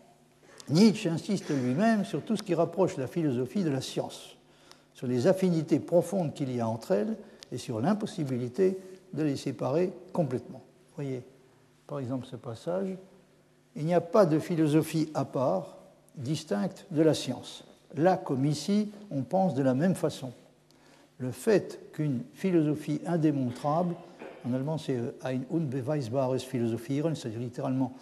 Nietzsche 0.70 1.08
insiste 1.08 1.50
lui-même 1.50 2.04
sur 2.04 2.22
tout 2.22 2.36
ce 2.36 2.42
qui 2.42 2.54
rapproche 2.54 2.96
la 2.96 3.06
philosophie 3.06 3.64
de 3.64 3.70
la 3.70 3.80
science, 3.80 4.36
sur 4.94 5.06
les 5.06 5.26
affinités 5.26 5.80
profondes 5.80 6.32
qu'il 6.32 6.54
y 6.54 6.60
a 6.60 6.68
entre 6.68 6.92
elles 6.92 7.16
et 7.52 7.58
sur 7.58 7.80
l'impossibilité 7.80 8.78
de 9.12 9.22
les 9.22 9.36
séparer 9.36 9.92
complètement. 10.12 10.62
Voyez, 10.94 11.22
par 11.90 11.98
exemple, 11.98 12.24
ce 12.30 12.36
passage 12.36 12.96
Il 13.74 13.84
n'y 13.84 13.94
a 13.94 14.00
pas 14.00 14.24
de 14.24 14.38
philosophie 14.38 15.10
à 15.12 15.24
part, 15.24 15.76
distincte 16.14 16.86
de 16.92 17.02
la 17.02 17.14
science. 17.14 17.64
Là 17.96 18.16
comme 18.16 18.46
ici, 18.46 18.92
on 19.10 19.22
pense 19.22 19.54
de 19.54 19.62
la 19.64 19.74
même 19.74 19.96
façon. 19.96 20.32
Le 21.18 21.32
fait 21.32 21.90
qu'une 21.92 22.20
philosophie 22.32 23.00
indémontrable, 23.06 23.96
en 24.48 24.54
allemand 24.54 24.78
c'est 24.78 25.00
ein 25.24 25.40
unbeweisbares 25.52 26.38
Philosophieren, 26.38 27.16
c'est-à-dire 27.16 27.40
littéralement 27.40 27.92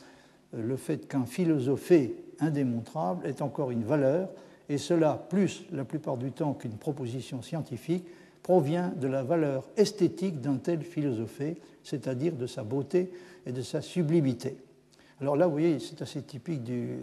le 0.52 0.76
fait 0.76 1.08
qu'un 1.08 1.24
philosophé 1.24 2.14
indémontrable 2.40 3.26
est 3.26 3.40
encore 3.40 3.70
une 3.70 3.84
valeur, 3.84 4.28
et 4.68 4.76
cela, 4.76 5.14
plus 5.30 5.64
la 5.72 5.86
plupart 5.86 6.18
du 6.18 6.30
temps 6.30 6.52
qu'une 6.52 6.76
proposition 6.76 7.40
scientifique, 7.40 8.04
provient 8.42 8.92
de 9.00 9.08
la 9.08 9.22
valeur 9.22 9.64
esthétique 9.78 10.42
d'un 10.42 10.56
tel 10.56 10.82
philosophé, 10.82 11.56
c'est-à-dire 11.82 12.34
de 12.34 12.46
sa 12.46 12.64
beauté 12.64 13.10
et 13.48 13.52
de 13.52 13.62
sa 13.62 13.80
sublimité. 13.80 14.58
Alors 15.20 15.34
là, 15.34 15.46
vous 15.46 15.52
voyez, 15.52 15.80
c'est 15.80 16.00
assez 16.00 16.22
typique 16.22 16.62
de 16.62 16.98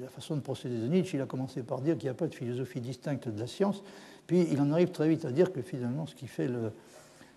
la 0.00 0.08
façon 0.08 0.36
de 0.36 0.40
procéder 0.40 0.76
de 0.76 0.86
Nietzsche. 0.86 1.16
Il 1.16 1.20
a 1.22 1.26
commencé 1.26 1.62
par 1.62 1.80
dire 1.80 1.96
qu'il 1.96 2.04
n'y 2.04 2.10
a 2.10 2.14
pas 2.14 2.26
de 2.26 2.34
philosophie 2.34 2.80
distincte 2.80 3.28
de 3.28 3.40
la 3.40 3.46
science, 3.46 3.82
puis 4.26 4.46
il 4.50 4.60
en 4.60 4.70
arrive 4.72 4.90
très 4.90 5.08
vite 5.08 5.24
à 5.24 5.30
dire 5.30 5.52
que 5.52 5.62
finalement, 5.62 6.04
ce 6.06 6.14
qui 6.14 6.26
fait 6.26 6.50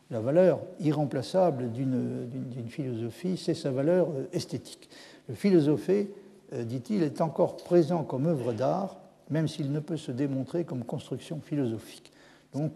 la 0.10 0.20
valeur 0.20 0.60
irremplaçable 0.82 1.72
d'une 1.72 2.68
philosophie, 2.68 3.38
c'est 3.38 3.54
sa 3.54 3.72
valeur 3.72 4.10
euh, 4.10 4.28
esthétique. 4.34 4.90
Le 5.30 5.36
philosophé, 5.36 6.12
euh, 6.52 6.66
dit-il, 6.66 7.04
est 7.04 7.22
encore 7.22 7.56
présent 7.56 8.04
comme 8.04 8.26
œuvre 8.26 8.52
d'art, 8.52 8.98
même 9.30 9.48
s'il 9.48 9.72
ne 9.72 9.80
peut 9.80 9.96
se 9.96 10.12
démontrer 10.12 10.66
comme 10.66 10.84
construction 10.84 11.40
philosophique. 11.40 12.12
Donc, 12.54 12.74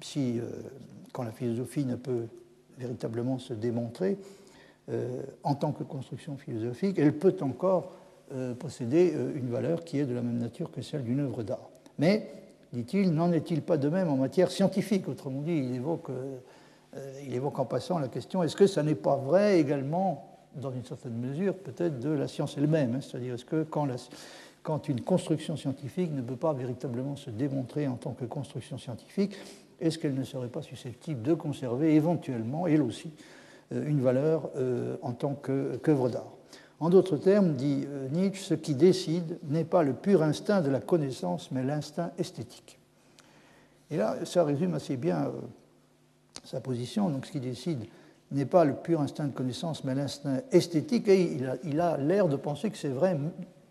si, 0.00 0.38
euh, 0.38 0.44
quand 1.12 1.24
la 1.24 1.32
philosophie 1.32 1.84
ne 1.84 1.96
peut 1.96 2.28
véritablement 2.78 3.38
se 3.38 3.52
démontrer 3.52 4.16
en 5.42 5.54
tant 5.56 5.72
que 5.72 5.82
construction 5.82 6.36
philosophique, 6.36 6.98
elle 6.98 7.18
peut 7.18 7.36
encore 7.40 7.92
posséder 8.58 9.12
une 9.34 9.48
valeur 9.48 9.84
qui 9.84 9.98
est 9.98 10.04
de 10.04 10.14
la 10.14 10.22
même 10.22 10.38
nature 10.38 10.70
que 10.70 10.80
celle 10.80 11.02
d'une 11.02 11.20
œuvre 11.20 11.42
d'art. 11.42 11.68
Mais, 11.98 12.30
dit-il, 12.72 13.12
n'en 13.12 13.32
est-il 13.32 13.62
pas 13.62 13.78
de 13.78 13.88
même 13.88 14.08
en 14.08 14.16
matière 14.16 14.50
scientifique? 14.50 15.08
Autrement 15.08 15.42
dit, 15.42 15.56
il 15.56 15.74
évoque, 15.74 16.08
il 17.26 17.34
évoque 17.34 17.58
en 17.58 17.64
passant 17.64 17.98
la 17.98 18.08
question 18.08 18.44
est-ce 18.44 18.54
que 18.54 18.68
ça 18.68 18.84
n'est 18.84 18.94
pas 18.94 19.16
vrai 19.16 19.58
également 19.58 20.36
dans 20.56 20.72
une 20.72 20.84
certaine 20.84 21.16
mesure, 21.16 21.54
peut-être 21.54 22.00
de 22.00 22.10
la 22.10 22.28
science 22.28 22.56
elle-même. 22.58 22.94
Hein? 22.94 23.00
C'est-à-dire, 23.00 23.34
est-ce 23.34 23.44
que 23.44 23.62
quand, 23.62 23.86
quand, 24.62 24.88
une 24.88 25.02
construction 25.02 25.56
scientifique 25.56 26.12
ne 26.12 26.22
peut 26.22 26.36
pas 26.36 26.52
véritablement 26.52 27.16
se 27.16 27.30
démontrer 27.30 27.86
en 27.86 27.96
tant 27.96 28.12
que 28.12 28.24
construction 28.24 28.78
scientifique, 28.78 29.36
est-ce 29.80 29.98
qu'elle 29.98 30.14
ne 30.14 30.24
serait 30.24 30.48
pas 30.48 30.62
susceptible 30.62 31.22
de 31.22 31.34
conserver 31.34 31.94
éventuellement, 31.94 32.66
elle 32.66 32.82
aussi, 32.82 33.10
euh, 33.10 33.45
une 33.70 34.00
valeur 34.00 34.50
euh, 34.56 34.96
en 35.02 35.12
tant 35.12 35.34
qu'œuvre 35.34 36.08
d'art 36.08 36.32
En 36.80 36.90
d'autres 36.90 37.16
termes, 37.16 37.54
dit 37.54 37.84
euh, 37.86 38.08
Nietzsche, 38.08 38.42
ce 38.42 38.54
qui 38.54 38.74
décide 38.74 39.38
n'est 39.48 39.64
pas 39.64 39.82
le 39.82 39.92
pur 39.92 40.22
instinct 40.22 40.60
de 40.60 40.70
la 40.70 40.80
connaissance, 40.80 41.50
mais 41.50 41.64
l'instinct 41.64 42.12
esthétique. 42.18 42.78
Et 43.90 43.96
là, 43.96 44.16
ça 44.24 44.44
résume 44.44 44.74
assez 44.74 44.96
bien 44.96 45.30
sa 46.44 46.60
position. 46.60 47.08
Donc, 47.08 47.26
ce 47.26 47.32
qui 47.32 47.40
décide 47.40 47.84
n'est 48.32 48.46
pas 48.46 48.64
le 48.64 48.74
pur 48.74 49.00
instinct 49.00 49.26
de 49.26 49.32
connaissance, 49.32 49.84
mais 49.84 49.94
l'instinct 49.94 50.40
esthétique. 50.50 51.06
Et 51.06 51.38
il 51.62 51.80
a 51.80 51.96
l'air 51.96 52.26
de 52.28 52.36
penser 52.36 52.70
que 52.70 52.76
c'est 52.76 52.88
vrai 52.88 53.16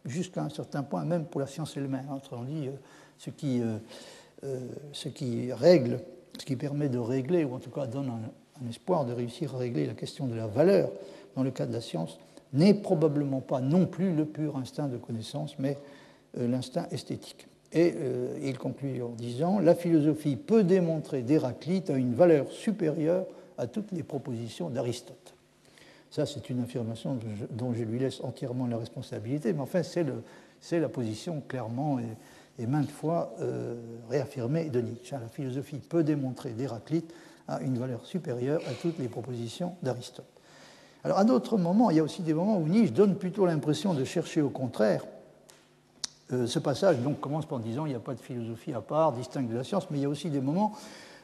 jusqu'à 0.06 0.43
un 0.43 0.50
certain 0.50 0.84
point, 0.84 1.04
même 1.04 1.26
pour 1.26 1.41
la 1.41 1.48
science 1.48 1.76
elle-même. 1.76 2.10
Autrement 2.12 2.43
dit, 2.43 2.68
euh, 2.68 2.72
ce 3.18 3.30
qui, 3.30 3.62
euh, 3.62 3.78
euh, 4.43 4.60
ce 4.93 5.10
qui 5.10 5.52
règle, 5.52 6.00
ce 6.39 6.46
qui 6.46 6.56
permet 6.56 6.89
de 6.89 7.00
régler, 7.00 7.43
ou 7.43 7.56
en 7.56 7.60
tout 7.60 7.72
cas 7.72 7.88
donne 7.88 8.10
un, 8.10 8.22
espoir 8.70 9.06
de 9.06 9.14
réussir 9.14 9.56
à 9.56 9.58
régler 9.58 9.86
la 9.86 9.93
question 9.93 10.28
de 10.28 10.36
la 10.36 10.47
valeur 10.47 10.89
dans 11.36 11.43
le 11.43 11.51
cas 11.51 11.66
de 11.66 11.74
la 11.74 11.82
science, 11.82 12.20
n'est 12.53 12.74
probablement 12.74 13.41
pas 13.41 13.60
non 13.60 13.86
plus 13.86 14.16
le 14.16 14.26
pur 14.26 14.58
instinct 14.58 14.88
de 14.88 14.97
connaissance, 14.97 15.60
mais 15.60 15.78
l'instinct 16.38 16.88
esthétique. 16.91 17.47
Et 17.74 17.93
il 18.41 18.58
conclut 18.58 19.01
en 19.03 19.10
disant 19.10 19.60
La 19.60 19.76
philosophie 19.76 20.38
peut 20.38 20.64
démontrer 20.64 21.22
d'Héraclite 21.24 21.89
à 21.89 21.97
une 21.97 22.14
valeur 22.14 22.49
supérieure 22.49 23.26
à 23.58 23.68
toutes 23.68 23.91
les 23.91 24.03
propositions 24.03 24.70
d'Aristote. 24.70 25.36
Ça, 26.16 26.26
c'est 26.26 26.49
une 26.49 26.62
affirmation 26.62 27.20
dont 27.51 27.74
je 27.74 27.84
lui 27.84 27.99
laisse 27.99 28.22
entièrement 28.22 28.68
la 28.68 28.78
responsabilité, 28.78 29.51
mais 29.53 29.62
enfin, 29.62 29.82
c'est 29.84 30.80
la 30.80 30.89
position 30.89 31.41
clairement 31.47 31.99
et, 32.58 32.68
maintes 32.68 32.89
fois 32.89 33.36
euh, 33.41 33.76
réaffirmée 34.10 34.70
de 34.70 34.80
Nietzsche. 34.80 35.14
La 35.20 35.28
philosophie 35.28 35.80
peut 35.80 36.03
démontrer 36.06 36.51
d'Héraclite 36.51 37.14
à 37.48 37.62
une 37.62 37.78
valeur 37.78 38.06
supérieure 38.06 38.62
à 38.68 38.74
toutes 38.74 39.00
les 39.00 39.08
propositions 39.08 39.76
d'Aristote. 39.84 40.26
Alors, 41.04 41.20
à 41.20 41.24
d'autres 41.24 41.58
moments, 41.58 41.91
il 41.91 41.98
y 41.98 42.00
a 42.00 42.04
aussi 42.04 42.24
des 42.24 42.34
moments 42.34 42.58
où 42.58 42.68
Nietzsche 42.68 42.91
donne 42.91 43.16
plutôt 43.16 43.46
l'impression 43.46 43.93
de 43.93 44.04
chercher 44.04 44.41
au 44.41 44.50
contraire. 44.50 45.04
Euh, 46.34 46.48
ce 46.48 46.58
passage 46.58 46.98
donc, 46.98 47.20
commence 47.20 47.46
par 47.46 47.60
disant 47.60 47.86
il 47.86 47.89
n'y 47.89 47.96
a 47.96 48.00
pas 48.00 48.16
de 48.16 48.20
philosophie 48.20 48.74
à 48.74 48.82
part, 48.82 49.12
distincte 49.12 49.52
de 49.52 49.56
la 49.56 49.64
science, 49.64 49.88
mais 49.91 50.00
il 50.00 50.02
y 50.02 50.06
a 50.06 50.10
aussi 50.10 50.32
des 50.32 50.41
moments 50.41 50.74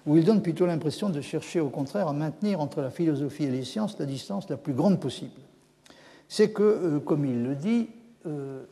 où 0.06 0.18
il 0.18 0.24
donne 0.24 0.44
plutôt 0.44 0.68
l'impression 0.68 1.10
de 1.10 1.22
chercher 1.22 1.60
au 1.60 1.70
contraire 1.70 2.08
à 2.08 2.14
maintenir 2.14 2.60
entre 2.60 2.82
la 2.82 2.92
philosophie 2.92 3.46
et 3.46 3.50
les 3.50 3.64
sciences 3.64 3.98
la 3.98 4.06
distance 4.06 4.48
la 4.50 4.58
plus 4.58 4.74
grande 4.74 5.00
possible. 5.00 5.42
C'est 6.28 6.52
que, 6.52 6.62
euh, 6.62 7.00
comme 7.00 7.26
il 7.26 7.44
le 7.44 7.56
dit, 7.56 7.90
euh, 8.28 8.64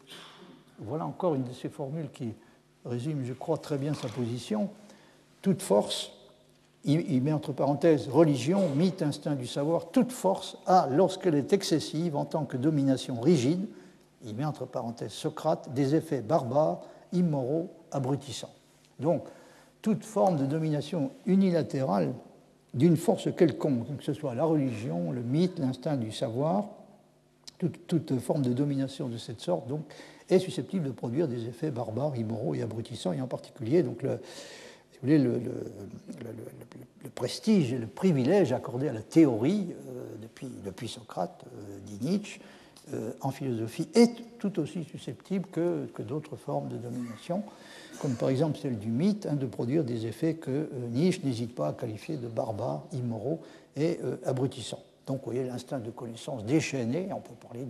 voilà 0.77 1.05
encore 1.05 1.33
une 1.33 1.43
de 1.43 1.53
ces 1.53 1.69
formules 1.69 2.09
qui 2.13 2.35
résume, 2.85 3.23
je 3.25 3.33
crois, 3.33 3.57
très 3.57 3.79
bien 3.79 3.95
sa 3.95 4.07
position, 4.07 4.69
toute 5.41 5.63
force, 5.63 6.11
il, 6.93 7.21
met 7.21 7.33
entre 7.33 7.51
parenthèses 7.51 8.07
religion, 8.07 8.69
mythe, 8.75 9.01
instinct 9.01 9.35
du 9.35 9.47
savoir, 9.47 9.89
toute 9.91 10.11
force 10.11 10.57
a, 10.65 10.87
lorsqu'elle 10.89 11.35
est 11.35 11.53
excessive 11.53 12.15
en 12.15 12.25
tant 12.25 12.45
que 12.45 12.57
domination 12.57 13.19
rigide, 13.19 13.67
il 14.25 14.35
met 14.35 14.45
entre 14.45 14.65
parenthèses 14.65 15.11
Socrate, 15.11 15.73
des 15.73 15.95
effets 15.95 16.21
barbares, 16.21 16.81
immoraux, 17.13 17.69
abrutissants. 17.91 18.53
Donc, 18.99 19.23
toute 19.81 20.03
forme 20.03 20.37
de 20.37 20.45
domination 20.45 21.11
unilatérale 21.25 22.13
d'une 22.73 22.97
force 22.97 23.29
quelconque, 23.35 23.97
que 23.97 24.03
ce 24.03 24.13
soit 24.13 24.35
la 24.35 24.43
religion, 24.43 25.11
le 25.11 25.21
mythe, 25.21 25.59
l'instinct 25.59 25.95
du 25.95 26.11
savoir, 26.11 26.65
toute, 27.57 28.19
forme 28.19 28.41
de 28.41 28.53
domination 28.53 29.09
de 29.09 29.17
cette 29.17 29.41
sorte 29.41 29.67
donc, 29.67 29.81
est 30.29 30.39
susceptible 30.39 30.85
de 30.85 30.91
produire 30.91 31.27
des 31.27 31.47
effets 31.47 31.71
barbares, 31.71 32.15
immoraux 32.15 32.55
et 32.55 32.61
abrutissants, 32.61 33.11
et 33.11 33.21
en 33.21 33.27
particulier 33.27 33.83
donc, 33.83 34.03
le, 34.03 34.19
le, 35.03 35.41
prestige 37.15 37.73
et 37.73 37.77
le 37.77 37.87
privilège 37.87 38.51
accordé 38.51 38.87
à 38.87 38.93
la 38.93 39.01
théorie 39.01 39.67
euh, 39.95 40.05
depuis, 40.65 40.87
Socrate, 40.87 41.43
euh, 41.45 41.77
dit 41.85 42.05
Nietzsche, 42.05 42.39
euh, 42.93 43.11
en 43.21 43.31
philosophie, 43.31 43.87
est 43.93 44.15
tout 44.39 44.59
aussi 44.59 44.83
susceptible 44.85 45.47
que, 45.51 45.87
d'autres 46.01 46.35
formes 46.35 46.69
de 46.69 46.77
domination 46.77 47.43
comme 48.01 48.13
par 48.13 48.29
exemple 48.29 48.57
celle 48.57 48.79
du 48.79 48.87
mythe, 48.87 49.25
hein, 49.25 49.35
de 49.35 49.45
produire 49.45 49.83
des 49.83 50.05
effets 50.05 50.35
que 50.35 50.69
Nietzsche 50.91 51.19
n'hésite 51.25 51.53
pas 51.53 51.67
à 51.67 51.73
qualifier 51.73 52.15
de 52.15 52.29
barbares, 52.29 52.83
immoraux 52.93 53.41
et 53.75 53.99
abrutissants. 54.23 54.81
Donc, 55.05 55.17
vous 55.17 55.31
voyez 55.33 55.43
l'instinct 55.43 55.79
de 55.79 55.91
connaissance 55.91 56.45
déchaîné, 56.45 57.09
on 57.11 57.19
peut 57.19 57.33
parler 57.45 57.65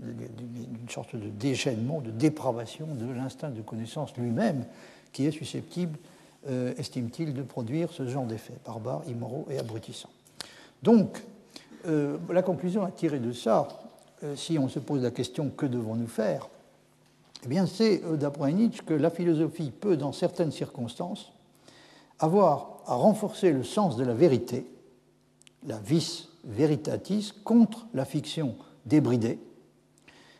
d'une 0.00 0.88
sorte 0.88 1.14
de 1.14 1.28
déchaînement, 1.28 2.00
de 2.00 2.10
dépravation 2.10 2.88
de 2.96 3.12
l'instinct 3.12 3.50
de 3.50 3.62
connaissance 3.62 4.16
lui-même, 4.16 4.64
qui 5.12 5.24
est 5.24 5.30
susceptible 5.30 6.00
estime-t-il, 6.76 7.34
de 7.34 7.42
produire 7.42 7.90
ce 7.92 8.06
genre 8.06 8.26
d'effets 8.26 8.58
barbares, 8.64 9.02
immoraux 9.08 9.46
et 9.50 9.58
abrutissants. 9.58 10.10
Donc, 10.82 11.22
la 11.84 12.42
conclusion 12.42 12.84
à 12.84 12.90
tirer 12.90 13.18
de 13.18 13.32
ça, 13.32 13.68
si 14.36 14.58
on 14.58 14.68
se 14.68 14.78
pose 14.78 15.02
la 15.02 15.10
question 15.10 15.50
que 15.50 15.66
devons-nous 15.66 16.06
faire? 16.06 16.48
Eh 17.44 17.48
bien, 17.48 17.66
c'est 17.66 18.00
d'après 18.16 18.52
Nietzsche 18.52 18.82
que 18.84 18.94
la 18.94 19.10
philosophie 19.10 19.70
peut, 19.70 19.96
dans 19.96 20.12
certaines 20.12 20.52
circonstances, 20.52 21.32
avoir 22.18 22.78
à 22.86 22.94
renforcer 22.94 23.52
le 23.52 23.64
sens 23.64 23.96
de 23.96 24.04
la 24.04 24.14
vérité, 24.14 24.66
la 25.66 25.78
vis 25.78 26.28
veritatis, 26.44 27.32
contre 27.44 27.86
la 27.92 28.04
fiction 28.04 28.56
débridée. 28.86 29.38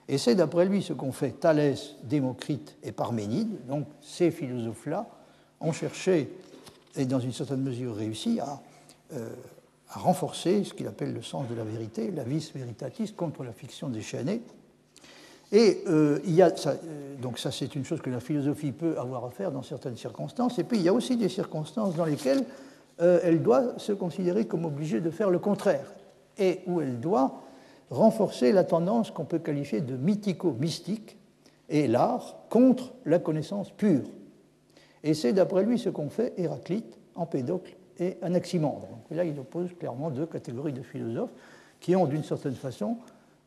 Et 0.09 0.18
c'est 0.18 0.34
d'après 0.34 0.66
lui 0.66 0.82
ce 0.82 0.92
qu'ont 0.92 1.12
fait 1.12 1.32
Thalès, 1.32 1.96
Démocrite 2.05 2.76
et 2.82 2.92
Parménide. 2.92 3.66
Donc 3.66 3.86
ces 4.02 4.30
philosophes-là 4.30 5.09
ont 5.65 5.73
cherché, 5.73 6.31
et 6.97 7.07
dans 7.07 7.21
une 7.21 7.33
certaine 7.33 7.62
mesure 7.62 7.97
réussi, 7.97 8.41
à, 8.41 8.61
euh, 9.15 9.29
à 9.91 9.99
renforcer 9.99 10.65
ce 10.65 10.75
qu'il 10.75 10.87
appelle 10.87 11.12
le 11.12 11.23
sens 11.23 11.49
de 11.49 11.55
la 11.55 11.65
vérité, 11.65 12.11
la 12.11 12.25
vis 12.25 12.53
veritatis, 12.55 13.12
contre 13.12 13.45
la 13.45 13.53
fiction 13.53 13.89
déchaînée. 13.89 14.43
Et 15.53 15.83
euh, 15.87 16.19
euh, 16.27 16.51
donc 17.21 17.39
ça 17.39 17.53
c'est 17.53 17.75
une 17.75 17.85
chose 17.85 18.01
que 18.01 18.11
la 18.11 18.21
philosophie 18.21 18.73
peut 18.73 18.99
avoir 18.99 19.25
à 19.25 19.31
faire 19.31 19.53
dans 19.53 19.62
certaines 19.62 19.97
circonstances. 19.97 20.59
Et 20.59 20.65
puis 20.65 20.79
il 20.79 20.83
y 20.83 20.89
a 20.89 20.93
aussi 20.93 21.17
des 21.17 21.29
circonstances 21.29 21.95
dans 21.95 22.07
lesquelles 22.07 22.45
elle 22.99 23.43
doit 23.43 23.77
se 23.79 23.91
considérer 23.93 24.47
comme 24.47 24.65
obligée 24.65 25.01
de 25.01 25.11
faire 25.11 25.29
le 25.29 25.41
contraire, 25.41 25.93
et 26.39 26.61
où 26.69 26.81
elle 26.81 27.01
doit 27.01 27.43
renforcer 27.91 28.53
la 28.53 28.62
tendance 28.62 29.11
qu'on 29.11 29.25
peut 29.25 29.41
qualifier 29.41 29.81
de 29.81 29.97
mythico-mystique 29.97 31.17
et 31.69 31.89
l'art 31.89 32.37
contre 32.51 32.93
la 33.05 33.19
connaissance 33.19 33.71
pure. 33.71 34.05
Et 35.05 35.14
c'est 35.14 35.32
d'après 35.32 35.62
lui 35.62 35.78
ce 35.78 35.90
qu'ont 35.90 36.11
fait 36.11 36.32
Héraclite, 36.36 36.98
Empédocle 37.14 37.76
et 38.00 38.16
Anaximandre. 38.22 38.88
Donc 38.88 39.05
là, 39.11 39.24
il 39.24 39.38
oppose 39.38 39.70
clairement 39.78 40.11
deux 40.11 40.26
catégories 40.26 40.72
de 40.72 40.82
philosophes 40.82 41.30
qui 41.78 41.94
ont 41.94 42.07
d'une 42.07 42.24
certaine 42.24 42.55
façon, 42.55 42.96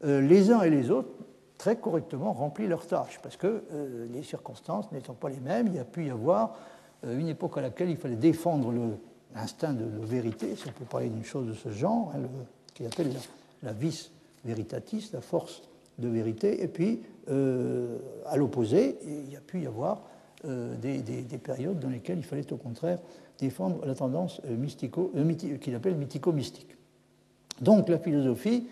les 0.03 0.51
uns 0.51 0.61
et 0.61 0.69
les 0.69 0.91
autres, 0.91 1.09
très 1.57 1.75
correctement 1.75 2.33
rempli 2.33 2.67
leur 2.67 2.85
tâche, 2.85 3.19
parce 3.21 3.37
que 3.37 3.63
euh, 3.71 4.07
les 4.13 4.23
circonstances 4.23 4.91
n'étant 4.91 5.13
pas 5.13 5.29
les 5.29 5.39
mêmes, 5.39 5.67
il 5.67 5.75
y 5.75 5.79
a 5.79 5.85
pu 5.85 6.05
y 6.05 6.09
avoir 6.09 6.55
euh, 7.05 7.17
une 7.17 7.27
époque 7.27 7.57
à 7.57 7.61
laquelle 7.61 7.89
il 7.89 7.97
fallait 7.97 8.15
défendre 8.15 8.73
l'instinct 9.35 9.73
de, 9.73 9.85
vérité, 10.05 10.55
si 10.55 10.67
on 10.67 10.71
peut 10.71 10.85
parler 10.85 11.09
d'une 11.09 11.23
chose 11.23 11.47
de 11.47 11.53
ce 11.53 11.69
genre, 11.69 12.13
hein, 12.15 12.21
qu'il 12.73 12.85
appelle 12.85 13.11
la, 13.63 13.73
vis 13.73 14.11
veritatis, 14.45 15.09
la 15.13 15.21
force 15.21 15.63
de 15.97 16.07
vérité, 16.07 16.63
et 16.63 16.67
puis 16.67 17.01
euh, 17.29 17.97
à 18.27 18.37
l'opposé, 18.37 18.97
il 19.03 19.31
y 19.31 19.35
a 19.35 19.41
pu 19.41 19.61
y 19.61 19.67
avoir 19.67 20.03
des, 20.43 21.01
des, 21.01 21.38
périodes 21.38 21.79
dans 21.79 21.89
lesquelles 21.89 22.19
il 22.19 22.23
fallait 22.23 22.51
au 22.53 22.57
contraire 22.57 22.99
défendre 23.39 23.85
la 23.85 23.95
tendance 23.95 24.41
mystico, 24.45 25.11
qu'il 25.61 25.75
appelle 25.75 25.95
mythico-mystique. 25.95 26.75
Donc 27.61 27.89
la 27.89 27.97
philosophie 27.97 28.67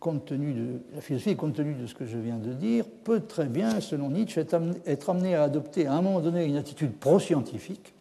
compte 0.00 0.26
tenu 0.26 0.52
de 0.52 0.80
la 0.94 1.00
philosophie, 1.00 1.36
compte 1.36 1.54
tenu 1.54 1.74
de 1.74 1.86
ce 1.86 1.94
que 1.94 2.06
je 2.06 2.18
viens 2.18 2.36
de 2.36 2.52
dire, 2.52 2.84
peut 3.04 3.20
très 3.20 3.46
bien, 3.46 3.80
selon 3.80 4.10
Nietzsche, 4.10 4.40
être 4.86 5.10
amenée 5.10 5.34
à 5.34 5.42
adopter 5.42 5.86
à 5.86 5.94
un 5.94 6.02
moment 6.02 6.20
donné 6.20 6.44
une 6.44 6.56
attitude 6.56 6.92
pro-scientifique, 6.92 7.94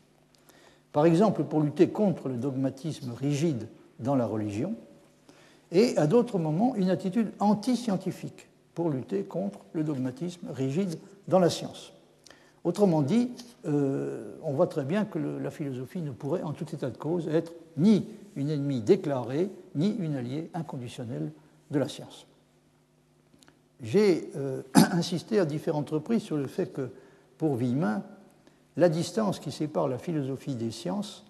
par 0.92 1.06
exemple 1.06 1.44
pour 1.44 1.62
lutter 1.62 1.90
contre 1.90 2.30
le 2.30 2.38
dogmatisme 2.38 3.14
rigide 3.14 3.68
dans 4.00 4.16
la 4.16 4.26
religion, 4.26 4.76
et 5.72 5.98
à 5.98 6.08
d'autres 6.08 6.38
moments 6.38 6.76
une 6.76 6.90
attitude 6.90 7.32
anti-scientifique 7.40 8.47
pour 8.78 8.92
lutter 8.92 9.24
contre 9.24 9.62
le 9.74 9.84
dogmatisme 9.84 10.50
rigide 10.52 11.00
dans 11.28 11.40
la 11.40 11.50
science. 11.50 11.94
Autrement 12.64 13.02
dit, 13.02 13.32
euh, 13.66 14.36
on 14.44 14.54
voit 14.54 14.68
très 14.68 14.84
bien 14.84 15.04
que 15.04 15.18
la 15.18 15.50
philosophie 15.50 16.00
ne 16.00 16.12
pourrait, 16.12 16.44
en 16.44 16.54
tout 16.54 16.68
état 16.72 16.92
de 16.92 16.98
cause, 16.98 17.28
être 17.28 17.54
ni 17.78 18.06
une 18.36 18.52
ennemie 18.52 18.82
déclarée, 18.82 19.50
ni 19.74 19.96
une 19.96 20.16
alliée 20.16 20.52
inconditionnelle 20.54 21.32
de 21.72 21.80
la 21.80 21.88
science. 21.88 22.28
J'ai 23.82 24.30
euh, 24.36 24.62
insisté 24.92 25.40
à 25.40 25.46
différentes 25.46 25.90
reprises 25.90 26.22
sur 26.22 26.38
le 26.38 26.46
fait 26.46 26.72
que, 26.72 26.92
pour 27.40 27.56
Villemin, 27.56 28.04
la 28.76 28.90
distance 28.90 29.40
qui 29.40 29.52
sépare 29.52 29.88
la 29.88 29.98
philosophie 29.98 30.54
des 30.54 30.70
sciences 30.70 31.26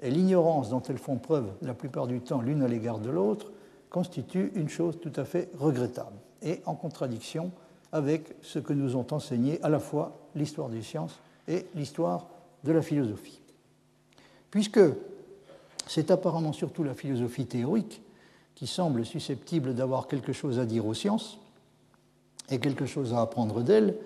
et 0.00 0.08
l'ignorance 0.08 0.70
dont 0.70 0.82
elles 0.82 0.98
font 0.98 1.16
preuve 1.16 1.50
la 1.62 1.74
plupart 1.74 2.06
du 2.06 2.20
temps 2.20 2.42
l'une 2.42 2.62
à 2.62 2.68
l'égard 2.68 3.00
de 3.00 3.10
l'autre 3.10 3.50
constitue 3.90 4.52
une 4.54 4.68
chose 4.68 5.00
tout 5.00 5.12
à 5.16 5.24
fait 5.24 5.50
regrettable 5.58 6.14
et 6.42 6.60
en 6.66 6.74
contradiction 6.74 7.50
avec 7.92 8.34
ce 8.42 8.58
que 8.58 8.72
nous 8.72 8.96
ont 8.96 9.06
enseigné 9.10 9.62
à 9.62 9.68
la 9.68 9.78
fois 9.78 10.18
l'histoire 10.34 10.68
des 10.68 10.82
sciences 10.82 11.18
et 11.48 11.66
l'histoire 11.74 12.26
de 12.64 12.72
la 12.72 12.82
philosophie. 12.82 13.40
Puisque 14.50 14.80
c'est 15.86 16.10
apparemment 16.10 16.52
surtout 16.52 16.84
la 16.84 16.94
philosophie 16.94 17.46
théorique 17.46 18.02
qui 18.54 18.66
semble 18.66 19.04
susceptible 19.04 19.74
d'avoir 19.74 20.06
quelque 20.06 20.32
chose 20.32 20.58
à 20.58 20.66
dire 20.66 20.86
aux 20.86 20.94
sciences 20.94 21.38
et 22.50 22.58
quelque 22.58 22.86
chose 22.86 23.12
à 23.14 23.20
apprendre 23.20 23.62
d'elles, 23.62 23.96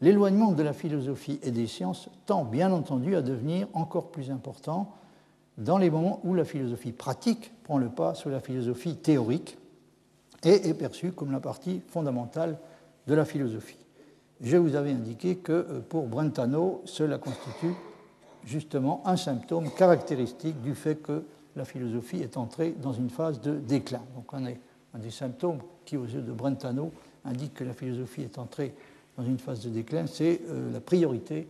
l'éloignement 0.00 0.52
de 0.52 0.62
la 0.62 0.72
philosophie 0.72 1.38
et 1.42 1.50
des 1.50 1.66
sciences 1.66 2.08
tend 2.26 2.44
bien 2.44 2.72
entendu 2.72 3.16
à 3.16 3.22
devenir 3.22 3.68
encore 3.72 4.10
plus 4.10 4.30
important 4.30 4.92
dans 5.58 5.78
les 5.78 5.90
moments 5.90 6.20
où 6.24 6.34
la 6.34 6.44
philosophie 6.44 6.92
pratique 6.92 7.52
prend 7.64 7.78
le 7.78 7.88
pas 7.88 8.14
sur 8.14 8.30
la 8.30 8.40
philosophie 8.40 8.96
théorique 8.96 9.58
et 10.44 10.68
est 10.68 10.74
perçue 10.74 11.12
comme 11.12 11.32
la 11.32 11.40
partie 11.40 11.80
fondamentale 11.88 12.58
de 13.06 13.14
la 13.14 13.24
philosophie. 13.24 13.78
Je 14.40 14.56
vous 14.56 14.74
avais 14.74 14.90
indiqué 14.90 15.36
que 15.36 15.52
euh, 15.52 15.80
pour 15.88 16.06
Brentano, 16.08 16.82
cela 16.84 17.18
constitue 17.18 17.74
justement 18.44 19.02
un 19.04 19.16
symptôme 19.16 19.70
caractéristique 19.70 20.60
du 20.62 20.74
fait 20.74 20.96
que 20.96 21.22
la 21.54 21.64
philosophie 21.64 22.18
est 22.18 22.36
entrée 22.36 22.74
dans 22.82 22.92
une 22.92 23.10
phase 23.10 23.40
de 23.40 23.58
déclin. 23.58 24.02
Donc 24.16 24.32
on 24.32 24.44
un 24.44 24.98
des 24.98 25.10
symptômes 25.10 25.60
qui, 25.84 25.96
aux 25.96 26.06
yeux 26.06 26.22
de 26.22 26.32
Brentano, 26.32 26.92
indique 27.24 27.54
que 27.54 27.64
la 27.64 27.72
philosophie 27.72 28.22
est 28.22 28.38
entrée 28.38 28.74
dans 29.16 29.24
une 29.24 29.38
phase 29.38 29.60
de 29.60 29.70
déclin, 29.70 30.06
c'est 30.06 30.40
euh, 30.48 30.72
la 30.72 30.80
priorité 30.80 31.46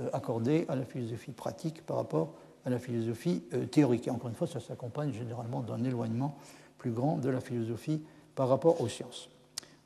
euh, 0.00 0.08
accordée 0.12 0.64
à 0.68 0.76
la 0.76 0.84
philosophie 0.84 1.32
pratique 1.32 1.84
par 1.84 1.96
rapport 1.96 2.32
à 2.64 2.70
la 2.70 2.78
philosophie 2.78 3.42
théorique. 3.70 4.06
Et 4.06 4.10
encore 4.10 4.28
une 4.28 4.34
fois, 4.34 4.46
ça 4.46 4.60
s'accompagne 4.60 5.12
généralement 5.12 5.60
d'un 5.60 5.82
éloignement 5.82 6.36
plus 6.78 6.90
grand 6.90 7.16
de 7.16 7.30
la 7.30 7.40
philosophie 7.40 8.02
par 8.34 8.48
rapport 8.48 8.80
aux 8.80 8.88
sciences. 8.88 9.28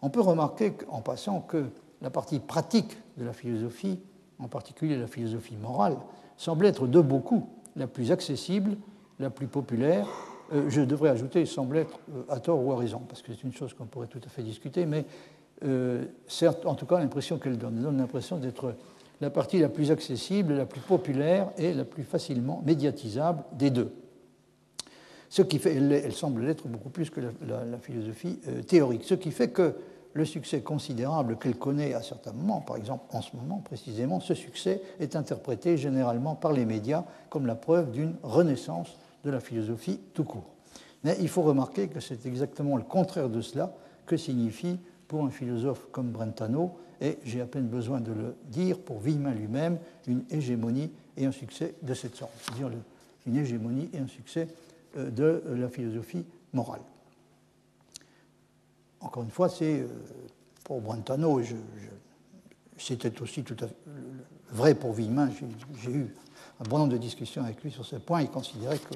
On 0.03 0.11
peut 0.11 0.20
remarquer 0.20 0.72
en 0.88 1.01
passant 1.01 1.40
que 1.40 1.66
la 2.03 2.11
partie 2.11 2.38
pratique 2.38 2.97
de 3.16 3.24
la 3.24 3.32
philosophie, 3.32 3.99
en 4.38 4.49
particulier 4.49 4.97
la 4.97 5.07
philosophie 5.07 5.57
morale, 5.57 5.97
semble 6.36 6.66
être 6.66 6.86
de 6.86 7.01
beaucoup 7.01 7.49
la 7.76 7.86
plus 7.86 8.12
accessible 8.12 8.76
la 9.18 9.30
plus 9.30 9.47
populaire. 9.47 10.07
Euh, 10.53 10.68
je 10.68 10.80
devrais 10.80 11.11
ajouter, 11.11 11.47
semble 11.47 11.78
être 11.78 11.99
euh, 12.14 12.22
à 12.28 12.40
tort 12.40 12.64
ou 12.64 12.72
à 12.72 12.76
raison, 12.76 13.01
parce 13.09 13.22
que 13.22 13.32
c'est 13.32 13.45
une 13.45 13.53
chose 13.53 13.74
qu'on 13.74 13.86
pourrait 13.86 14.09
tout 14.09 14.20
à 14.24 14.28
fait 14.28 14.42
discuter, 14.42 14.86
mais 14.86 15.05
euh, 15.64 16.05
certes, 16.26 16.66
en 16.66 16.74
tout 16.74 16.86
cas, 16.86 16.99
l'impression 16.99 17.38
qu'elle 17.38 17.57
donne. 17.57 17.76
Elle 17.76 17.84
donne 17.84 17.99
l'impression 17.99 18.36
d'être 18.36 18.74
la 19.20 19.30
partie 19.30 19.59
la 19.59 19.68
plus 19.68 19.90
accessible, 19.90 20.55
la 20.55 20.66
plus 20.66 20.80
populaire 20.80 21.51
et 21.57 21.72
la 21.72 21.84
plus 21.84 22.03
facilement 22.03 22.62
médiatisable 22.66 23.45
des 23.53 23.70
deux. 23.70 23.92
Ce 25.35 25.43
qui 25.43 25.59
fait, 25.59 25.74
elle, 25.74 26.12
semble 26.12 26.45
l'être 26.45 26.68
beaucoup 26.68 26.91
plus 26.91 27.11
que 27.11 27.20
la, 27.20 27.78
philosophie 27.80 28.39
théorique. 28.68 29.03
Ce 29.03 29.14
qui 29.14 29.32
fait 29.32 29.49
que 29.49 29.74
le 30.12 30.24
succès 30.24 30.61
considérable 30.61 31.39
qu'elle 31.39 31.57
connaît 31.57 31.93
à 31.93 32.03
certains 32.03 32.32
moments, 32.32 32.61
par 32.61 32.76
exemple 32.76 33.07
en 33.11 33.20
ce 33.20 33.35
moment 33.35 33.59
précisément, 33.59 34.20
ce 34.20 34.35
succès 34.35 34.80
est 35.01 35.16
interprété 35.16 35.76
généralement 35.76 36.37
par 36.37 36.53
les 36.53 36.64
médias 36.64 37.03
comme 37.30 37.49
la 37.49 37.57
preuve 37.57 37.91
d'une 37.91 38.14
renaissance 38.22 38.97
de 39.24 39.30
la 39.32 39.41
philosophie 39.41 39.99
tout 40.14 40.22
court. 40.22 40.55
Mais 41.03 41.16
il 41.18 41.28
faut 41.28 41.43
remarquer 41.43 41.89
que 41.89 41.99
c'est 41.99 42.26
exactement 42.26 42.76
le 42.76 42.85
contraire 42.85 43.28
de 43.28 43.41
cela 43.41 43.74
que 44.07 44.16
signifie 44.16 44.78
pour 45.09 45.24
un 45.24 45.30
philosophe 45.30 45.89
comme 45.91 46.12
Brentano, 46.12 46.76
et 47.01 47.18
j'ai 47.24 47.41
à 47.41 47.47
peine 47.47 47.66
besoin 47.66 48.01
de 48.01 48.12
le 48.12 48.37
dire 48.45 48.78
pour 48.78 49.01
Villemin 49.01 49.35
lui-même, 49.35 49.78
une 50.07 50.22
hégémonie 50.30 50.93
et 51.16 51.26
un 51.26 51.32
succès 51.32 51.74
de 51.82 51.93
cette 51.93 52.14
sorte, 52.14 52.30
c'est-à-dire 52.41 52.70
une 53.26 53.37
hégémonie 53.37 53.91
et 53.93 53.99
un 53.99 54.07
succès 54.07 54.47
euh, 54.47 54.74
de 54.97 55.42
la 55.47 55.68
philosophie 55.68 56.24
morale. 56.53 56.82
Encore 59.01 59.22
une 59.22 59.30
fois, 59.30 59.49
c'est 59.49 59.80
euh, 59.80 59.88
pour 60.64 60.80
Brentano, 60.80 61.40
c'était 62.78 63.20
aussi 63.20 63.42
tout 63.42 63.57
à 63.61 63.68
fait 63.68 63.74
vrai 64.55 64.74
pour 64.74 64.92
Villemin, 64.92 65.30
j'ai 65.82 65.90
eu 65.90 66.14
un 66.61 66.68
bon 66.68 66.78
nombre 66.78 66.92
de 66.92 66.99
discussions 66.99 67.42
avec 67.42 67.62
lui 67.62 67.70
sur 67.70 67.84
ce 67.84 67.97
point, 67.97 68.22
il 68.22 68.30
considérait 68.30 68.78
que, 68.78 68.95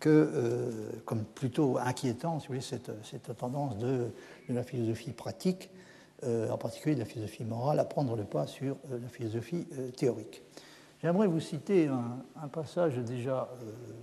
que 0.00 0.08
euh, 0.08 0.70
comme 1.04 1.24
plutôt 1.24 1.78
inquiétant, 1.78 2.38
si 2.38 2.46
vous 2.46 2.54
voulez, 2.54 2.64
cette, 2.64 2.90
cette 3.04 3.36
tendance 3.36 3.76
de, 3.78 4.10
la 4.48 4.62
philosophie 4.62 5.10
pratique, 5.10 5.68
euh, 6.22 6.48
en 6.50 6.58
particulier 6.58 6.94
de 6.94 7.00
la 7.00 7.06
philosophie 7.06 7.44
morale, 7.44 7.80
à 7.80 7.84
prendre 7.84 8.16
le 8.16 8.24
pas 8.24 8.46
sur 8.46 8.76
euh, 8.92 9.00
la 9.02 9.08
philosophie 9.08 9.66
théorique. 9.96 10.42
J'aimerais 11.04 11.26
vous 11.26 11.38
citer 11.38 11.88
un, 11.88 12.48
passage 12.48 12.96
déjà 12.96 13.50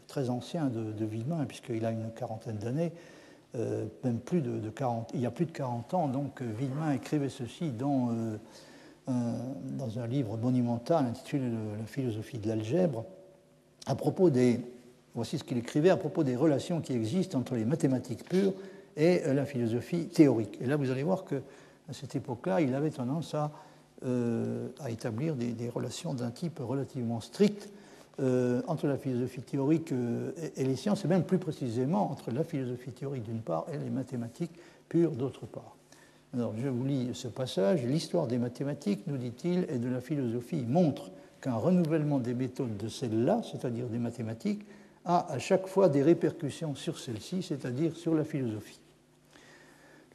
très 0.05 0.29
ancien 0.29 0.67
de, 0.67 0.91
de 0.91 1.45
puisqu'il 1.45 1.83
a 1.83 1.89
une 1.89 2.11
quarantaine 2.11 2.57
d'années, 2.57 2.91
même 3.55 4.19
plus 4.23 4.41
de, 4.41 4.69
40, 4.69 5.09
il 5.15 5.21
y 5.21 5.25
a 5.25 5.31
plus 5.31 5.47
de 5.47 5.51
40 5.51 5.95
ans, 5.95 6.07
donc 6.07 6.43
Villemin 6.43 6.91
écrivait 6.91 7.29
ceci 7.29 7.71
dans 7.71 8.11
dans 9.07 9.97
un 9.97 10.05
livre 10.05 10.37
monumental 10.37 11.07
intitulé 11.07 11.49
La 11.79 11.87
philosophie 11.87 12.37
de 12.37 12.47
l'algèbre, 12.47 13.03
à 13.87 13.95
propos 13.95 14.29
des. 14.29 14.59
Voici 15.15 15.39
ce 15.39 15.43
qu'il 15.43 15.57
écrivait 15.57 15.89
à 15.89 15.97
propos 15.97 16.23
des 16.23 16.35
relations 16.35 16.81
qui 16.81 16.93
existent 16.93 17.39
entre 17.39 17.55
les 17.55 17.65
mathématiques 17.65 18.29
pures 18.29 18.53
et 18.95 19.21
la 19.25 19.45
philosophie 19.45 20.05
théorique. 20.05 20.59
Et 20.61 20.67
là, 20.67 20.75
vous 20.75 20.91
allez 20.91 21.01
voir 21.01 21.25
qu'à 21.25 21.41
cette 21.93 22.15
époque-là, 22.15 22.61
il 22.61 22.75
avait 22.75 22.91
tendance 22.91 23.33
à, 23.33 23.51
euh, 24.05 24.69
à 24.79 24.89
établir 24.89 25.35
des, 25.35 25.69
relations 25.69 26.13
d'un 26.13 26.31
type 26.31 26.59
relativement 26.59 27.21
strict 27.21 27.69
euh, 28.19 28.61
entre 28.67 28.87
la 28.87 28.97
philosophie 28.97 29.41
théorique 29.41 29.91
euh, 29.91 30.31
et, 30.55 30.63
les 30.63 30.75
sciences, 30.75 31.05
et 31.05 31.07
même 31.07 31.23
plus 31.23 31.37
précisément 31.37 32.11
entre 32.11 32.31
la 32.31 32.43
philosophie 32.43 32.91
théorique 32.91 33.23
d'une 33.23 33.41
part 33.41 33.65
et 33.71 33.77
les 33.77 33.89
mathématiques 33.89 34.51
pures 34.89 35.11
d'autre 35.11 35.45
part. 35.45 35.75
Alors, 36.33 36.53
je 36.57 36.67
vous 36.67 36.85
lis 36.85 37.09
ce 37.13 37.27
passage. 37.27 37.83
L'histoire 37.83 38.27
des 38.27 38.37
mathématiques, 38.37 39.05
nous 39.07 39.17
dit-il, 39.17 39.65
et 39.69 39.77
de 39.77 39.89
la 39.89 40.01
philosophie 40.01 40.63
montre 40.67 41.11
qu'un 41.41 41.55
renouvellement 41.55 42.19
des 42.19 42.33
méthodes 42.33 42.77
de 42.77 42.87
celles-là, 42.87 43.41
c'est-à-dire 43.43 43.87
des 43.87 43.97
mathématiques, 43.97 44.65
a 45.05 45.31
à 45.31 45.39
chaque 45.39 45.67
fois 45.67 45.89
des 45.89 46.03
répercussions 46.03 46.75
sur 46.75 46.99
celles-ci, 46.99 47.43
c'est-à-dire 47.43 47.95
sur 47.95 48.13
la 48.13 48.23
philosophie. 48.23 48.79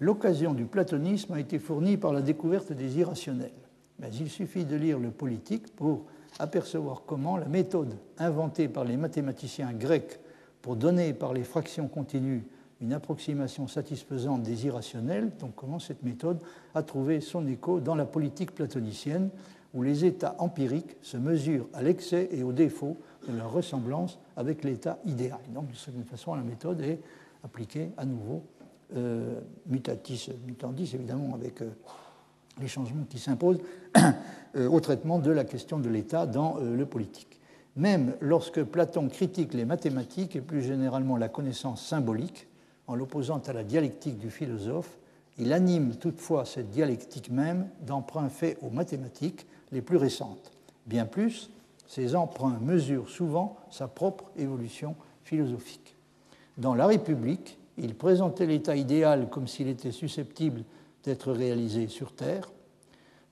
L'occasion 0.00 0.54
du 0.54 0.64
platonisme 0.64 1.32
a 1.34 1.40
été 1.40 1.58
fournie 1.58 1.96
par 1.96 2.12
la 2.12 2.20
découverte 2.20 2.72
des 2.72 2.98
irrationnels, 2.98 3.50
mais 3.98 4.10
il 4.20 4.28
suffit 4.28 4.64
de 4.64 4.76
lire 4.76 4.98
le 4.98 5.10
politique 5.10 5.74
pour 5.74 6.04
apercevoir 6.38 7.02
comment 7.06 7.36
la 7.36 7.46
méthode 7.46 7.96
inventée 8.18 8.68
par 8.68 8.84
les 8.84 8.96
mathématiciens 8.96 9.72
grecs 9.72 10.20
pour 10.62 10.76
donner 10.76 11.12
par 11.12 11.32
les 11.32 11.44
fractions 11.44 11.88
continues 11.88 12.44
une 12.80 12.92
approximation 12.92 13.68
satisfaisante 13.68 14.42
des 14.42 14.66
irrationnels, 14.66 15.30
donc 15.38 15.54
comment 15.54 15.78
cette 15.78 16.02
méthode 16.02 16.40
a 16.74 16.82
trouvé 16.82 17.20
son 17.20 17.46
écho 17.46 17.80
dans 17.80 17.94
la 17.94 18.04
politique 18.04 18.54
platonicienne, 18.54 19.30
où 19.74 19.82
les 19.82 20.04
états 20.04 20.34
empiriques 20.38 20.96
se 21.02 21.16
mesurent 21.16 21.68
à 21.72 21.82
l'excès 21.82 22.28
et 22.32 22.42
au 22.42 22.52
défaut 22.52 22.96
de 23.28 23.36
leur 23.36 23.52
ressemblance 23.52 24.18
avec 24.36 24.64
l'état 24.64 24.98
idéal. 25.04 25.40
Donc, 25.54 25.70
de 25.70 25.76
cette 25.76 25.94
façon, 26.08 26.34
la 26.34 26.42
méthode 26.42 26.80
est 26.80 27.00
appliquée 27.44 27.90
à 27.96 28.04
nouveau, 28.04 28.42
euh, 28.96 29.40
mutatis 29.66 30.30
mutandis, 30.46 30.94
évidemment, 30.94 31.34
avec 31.34 31.62
euh, 31.62 31.70
les 32.60 32.68
changements 32.68 33.04
qui 33.08 33.18
s'imposent 33.18 33.60
euh, 34.56 34.68
au 34.68 34.80
traitement 34.80 35.18
de 35.18 35.30
la 35.30 35.44
question 35.44 35.78
de 35.78 35.88
l'état 35.88 36.26
dans 36.26 36.58
euh, 36.58 36.76
le 36.76 36.86
politique. 36.86 37.40
Même 37.76 38.14
lorsque 38.20 38.62
Platon 38.62 39.08
critique 39.08 39.52
les 39.52 39.64
mathématiques 39.64 40.36
et 40.36 40.40
plus 40.40 40.62
généralement 40.62 41.16
la 41.16 41.28
connaissance 41.28 41.84
symbolique, 41.84 42.48
en 42.86 42.94
l'opposant 42.94 43.42
à 43.46 43.52
la 43.52 43.64
dialectique 43.64 44.18
du 44.18 44.30
philosophe, 44.30 44.98
il 45.38 45.52
anime 45.52 45.96
toutefois 45.96 46.46
cette 46.46 46.70
dialectique 46.70 47.30
même 47.30 47.68
d'emprunts 47.82 48.30
faits 48.30 48.58
aux 48.62 48.70
mathématiques 48.70 49.46
les 49.72 49.82
plus 49.82 49.98
récentes. 49.98 50.52
Bien 50.86 51.04
plus, 51.04 51.50
ces 51.86 52.16
emprunts 52.16 52.58
mesurent 52.62 53.10
souvent 53.10 53.56
sa 53.70 53.88
propre 53.88 54.24
évolution 54.36 54.96
philosophique. 55.24 55.96
Dans 56.56 56.74
La 56.74 56.86
République, 56.86 57.58
il 57.76 57.94
présentait 57.94 58.46
l'état 58.46 58.76
idéal 58.76 59.28
comme 59.28 59.46
s'il 59.46 59.68
était 59.68 59.92
susceptible 59.92 60.62
d'être 61.06 61.32
réalisé 61.32 61.88
sur 61.88 62.12
Terre. 62.12 62.50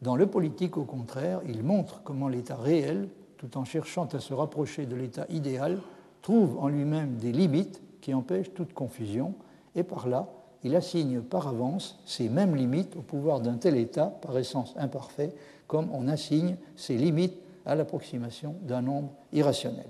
Dans 0.01 0.17
le 0.17 0.27
politique, 0.27 0.77
au 0.77 0.85
contraire, 0.85 1.41
il 1.47 1.63
montre 1.63 2.03
comment 2.05 2.29
l'état 2.29 2.57
réel, 2.57 3.09
tout 3.37 3.59
en 3.59 3.65
cherchant 3.65 4.07
à 4.07 4.21
se 4.21 4.33
rapprocher 4.33 4.87
de 4.87 4.97
l'état 4.97 5.27
idéal, 5.29 5.81
trouve 6.23 6.59
en 6.59 6.69
lui-même 6.69 7.17
des 7.17 7.33
limites 7.33 7.83
qui 8.01 8.15
empêchent 8.15 8.55
toute 8.55 8.73
confusion, 8.73 9.35
et 9.75 9.83
par 9.83 10.09
là, 10.09 10.29
il 10.63 10.75
assigne 10.75 11.21
par 11.21 11.49
avance 11.49 12.01
ces 12.07 12.29
mêmes 12.29 12.57
limites 12.57 12.97
au 12.97 13.03
pouvoir 13.03 13.41
d'un 13.41 13.57
tel 13.57 13.77
état, 13.77 14.07
par 14.07 14.39
essence 14.39 14.75
imparfait, 14.77 15.35
comme 15.67 15.91
on 15.93 16.09
assigne 16.09 16.57
ces 16.77 16.97
limites 16.97 17.37
à 17.67 17.75
l'approximation 17.75 18.55
d'un 18.63 18.83
nombre 18.83 19.11
irrationnel. 19.33 19.87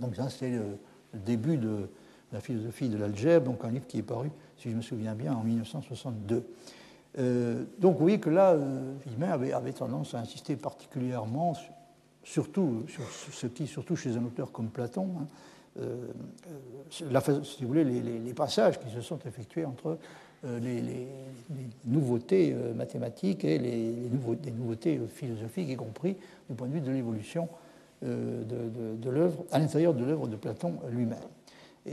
Donc 0.00 0.16
ça, 0.16 0.28
c'est 0.30 0.50
le, 0.50 0.78
début 1.24 1.56
de 1.56 1.88
la 2.32 2.40
philosophie 2.40 2.90
de 2.90 2.98
l'algèbre, 2.98 3.46
donc 3.46 3.64
un 3.64 3.70
livre 3.70 3.86
qui 3.86 3.98
est 3.98 4.02
paru, 4.02 4.30
si 4.58 4.70
je 4.70 4.76
me 4.76 4.82
souviens 4.82 5.14
bien, 5.14 5.34
en 5.34 5.42
1962. 5.42 6.44
Euh, 7.18 7.64
donc 7.78 7.94
vous 7.94 8.02
voyez 8.02 8.20
que 8.20 8.30
là, 8.30 8.52
euh, 8.52 8.94
avait, 9.22 9.72
tendance 9.72 10.14
à 10.14 10.18
insister 10.18 10.56
particulièrement, 10.56 11.54
surtout, 12.22 12.84
sur 12.88 13.04
ce 13.32 13.46
qui, 13.46 13.66
surtout 13.66 13.96
chez 13.96 14.16
un 14.16 14.24
auteur 14.24 14.52
comme 14.52 14.68
Platon, 14.68 15.08
hein, 15.20 15.26
euh, 15.80 16.06
euh, 16.62 17.40
si 17.44 17.62
vous 17.62 17.68
voulez, 17.68 17.84
les, 17.84 18.34
passages 18.34 18.78
qui 18.80 18.90
se 18.90 19.00
sont 19.00 19.18
effectués 19.26 19.64
entre 19.64 19.98
les, 20.44 21.06
nouveautés 21.84 22.54
mathématiques 22.74 23.44
et 23.44 23.58
les, 23.58 24.10
nouveautés 24.50 25.00
philosophiques, 25.08 25.68
y 25.68 25.76
compris 25.76 26.16
du 26.48 26.54
point 26.54 26.68
de 26.68 26.72
vue 26.72 26.80
de 26.80 26.90
l'évolution 26.90 27.48
de, 28.02 29.10
l'œuvre, 29.10 29.44
à 29.50 29.58
l'intérieur 29.58 29.94
de 29.94 30.04
l'œuvre 30.04 30.28
de 30.28 30.36
Platon 30.36 30.74
lui-même. 30.90 31.18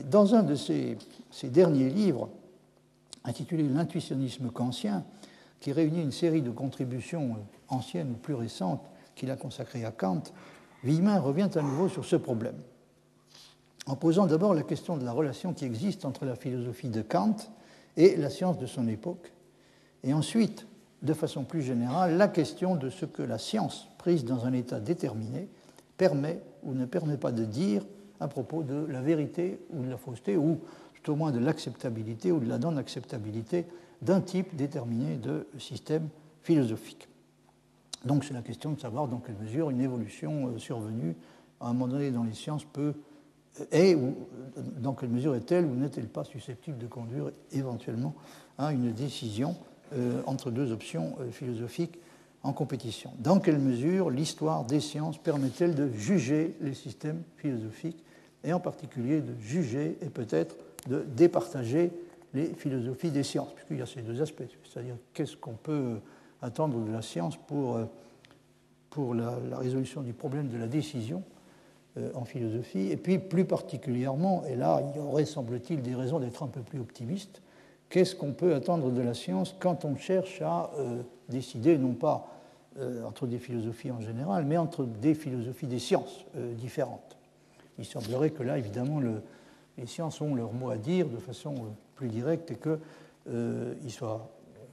dans 0.10 0.36
un 0.36 0.44
de 0.44 0.56
ses, 0.56 0.98
derniers 1.44 1.90
livres, 1.90 2.30
intitulé 3.24 3.64
L'intuitionnisme 3.64 4.50
kantien, 4.50 5.04
qui 5.60 5.72
réunit 5.72 6.02
une 6.02 6.12
série 6.12 6.42
de 6.42 6.52
contributions 6.52 7.38
anciennes 7.70 8.12
ou 8.12 8.16
plus 8.16 8.34
récentes 8.34 8.86
qu'il 9.16 9.32
a 9.32 9.36
consacrées 9.36 9.86
à 9.86 9.92
Kant, 9.92 10.24
Villemin 10.84 11.20
revient 11.20 11.50
à 11.56 11.62
nouveau 11.62 11.88
sur 11.88 12.04
ce 12.04 12.18
problème. 12.18 12.58
En 13.86 13.96
posant 13.96 14.26
d'abord 14.26 14.54
la 14.54 14.64
question 14.64 14.98
de 14.98 15.06
la 15.06 15.12
relation 15.12 15.54
qui 15.54 15.66
existe 15.66 16.06
entre 16.06 16.26
la 16.26 16.36
philosophie 16.36 16.90
de 16.90 17.02
Kant 17.02 17.36
et 17.96 18.16
la 18.18 18.30
science 18.30 18.58
de 18.58 18.66
son 18.66 18.88
époque, 18.88 19.32
et 20.04 20.14
ensuite, 20.14 20.68
de 21.02 21.14
façon 21.14 21.44
plus 21.44 21.62
générale, 21.62 22.18
la 22.18 22.28
question 22.28 22.76
de 22.76 22.90
ce 22.90 23.06
que 23.06 23.24
la 23.24 23.38
science, 23.38 23.88
prise 23.98 24.26
dans 24.26 24.46
un 24.46 24.54
état 24.54 24.80
déterminé, 24.80 25.48
permet 25.98 26.42
ou 26.64 26.74
ne 26.74 26.86
permet 26.86 27.18
pas 27.18 27.32
de 27.32 27.46
dire 27.46 27.86
à 28.20 28.28
propos 28.28 28.64
de 28.64 28.86
la 28.90 29.02
vérité 29.02 29.60
ou 29.72 29.84
de 29.84 29.90
la 29.90 29.98
fausseté, 29.98 30.38
ou 30.38 30.60
au 31.10 31.16
moins 31.16 31.32
de 31.32 31.40
l'acceptabilité 31.40 32.32
ou 32.32 32.40
de 32.40 32.48
la 32.48 32.58
non-acceptabilité 32.58 33.66
d'un 34.02 34.22
type 34.22 34.56
déterminé 34.56 35.16
de 35.18 35.48
système 35.58 36.10
philosophique. 36.44 37.08
Donc 38.06 38.26
c'est 38.26 38.34
la 38.34 38.42
question 38.42 38.72
de 38.72 38.80
savoir 38.80 39.08
dans 39.08 39.20
quelle 39.20 39.38
mesure 39.38 39.70
une 39.70 39.82
évolution 39.82 40.48
euh, 40.48 40.60
survenue 40.60 41.16
à 41.62 41.68
un 41.68 41.74
moment 41.74 41.88
donné 41.88 42.12
dans 42.12 42.24
les 42.24 42.34
sciences 42.34 42.66
peut 42.66 42.94
et 43.72 43.96
dans 44.80 44.94
quelle 44.94 45.10
mesure 45.10 45.36
est-elle 45.36 45.66
ou 45.66 45.76
n'est-elle 45.76 46.08
pas 46.08 46.24
susceptible 46.24 46.78
de 46.80 46.88
conduire 46.88 47.32
éventuellement 47.52 48.16
à 48.58 48.74
une 48.74 48.92
décision 48.92 49.56
euh, 49.94 50.22
entre 50.26 50.50
deux 50.50 50.72
options 50.72 51.16
euh, 51.20 51.32
philosophiques 51.32 52.00
en 52.42 52.52
compétition 52.52 53.12
Dans 53.20 53.40
quelle 53.40 53.60
mesure 53.60 54.10
l'histoire 54.10 54.66
des 54.66 54.80
sciences 54.80 55.18
permet-elle 55.18 55.76
de 55.76 55.92
juger 55.92 56.56
les 56.62 56.74
systèmes 56.74 57.22
philosophiques 57.38 58.04
et 58.44 58.54
en 58.54 58.60
particulier 58.60 59.22
de 59.22 59.34
juger 59.40 59.98
et 60.02 60.10
peut-être 60.10 60.56
de 60.88 61.06
départager 61.16 61.92
les 62.34 62.48
philosophies 62.48 63.12
des 63.12 63.24
sciences, 63.24 63.54
puisqu'il 63.54 63.78
y 63.78 63.82
a 63.82 63.86
ces 63.86 64.02
deux 64.02 64.22
aspects, 64.22 64.44
c'est-à-dire 64.64 64.96
qu'est-ce 65.14 65.38
qu'on 65.38 65.54
peut 65.54 66.00
attendre 66.42 66.80
de 66.80 66.92
la 66.92 67.02
science 67.02 67.38
pour, 67.38 67.78
euh, 67.78 67.86
pour 68.90 69.14
la, 69.14 69.38
résolution 69.54 70.02
du 70.02 70.14
problème 70.14 70.50
de 70.50 70.58
la 70.58 70.68
décision 70.68 71.24
euh, 71.98 72.12
en 72.16 72.26
philosophie, 72.26 72.90
et 72.92 72.98
puis 72.98 73.20
plus 73.20 73.46
particulièrement, 73.46 74.44
et 74.46 74.56
là 74.56 74.82
il 74.82 74.98
y 74.98 75.00
aurait 75.00 75.26
semble-t-il 75.26 75.82
des 75.82 75.96
raisons 75.96 76.20
d'être 76.20 76.44
un 76.44 76.48
peu 76.48 76.62
plus 76.62 76.80
optimiste, 76.80 77.42
qu'est-ce 77.90 78.16
qu'on 78.16 78.34
peut 78.34 78.56
attendre 78.56 78.92
de 78.92 79.02
la 79.02 79.14
science 79.14 79.56
quand 79.60 79.86
on 79.86 79.96
cherche 79.96 80.42
à 80.42 80.72
euh, 80.80 81.04
décider 81.30 81.78
non 81.78 81.94
pas 81.94 82.30
entre 83.06 83.28
des 83.28 83.38
philosophies 83.38 83.92
en 83.92 84.02
général, 84.02 84.46
mais 84.46 84.58
entre 84.58 84.84
des 84.84 85.14
philosophies 85.14 85.68
des 85.68 85.78
sciences 85.78 86.26
différentes? 86.58 87.18
Il 87.78 87.86
semblerait 87.86 88.32
que 88.32 88.42
là, 88.42 88.58
évidemment, 88.58 89.00
le, 89.00 89.22
les 89.78 89.88
sciences 89.88 90.22
ont 90.22 90.36
leur 90.36 90.54
mot 90.54 90.70
à 90.70 90.78
dire 90.78 91.08
de 91.08 91.18
façon 91.18 91.56
plus 91.96 92.08
directe 92.08 92.52
et 92.52 92.56
qu'ils 92.56 92.80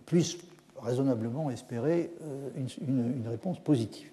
puissent 0.06 0.38
raisonnablement 0.80 1.50
espérer 1.50 2.10
une, 2.56 2.68
une 2.88 3.28
réponse 3.28 3.58
positive. 3.60 4.10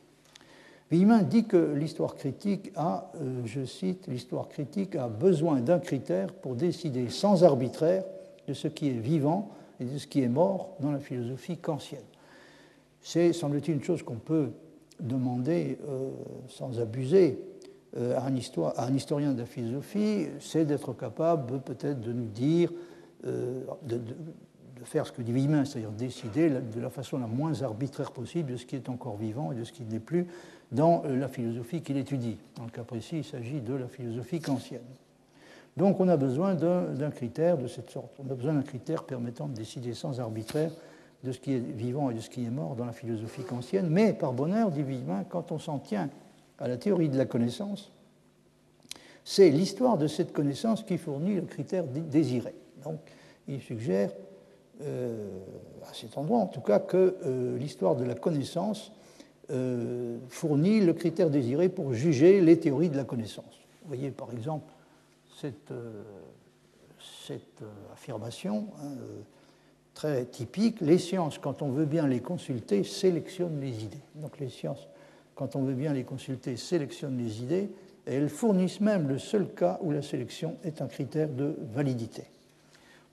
Villemin 0.90 1.22
dit 1.24 1.44
que 1.44 1.74
l'histoire 1.76 2.16
critique 2.16 2.72
a, 2.76 3.12
euh, 3.16 3.42
je 3.46 3.66
cite, 3.66 4.08
l'histoire 4.08 4.48
critique 4.48 4.96
a 4.96 5.10
besoin 5.10 5.60
d'un 5.60 5.80
critère 5.80 6.34
pour 6.34 6.56
décider 6.56 7.10
sans 7.10 7.44
arbitraire 7.44 8.06
de 8.48 8.54
ce 8.54 8.70
qui 8.70 8.88
est 8.88 9.00
vivant 9.00 9.50
et 9.82 9.86
de 9.86 9.98
ce 9.98 10.08
qui 10.08 10.22
est 10.22 10.30
mort 10.30 10.76
dans 10.80 10.92
la 10.92 11.00
philosophie 11.00 11.58
kantienne. 11.58 12.00
C'est, 13.02 13.34
semble-t-il, 13.34 13.76
une 13.76 13.84
chose 13.84 14.02
qu'on 14.02 14.16
peut 14.16 14.52
demander 15.02 15.78
euh, 15.90 16.10
sans 16.48 16.80
abuser 16.80 17.38
euh, 17.38 17.57
à, 17.96 18.26
un 18.26 18.36
histoire, 18.36 18.74
à, 18.78 18.86
un 18.86 18.94
historien 18.94 19.34
de 19.34 19.40
la 19.40 19.46
philosophie, 19.46 20.28
c'est 20.40 20.66
d'être 20.66 20.94
capable 20.94 21.60
peut-être 21.62 22.02
de 22.02 22.12
nous 22.12 22.28
dire, 22.28 22.72
de, 23.24 24.02
de 24.80 24.86
faire 24.86 25.06
ce 25.06 25.12
que 25.12 25.22
dit 25.22 25.32
Villemin, 25.32 25.66
c'est-à-dire 25.66 25.92
décider 25.92 26.50
de 26.50 26.80
la 26.80 26.90
façon 26.90 27.18
la 27.18 27.28
moins 27.28 27.62
arbitraire 27.62 28.12
possible 28.12 28.52
de 28.52 28.58
ce 28.58 28.66
qui 28.66 28.76
est 28.76 28.90
encore 28.90 29.18
vivant 29.18 29.52
et 29.52 29.56
de 29.56 29.64
ce 29.64 29.72
qui 29.72 29.84
n'est 29.84 30.00
plus 30.00 30.28
dans 30.72 31.04
euh, 31.06 31.16
la 31.16 31.28
philosophie 31.28 31.82
qu'il 31.82 31.98
étudie. 31.98 32.38
Dans 32.56 32.66
le 32.66 32.70
cas 32.70 32.84
précis, 32.84 33.18
il 33.18 33.24
s'agit 33.24 33.62
de 33.62 33.74
la 33.74 33.88
philosophie 33.88 34.40
kantienne. 34.40 34.82
Donc 35.76 36.00
on 36.00 36.08
a 36.08 36.18
besoin 36.18 36.56
d'un 36.56 37.12
critère 37.12 37.58
de 37.58 37.68
cette 37.68 37.92
sorte. 37.92 38.12
On 38.20 38.32
a 38.32 38.34
besoin 38.34 38.54
d'un 38.54 38.64
critère 38.64 39.04
permettant 39.04 39.48
de 39.48 39.54
décider 39.54 39.94
sans 39.94 40.20
arbitraire 40.20 40.72
de 41.24 41.32
ce 41.32 41.40
qui 41.40 41.54
est 41.54 41.60
vivant 41.60 42.10
et 42.10 42.16
de 42.16 42.20
ce 42.20 42.30
qui 42.32 42.46
est 42.46 42.50
mort 42.50 42.76
dans 42.76 42.86
la 42.86 42.94
philosophie 42.94 43.44
kantienne, 43.44 43.88
mais 43.90 44.14
par 44.14 44.34
bonheur, 44.34 44.72
dit 44.72 44.82
Villemin, 44.82 45.24
quand 45.30 45.52
on 45.52 45.60
s'en 45.60 45.78
tient 45.78 46.10
à 46.60 46.68
la 46.68 46.78
théorie 46.78 47.10
de 47.10 47.18
la 47.18 47.26
connaissance, 47.26 47.92
c'est 49.24 49.50
l'histoire 49.50 49.98
de 49.98 50.08
cette 50.08 50.32
connaissance 50.32 50.84
qui 50.84 50.98
fournit 50.98 51.36
le 51.36 51.42
critère 51.42 51.84
désiré. 51.84 52.56
Donc, 52.84 53.00
il 53.48 53.62
suggère, 53.62 54.12
euh, 54.82 55.28
à 55.90 55.94
cet 55.94 56.18
endroit 56.18 56.40
en 56.40 56.48
tout 56.48 56.62
cas, 56.62 56.80
que 56.80 57.18
euh, 57.26 57.58
l'histoire 57.58 57.96
de 57.96 58.06
la 58.06 58.16
connaissance 58.16 58.92
euh, 59.50 60.18
fournit 60.30 60.80
le 60.80 60.94
critère 60.94 61.30
désiré 61.30 61.70
pour 61.70 61.94
juger 61.94 62.42
les 62.42 62.60
théories 62.60 62.90
de 62.90 62.98
la 62.98 63.04
connaissance. 63.04 63.66
Vous 63.82 63.88
voyez 63.90 64.12
par 64.12 64.32
exemple 64.32 64.72
cette, 65.42 65.74
affirmation 67.92 68.68
hein, 68.82 68.92
très 69.94 70.24
typique, 70.24 70.80
les 70.80 70.98
sciences, 70.98 71.38
quand 71.38 71.62
on 71.62 71.72
veut 71.72 71.86
bien 71.86 72.08
les 72.08 72.22
consulter, 72.22 72.86
sélectionnent 72.86 73.60
les 73.60 73.84
idées. 73.84 74.00
Donc 74.16 74.40
les 74.40 74.48
sciences, 74.48 74.88
quand 75.38 75.56
on 75.56 75.62
veut 75.62 75.76
bien 75.76 75.94
les 75.94 76.04
consulter, 76.04 76.58
sélectionnent 76.58 77.18
les 77.18 77.42
idées, 77.44 77.70
et 78.08 78.16
elles 78.16 78.30
fournissent 78.30 78.82
même 78.82 79.08
le 79.08 79.20
seul 79.20 79.48
cas 79.54 79.78
où 79.82 79.92
la 79.92 80.02
sélection 80.02 80.58
est 80.64 80.82
un 80.82 80.88
critère 80.88 81.30
de 81.30 81.56
validité. 81.74 82.24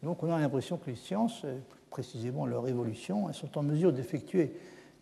Donc 0.02 0.22
on 0.22 0.32
a 0.32 0.38
l'impression 0.38 0.78
que 0.78 0.90
les 0.90 0.96
sciences, 0.96 1.42
euh, 1.44 1.58
précisément 1.90 2.46
leur 2.46 2.66
évolution, 2.66 3.30
sont 3.32 3.58
en 3.58 3.62
mesure 3.62 3.92
d'effectuer 3.92 4.52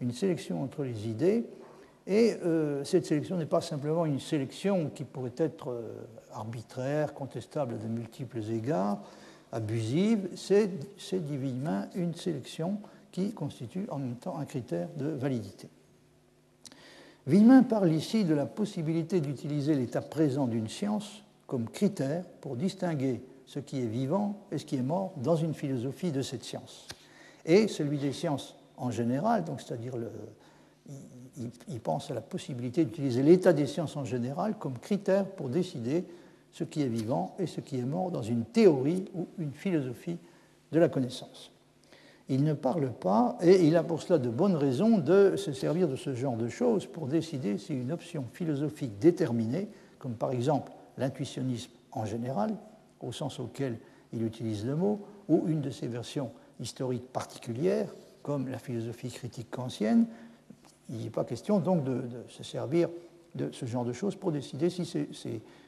une 0.00 0.12
sélection 0.12 0.62
entre 0.62 0.82
les 0.82 1.08
idées, 1.08 1.44
et 2.08 2.34
euh, 2.44 2.82
cette 2.82 3.06
sélection 3.06 3.36
n'est 3.36 3.46
pas 3.46 3.60
simplement 3.60 4.04
une 4.04 4.18
sélection 4.18 4.90
qui 4.90 5.04
pourrait 5.04 5.30
être 5.36 5.70
euh, 5.70 5.92
arbitraire, 6.34 7.14
contestable 7.14 7.74
à 7.74 7.78
de 7.78 7.86
multiples 7.86 8.42
égards, 8.50 9.00
abusive, 9.52 10.28
c'est 10.34 11.24
divinement 11.24 11.84
une 11.94 12.14
sélection 12.14 12.78
qui 13.12 13.32
constitue 13.32 13.86
en 13.90 13.98
même 13.98 14.16
temps 14.16 14.38
un 14.38 14.46
critère 14.46 14.88
de 14.96 15.06
validité. 15.06 15.68
Villemin 17.26 17.62
parle 17.62 17.92
ici 17.92 18.24
de 18.24 18.34
la 18.34 18.46
possibilité 18.46 19.20
d'utiliser 19.20 19.74
l'état 19.74 20.00
présent 20.00 20.48
d'une 20.48 20.68
science 20.68 21.22
comme 21.46 21.68
critère 21.68 22.24
pour 22.40 22.56
distinguer 22.56 23.22
ce 23.46 23.60
qui 23.60 23.80
est 23.80 23.86
vivant 23.86 24.40
et 24.50 24.58
ce 24.58 24.64
qui 24.64 24.76
est 24.76 24.82
mort 24.82 25.12
dans 25.18 25.36
une 25.36 25.54
philosophie 25.54 26.10
de 26.10 26.22
cette 26.22 26.42
science. 26.42 26.88
Et 27.44 27.68
celui 27.68 27.98
des 27.98 28.12
sciences 28.12 28.56
en 28.76 28.90
général, 28.90 29.44
donc 29.44 29.60
c'est-à-dire 29.60 29.94
il, 31.36 31.50
il, 31.68 31.80
pense 31.80 32.10
à 32.10 32.14
la 32.14 32.20
possibilité 32.20 32.84
d'utiliser 32.84 33.22
l'état 33.22 33.52
des 33.52 33.66
sciences 33.66 33.96
en 33.96 34.04
général 34.04 34.56
comme 34.58 34.78
critère 34.78 35.24
pour 35.24 35.48
décider 35.48 36.04
ce 36.50 36.64
qui 36.64 36.82
est 36.82 36.88
vivant 36.88 37.36
et 37.38 37.46
ce 37.46 37.60
qui 37.60 37.78
est 37.78 37.84
mort 37.84 38.10
dans 38.10 38.22
une 38.22 38.44
théorie 38.44 39.04
ou 39.14 39.28
une 39.38 39.52
philosophie 39.52 40.18
de 40.72 40.78
la 40.80 40.88
connaissance 40.88 41.51
il 42.28 42.44
ne 42.44 42.54
parle 42.54 42.92
pas, 42.92 43.36
et 43.42 43.66
il 43.66 43.76
a 43.76 43.82
pour 43.82 44.02
cela 44.02 44.18
de 44.18 44.28
bonnes 44.28 44.54
raisons 44.54 44.98
de 44.98 45.34
se 45.36 45.52
servir 45.52 45.88
de 45.88 45.96
ce 45.96 46.14
genre 46.14 46.36
de 46.36 46.48
choses 46.48 46.86
pour 46.86 47.06
décider 47.06 47.58
si 47.58 47.74
une 47.74 47.92
option 47.92 48.24
philosophique 48.32 48.98
déterminée, 48.98 49.68
comme 49.98 50.14
par 50.14 50.30
exemple 50.30 50.72
l'intuitionnisme 50.98 51.70
en 51.92 52.04
général, 52.04 52.54
au 53.00 53.12
sens 53.12 53.40
auquel 53.40 53.78
il 54.12 54.22
utilise 54.24 54.64
le 54.64 54.76
mot, 54.76 55.00
ou 55.28 55.44
une 55.46 55.60
de 55.60 55.70
ses 55.70 55.88
versions 55.88 56.30
historiques 56.60 57.08
particulières, 57.12 57.92
comme 58.22 58.48
la 58.48 58.58
philosophie 58.58 59.10
critique 59.10 59.50
kantienne, 59.50 60.06
il 60.90 61.04
n'est 61.04 61.10
pas 61.10 61.24
question 61.24 61.58
donc 61.58 61.84
de, 61.84 62.02
se 62.28 62.42
servir 62.42 62.88
de 63.34 63.50
ce 63.52 63.66
genre 63.66 63.84
de 63.84 63.92
choses 63.92 64.14
pour 64.14 64.30
décider 64.30 64.70
si 64.70 64.84
ces, 64.84 65.08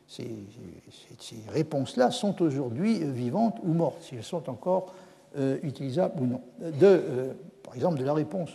ces 0.06 1.36
réponses-là 1.48 2.10
sont 2.10 2.40
aujourd'hui 2.42 2.98
vivantes 3.04 3.56
ou 3.62 3.72
mortes, 3.72 4.02
si 4.02 4.16
elles 4.16 4.22
sont 4.22 4.48
encore 4.50 4.94
euh, 5.36 5.58
utilisable 5.62 6.22
ou 6.22 6.26
non. 6.26 6.42
De, 6.60 6.72
euh, 6.82 7.32
par 7.62 7.74
exemple, 7.74 7.98
de 7.98 8.04
la 8.04 8.14
réponse 8.14 8.50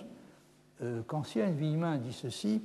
euh, 0.82 1.01
kantienne, 1.03 1.55
Villemin 1.55 1.97
dit 1.97 2.13
ceci 2.13 2.61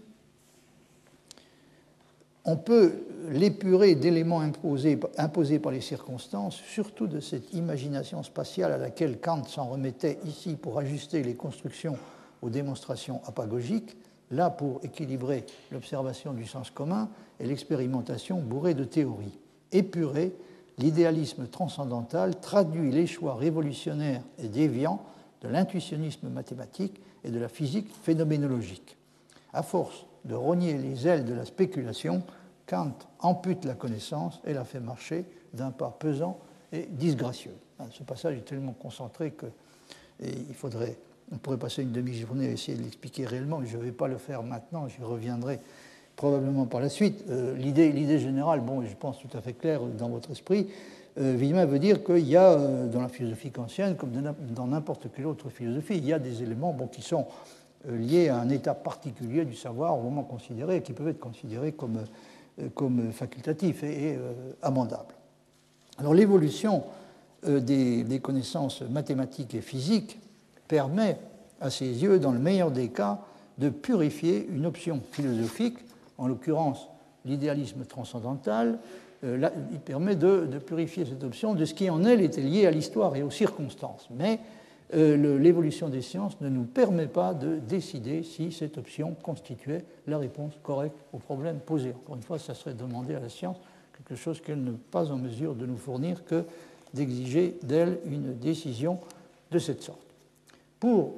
on 2.45 2.57
peut 2.57 2.93
l'épurer 3.31 3.95
d'éléments 3.95 4.41
imposés, 4.41 5.01
imposés, 5.17 5.59
par 5.59 5.73
les 5.73 5.81
circonstances, 5.81 6.57
surtout 6.57 7.07
de 7.07 7.21
cette 7.21 7.55
imagination 7.55 8.23
spatiale 8.23 8.73
à 8.73 8.79
laquelle 8.79 9.19
Kant 9.19 9.45
s'en 9.45 9.65
remettait 9.65 10.19
ici 10.27 10.57
pour 10.57 10.79
ajuster 10.79 11.23
les 11.23 11.35
constructions 11.35 11.97
aux 12.43 12.51
démonstrations 12.51 13.23
apagogiques, 13.27 13.97
là 14.31 14.51
pour 14.51 14.81
équilibrer 14.83 15.47
l'observation 15.73 16.35
du 16.35 16.45
sens 16.45 16.71
commun 16.71 17.09
et 17.41 17.47
l'expérimentation 17.47 18.41
bourrée 18.41 18.75
de 18.75 18.85
théories. 18.85 19.39
Épurer 19.73 20.35
l'idéalisme 20.79 21.47
transcendantal 21.47 22.41
traduit 22.41 22.91
les 22.91 23.07
choix 23.07 23.35
révolutionnaires 23.35 24.23
et 24.39 24.49
déviants 24.49 25.03
de 25.43 25.49
l'intuitionnisme 25.49 26.29
mathématique 26.29 27.01
et 27.23 27.31
de 27.31 27.39
la 27.39 27.49
physique 27.49 27.91
phénoménologique. 28.03 28.97
À 29.53 29.63
force 29.63 30.07
de 30.25 30.35
rogner 30.35 30.79
les 30.79 31.07
ailes 31.07 31.25
de 31.25 31.35
la 31.35 31.45
spéculation, 31.45 32.23
Kant 32.67 32.95
ampute 33.21 33.65
la 33.65 33.75
connaissance 33.75 34.41
et 34.45 34.55
la 34.55 34.65
fait 34.65 34.81
marcher 34.81 35.27
d'un 35.53 35.71
pas 35.71 35.91
pesant 35.91 36.39
et 36.73 36.89
disgracieux. 36.91 37.55
Hein, 37.79 37.87
ce 37.91 38.03
passage 38.03 38.37
est 38.37 38.45
tellement 38.45 38.73
concentré 38.73 39.33
que 39.33 39.47
on 41.33 41.39
pourrait 41.39 41.59
passer 41.59 41.83
une 41.83 41.93
demi-journée 41.93 42.49
à 42.49 42.53
essayer 42.53 42.77
de 42.77 42.83
l'expliquer 42.83 43.27
réellement, 43.27 43.59
mais 43.59 43.67
je 43.67 43.77
ne 43.77 43.83
vais 43.83 43.93
pas 43.93 44.09
le 44.09 44.19
faire 44.19 44.43
maintenant, 44.43 44.89
j'y 44.89 45.03
reviendrai 45.03 45.61
probablement 46.17 46.67
par 46.67 46.81
la 46.81 46.89
suite. 46.89 47.25
Euh, 47.29 47.57
l'idée 47.57 48.19
générale, 48.19 48.61
bon, 48.61 48.83
je 48.83 48.95
pense 48.95 49.19
tout 49.19 49.37
à 49.37 49.41
fait 49.41 49.53
claire 49.53 49.81
dans 49.99 50.09
votre 50.09 50.31
esprit, 50.31 50.69
euh, 51.17 51.67
veut 51.69 51.79
dire 51.79 52.03
qu'il 52.03 52.29
y 52.29 52.37
a 52.37 52.53
euh, 52.53 52.89
dans 52.89 53.01
la 53.01 53.09
philosophie 53.09 53.51
kantienne, 53.51 53.97
comme 53.97 54.11
dans 54.51 54.67
n'importe 54.67 55.07
quelle 55.15 55.27
autre 55.27 55.49
philosophie, 55.49 55.97
il 55.97 56.07
y 56.07 56.13
a 56.13 56.19
des 56.19 56.43
éléments 56.43 56.73
bon, 56.73 56.89
qui 56.89 57.03
sont 57.03 57.27
euh, 57.89 57.97
liés 57.97 58.29
à 58.29 58.39
un 58.39 58.49
état 58.49 58.75
particulier 58.75 59.45
du 59.45 59.55
savoir 59.55 59.97
au 59.97 60.03
moment 60.03 60.25
considéré 60.25 60.83
qui 60.83 60.93
peuvent 60.93 61.09
être 61.09 61.21
considérés 61.21 61.73
comme, 61.73 62.01
comme 62.75 63.13
facultatifs 63.13 63.85
et, 63.85 64.19
amendables. 64.63 65.15
Alors 65.99 66.15
l'évolution 66.15 66.83
des, 67.47 68.03
des, 68.03 68.19
connaissances 68.21 68.83
mathématiques 68.83 69.55
et 69.55 69.61
physiques 69.61 70.19
permet 70.67 71.19
à 71.61 71.71
ses 71.71 71.87
yeux, 71.87 72.19
dans 72.19 72.33
le 72.33 72.39
meilleur 72.39 72.71
des 72.71 72.89
cas, 72.89 73.21
de 73.59 73.69
purifier 73.69 74.49
une 74.51 74.67
option 74.67 75.01
philosophique 75.13 75.79
en 76.19 76.27
l'occurrence 76.27 76.89
l'idéalisme 77.25 77.85
transcendantal, 77.85 78.79
euh, 79.25 79.49
il 79.73 79.81
permet 79.81 80.17
de, 80.17 80.47
purifier 80.59 81.05
cette 81.05 81.25
option 81.25 81.55
de 81.55 81.65
ce 81.65 81.75
qui 81.75 81.89
en 81.89 82.05
elle 82.05 82.21
était 82.21 82.43
lié 82.43 82.67
à 82.67 82.71
l'histoire 82.71 83.17
et 83.17 83.23
aux 83.23 83.31
circonstances. 83.31 84.09
Mais 84.11 84.41
euh, 84.95 85.39
l'évolution 85.39 85.89
des 85.89 86.03
sciences 86.03 86.41
ne 86.41 86.49
nous 86.49 86.65
permet 86.65 87.07
pas 87.07 87.33
de 87.33 87.57
décider 87.57 88.23
si 88.23 88.53
cette 88.53 88.77
option 88.77 89.15
constituait 89.23 89.85
la 90.07 90.19
réponse 90.19 90.53
correcte 90.63 90.97
au 91.13 91.19
problème 91.19 91.59
posé. 91.59 91.91
Encore 91.91 92.17
une 92.17 92.23
fois, 92.23 92.39
ça 92.39 92.55
serait 92.55 92.75
demander 92.75 93.15
à 93.15 93.21
la 93.21 93.31
science 93.31 93.57
quelque 93.97 94.15
chose 94.15 94.41
qu'elle 94.41 94.63
n'est 94.63 94.73
pas 94.91 95.11
en 95.11 95.17
mesure 95.17 95.55
de 95.55 95.67
nous 95.67 95.79
fournir 95.79 96.25
que 96.25 96.45
d'exiger 96.93 97.59
d'elle 97.63 97.99
une 98.07 98.35
décision 98.39 98.99
de 99.51 99.59
cette 99.59 99.83
sorte. 99.83 100.01
Pour 100.79 101.15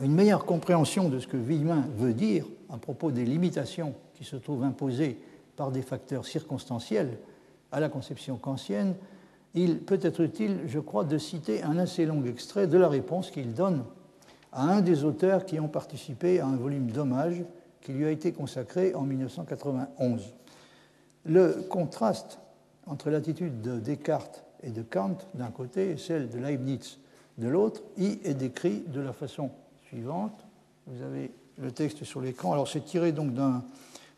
une 0.00 0.14
meilleure 0.14 0.44
compréhension 0.44 1.08
de 1.08 1.18
ce 1.18 1.26
que 1.26 1.36
Villemin 1.36 1.86
veut 1.96 2.14
dire 2.14 2.44
à 2.68 2.76
propos 2.76 3.10
des 3.10 3.24
limitations 3.24 3.94
se 4.24 4.36
trouvent 4.36 4.64
imposées 4.64 5.18
par 5.56 5.70
des 5.70 5.82
facteurs 5.82 6.24
circonstanciels 6.24 7.18
à 7.72 7.80
la 7.80 7.88
conception 7.88 8.36
kantienne, 8.36 8.94
il 9.54 9.80
peut 9.80 10.00
être 10.02 10.20
utile, 10.20 10.60
je 10.66 10.80
crois, 10.80 11.04
de 11.04 11.16
citer 11.16 11.62
un 11.62 11.78
assez 11.78 12.06
long 12.06 12.24
extrait 12.24 12.66
de 12.66 12.76
la 12.76 12.88
réponse 12.88 13.30
qu'il 13.30 13.54
donne 13.54 13.84
à 14.52 14.62
un 14.62 14.80
des 14.80 15.04
auteurs 15.04 15.44
qui 15.44 15.60
ont 15.60 15.68
participé 15.68 16.40
à 16.40 16.46
un 16.46 16.56
volume 16.56 16.90
d'hommage 16.90 17.44
qui 17.80 17.92
lui 17.92 18.04
a 18.06 18.10
été 18.10 18.32
consacré 18.32 18.94
en 18.94 19.02
1991. 19.02 20.34
Le 21.26 21.64
contraste 21.68 22.38
entre 22.86 23.10
l'attitude 23.10 23.60
de 23.60 23.78
Descartes 23.78 24.44
et 24.62 24.70
de 24.70 24.82
Kant 24.82 25.18
d'un 25.34 25.50
côté 25.50 25.90
et 25.90 25.96
celle 25.96 26.28
de 26.28 26.38
Leibniz 26.38 26.98
de 27.38 27.48
l'autre 27.48 27.82
y 27.96 28.18
est 28.24 28.34
décrit 28.34 28.84
de 28.86 29.00
la 29.00 29.12
façon 29.12 29.50
suivante. 29.86 30.46
Vous 30.86 31.02
avez 31.02 31.30
le 31.58 31.70
texte 31.72 32.04
sur 32.04 32.20
l'écran. 32.20 32.52
Alors 32.52 32.68
c'est 32.68 32.84
tiré 32.84 33.12
donc 33.12 33.32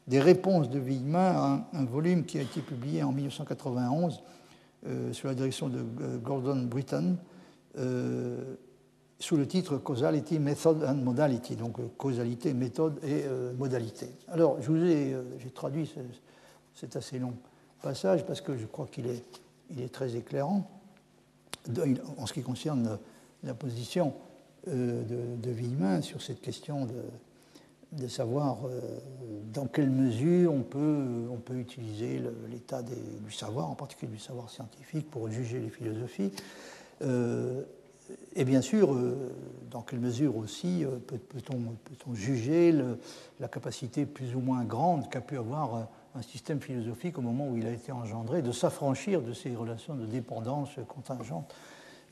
des 0.06 0.20
réponses 0.20 0.70
de 0.70 0.78
Villemin 0.78 1.32
à 1.32 1.68
un, 1.72 1.84
volume 1.84 2.24
qui 2.24 2.38
a 2.38 2.42
été 2.42 2.60
publié 2.60 3.02
en 3.02 3.12
1991 3.12 4.22
euh, 4.86 5.12
sous 5.12 5.26
la 5.26 5.34
direction 5.34 5.68
de 5.68 5.78
euh, 5.78 6.18
Gordon 6.18 6.62
Britton 6.62 7.16
euh, 7.78 8.54
sous 9.18 9.36
le 9.36 9.46
titre 9.48 9.78
Causality, 9.78 10.38
Method 10.38 10.84
and 10.84 10.96
Modality, 10.96 11.56
donc 11.56 11.76
causalité, 11.96 12.52
méthode 12.52 13.02
et 13.02 13.24
modalité. 13.56 14.10
Alors 14.28 14.60
je 14.60 14.70
vous 14.70 14.84
ai, 14.84 15.16
j'ai 15.38 15.48
traduit 15.48 15.90
cet 16.74 16.96
assez 16.96 17.18
long 17.18 17.32
passage 17.80 18.26
parce 18.26 18.42
que 18.42 18.58
je 18.58 18.66
crois 18.66 18.86
qu'il 18.86 19.06
est, 19.06 19.24
il 19.70 19.80
est 19.80 19.88
très 19.88 20.16
éclairant 20.16 20.70
en 22.18 22.26
ce 22.26 22.34
qui 22.34 22.42
concerne 22.42 22.98
la 23.42 23.54
position 23.54 24.12
de, 24.66 25.02
de 25.38 26.02
sur 26.02 26.20
cette 26.20 26.42
question 26.42 26.84
de, 26.84 26.92
de 27.92 28.08
savoir 28.08 28.58
euh, 28.66 28.80
dans 29.52 29.66
quelle 29.66 29.90
mesure 29.90 30.52
on 30.52 30.62
peut, 30.62 31.26
on 31.30 31.36
peut 31.36 31.56
utiliser 31.56 32.20
l'état 32.50 32.82
du 32.82 33.32
savoir, 33.32 33.70
en 33.70 33.74
particulier 33.74 34.12
du 34.12 34.18
savoir 34.18 34.50
scientifique, 34.50 35.10
pour 35.10 35.30
juger 35.30 35.60
les 35.60 35.70
philosophies. 35.70 36.32
Euh, 37.02 37.62
et 38.34 38.44
bien 38.44 38.60
sûr, 38.60 38.94
dans 39.68 39.82
quelle 39.82 39.98
mesure 39.98 40.36
aussi 40.36 40.84
peut-on 41.08 42.14
juger 42.14 42.72
la 43.40 43.48
capacité 43.48 44.06
plus 44.06 44.36
ou 44.36 44.40
moins 44.40 44.62
grande 44.62 45.10
qu'a 45.10 45.20
pu 45.20 45.36
avoir 45.36 45.88
un 46.14 46.22
système 46.22 46.60
philosophique 46.60 47.18
au 47.18 47.20
moment 47.20 47.48
où 47.48 47.56
il 47.56 47.66
a 47.66 47.72
été 47.72 47.90
engendré 47.90 48.42
de 48.42 48.52
s'affranchir 48.52 49.22
de 49.22 49.32
ces 49.32 49.56
relations 49.56 49.96
de 49.96 50.06
dépendance 50.06 50.78
contingente 50.86 51.52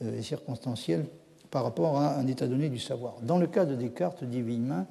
et 0.01 0.21
circonstancielle 0.21 1.05
par 1.49 1.63
rapport 1.63 1.97
à 1.97 2.17
un 2.17 2.27
état 2.27 2.47
donné 2.47 2.67
du 2.67 2.79
savoir. 2.79 3.15
Dans 3.21 3.37
le 3.37 3.47
cas 3.47 3.63
de 3.63 3.75
Descartes, 3.75 4.25
dit 4.25 4.41
Villemin, 4.41 4.87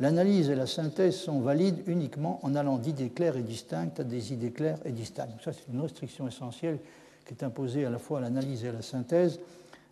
l'analyse 0.00 0.50
et 0.50 0.54
la 0.54 0.66
synthèse 0.66 1.16
sont 1.16 1.40
valides 1.40 1.82
uniquement 1.86 2.40
en 2.42 2.54
allant 2.54 2.78
d'idées 2.78 3.10
claires 3.10 3.36
et 3.36 3.42
distinctes 3.42 4.00
à 4.00 4.04
des 4.04 4.32
idées 4.32 4.52
claires 4.52 4.78
et 4.84 4.92
distinctes. 4.92 5.42
ça, 5.42 5.52
c'est 5.52 5.72
une 5.72 5.80
restriction 5.80 6.26
essentielle 6.28 6.78
qui 7.26 7.34
est 7.34 7.44
imposée 7.44 7.84
à 7.84 7.90
la 7.90 7.98
fois 7.98 8.18
à 8.18 8.20
l'analyse 8.22 8.64
et 8.64 8.68
à 8.68 8.72
la 8.72 8.82
synthèse. 8.82 9.40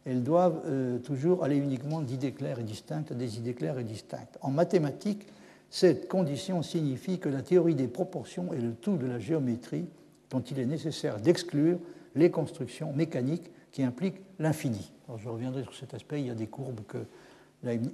Elles 0.05 0.22
doivent 0.22 0.62
euh, 0.66 0.98
toujours 0.98 1.44
aller 1.44 1.57
uniquement 1.57 2.00
d'idées 2.02 2.32
claires 2.32 2.59
et 2.59 2.64
distinctes 2.64 3.12
à 3.12 3.14
des 3.14 3.38
idées 3.38 3.55
claires 3.55 3.78
et 3.78 3.84
distinctes. 3.84 4.38
En 4.42 4.50
mathématiques, 4.50 5.26
cette 5.70 6.09
condition 6.09 6.62
signifie 6.62 7.18
que 7.18 7.28
la 7.28 7.42
théorie 7.42 7.74
des 7.74 7.88
proportions 7.88 8.52
est 8.52 8.61
le 8.61 8.74
tout 8.74 8.96
de 8.96 9.07
la 9.07 9.18
géométrie 9.18 9.86
dont 10.30 10.40
il 10.40 10.59
est 10.59 10.66
nécessaire 10.66 11.20
d'exclure 11.20 11.78
les 12.14 12.30
constructions 12.30 12.92
mécaniques 12.92 13.50
qui 13.72 13.82
impliquent 13.82 14.20
l'infini. 14.38 14.92
je 15.16 15.28
reviendrai 15.28 15.62
sur 15.62 15.74
cet 15.74 15.94
aspect. 15.94 16.20
Il 16.20 16.26
y 16.28 16.30
a 16.30 16.34
des 16.34 16.46
courbes 16.46 16.80
que, 16.86 16.98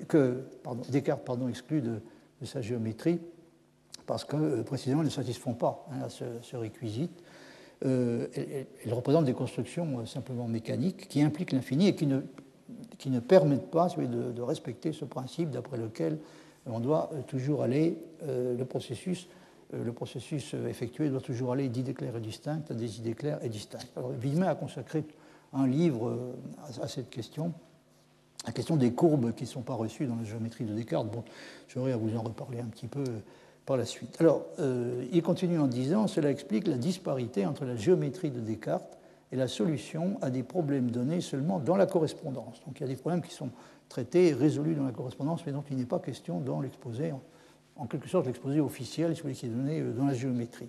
que 0.09 0.45
Descartes 0.89 1.29
exclut 1.49 1.83
de, 1.83 2.01
sa 2.45 2.61
géométrie 2.61 3.21
parce 4.07 4.25
que 4.25 4.37
euh, 4.37 4.63
précisément 4.63 5.03
elles 5.03 5.09
ne 5.09 5.13
satisfont 5.13 5.53
pas 5.53 5.87
hein, 5.93 6.05
à 6.07 6.09
ce, 6.09 6.25
ce 6.41 6.57
réquisite. 6.57 7.23
Euh, 7.85 8.27
elles, 8.85 8.95
représentent 8.95 9.27
des 9.27 9.35
constructions 9.35 10.01
euh, 10.01 10.07
simplement 10.07 10.49
mécaniques 10.49 11.07
qui 11.09 11.23
impliquent 11.23 11.53
l'infini 11.53 11.89
et 11.89 11.95
qui 11.95 12.07
ne, 12.07 13.21
permettent 13.21 13.71
pas 13.71 13.89
de, 13.89 14.41
respecter 14.41 14.93
ce 14.93 15.05
principe 15.05 15.51
d'après 15.51 15.77
lequel 15.77 16.19
on 16.67 16.81
doit 16.81 17.11
toujours 17.27 17.63
aller, 17.63 17.99
le 18.27 18.63
processus 18.65 19.29
effectué 20.69 21.09
doit 21.09 21.23
toujours 21.23 21.53
aller 21.53 21.69
d'idées 21.69 21.95
claires 21.95 22.17
et 22.17 22.21
distinctes 22.21 22.71
à 22.71 22.75
des 22.75 22.99
idées 22.99 23.15
claires 23.15 23.43
et 23.43 23.49
distinctes. 23.49 23.91
Alors, 23.97 24.11
Villemin 24.11 24.47
a 24.47 24.55
consacré 24.55 25.05
un 25.53 25.67
livre 25.67 26.09
euh, 26.09 26.83
à 26.83 26.89
cette 26.89 27.11
question, 27.11 27.53
la 28.47 28.53
question 28.53 28.77
des 28.77 28.93
courbes 28.93 29.35
qui 29.35 29.45
ne 29.45 29.49
sont 29.49 29.63
pas 29.63 29.75
reçues 29.75 30.07
dans 30.07 30.17
la 30.17 30.25
géométrie 30.25 30.65
de 30.65 30.75
Descartes. 30.75 31.11
Bon, 31.11 31.25
j'aurai 31.69 31.93
à 31.93 31.97
vous 31.97 32.17
en 32.17 32.23
reparler 32.23 32.61
un 32.61 32.67
petit 32.67 32.87
peu 32.87 33.01
euh, 33.01 33.21
par 33.67 33.77
la 33.77 33.85
suite. 33.85 34.17
Alors, 34.21 34.47
euh, 34.59 35.05
il 35.13 35.23
continue 35.23 35.59
en 35.59 35.67
disant 35.67 36.07
Cela 36.07 36.31
explique 36.31 36.67
la 36.67 36.77
disparité 36.77 37.45
entre 37.47 37.65
la 37.65 37.77
géométrie 37.77 38.31
de 38.31 38.41
Descartes 38.41 38.99
et 39.33 39.37
la 39.37 39.47
solution 39.47 40.19
à 40.23 40.31
des 40.31 40.43
problèmes 40.43 40.91
donnés 40.91 41.21
seulement 41.21 41.59
dans 41.59 41.77
la 41.77 41.87
correspondance. 41.87 42.63
Donc, 42.67 42.79
il 42.79 42.81
y 42.81 42.85
a 42.85 42.89
des 42.89 42.97
problèmes 42.97 43.23
qui 43.23 43.35
sont 43.35 43.51
traités 43.89 44.29
et 44.29 44.35
résolus 44.35 44.75
dans 44.75 44.85
la 44.85 44.93
correspondance, 44.93 45.43
mais 45.45 45.53
dont 45.53 45.65
il 45.71 45.77
n'est 45.77 45.85
pas 45.85 45.99
question 45.99 46.41
dans 46.41 46.61
l'exposé, 46.61 47.13
en, 47.77 47.87
quelque 47.87 48.09
sorte 48.09 48.27
l'exposé 48.27 48.61
officiel, 48.61 49.15
celui 49.17 49.35
qui 49.35 49.47
est 49.47 49.51
donné 49.51 49.83
dans 49.83 50.07
la 50.07 50.15
géométrie. 50.15 50.69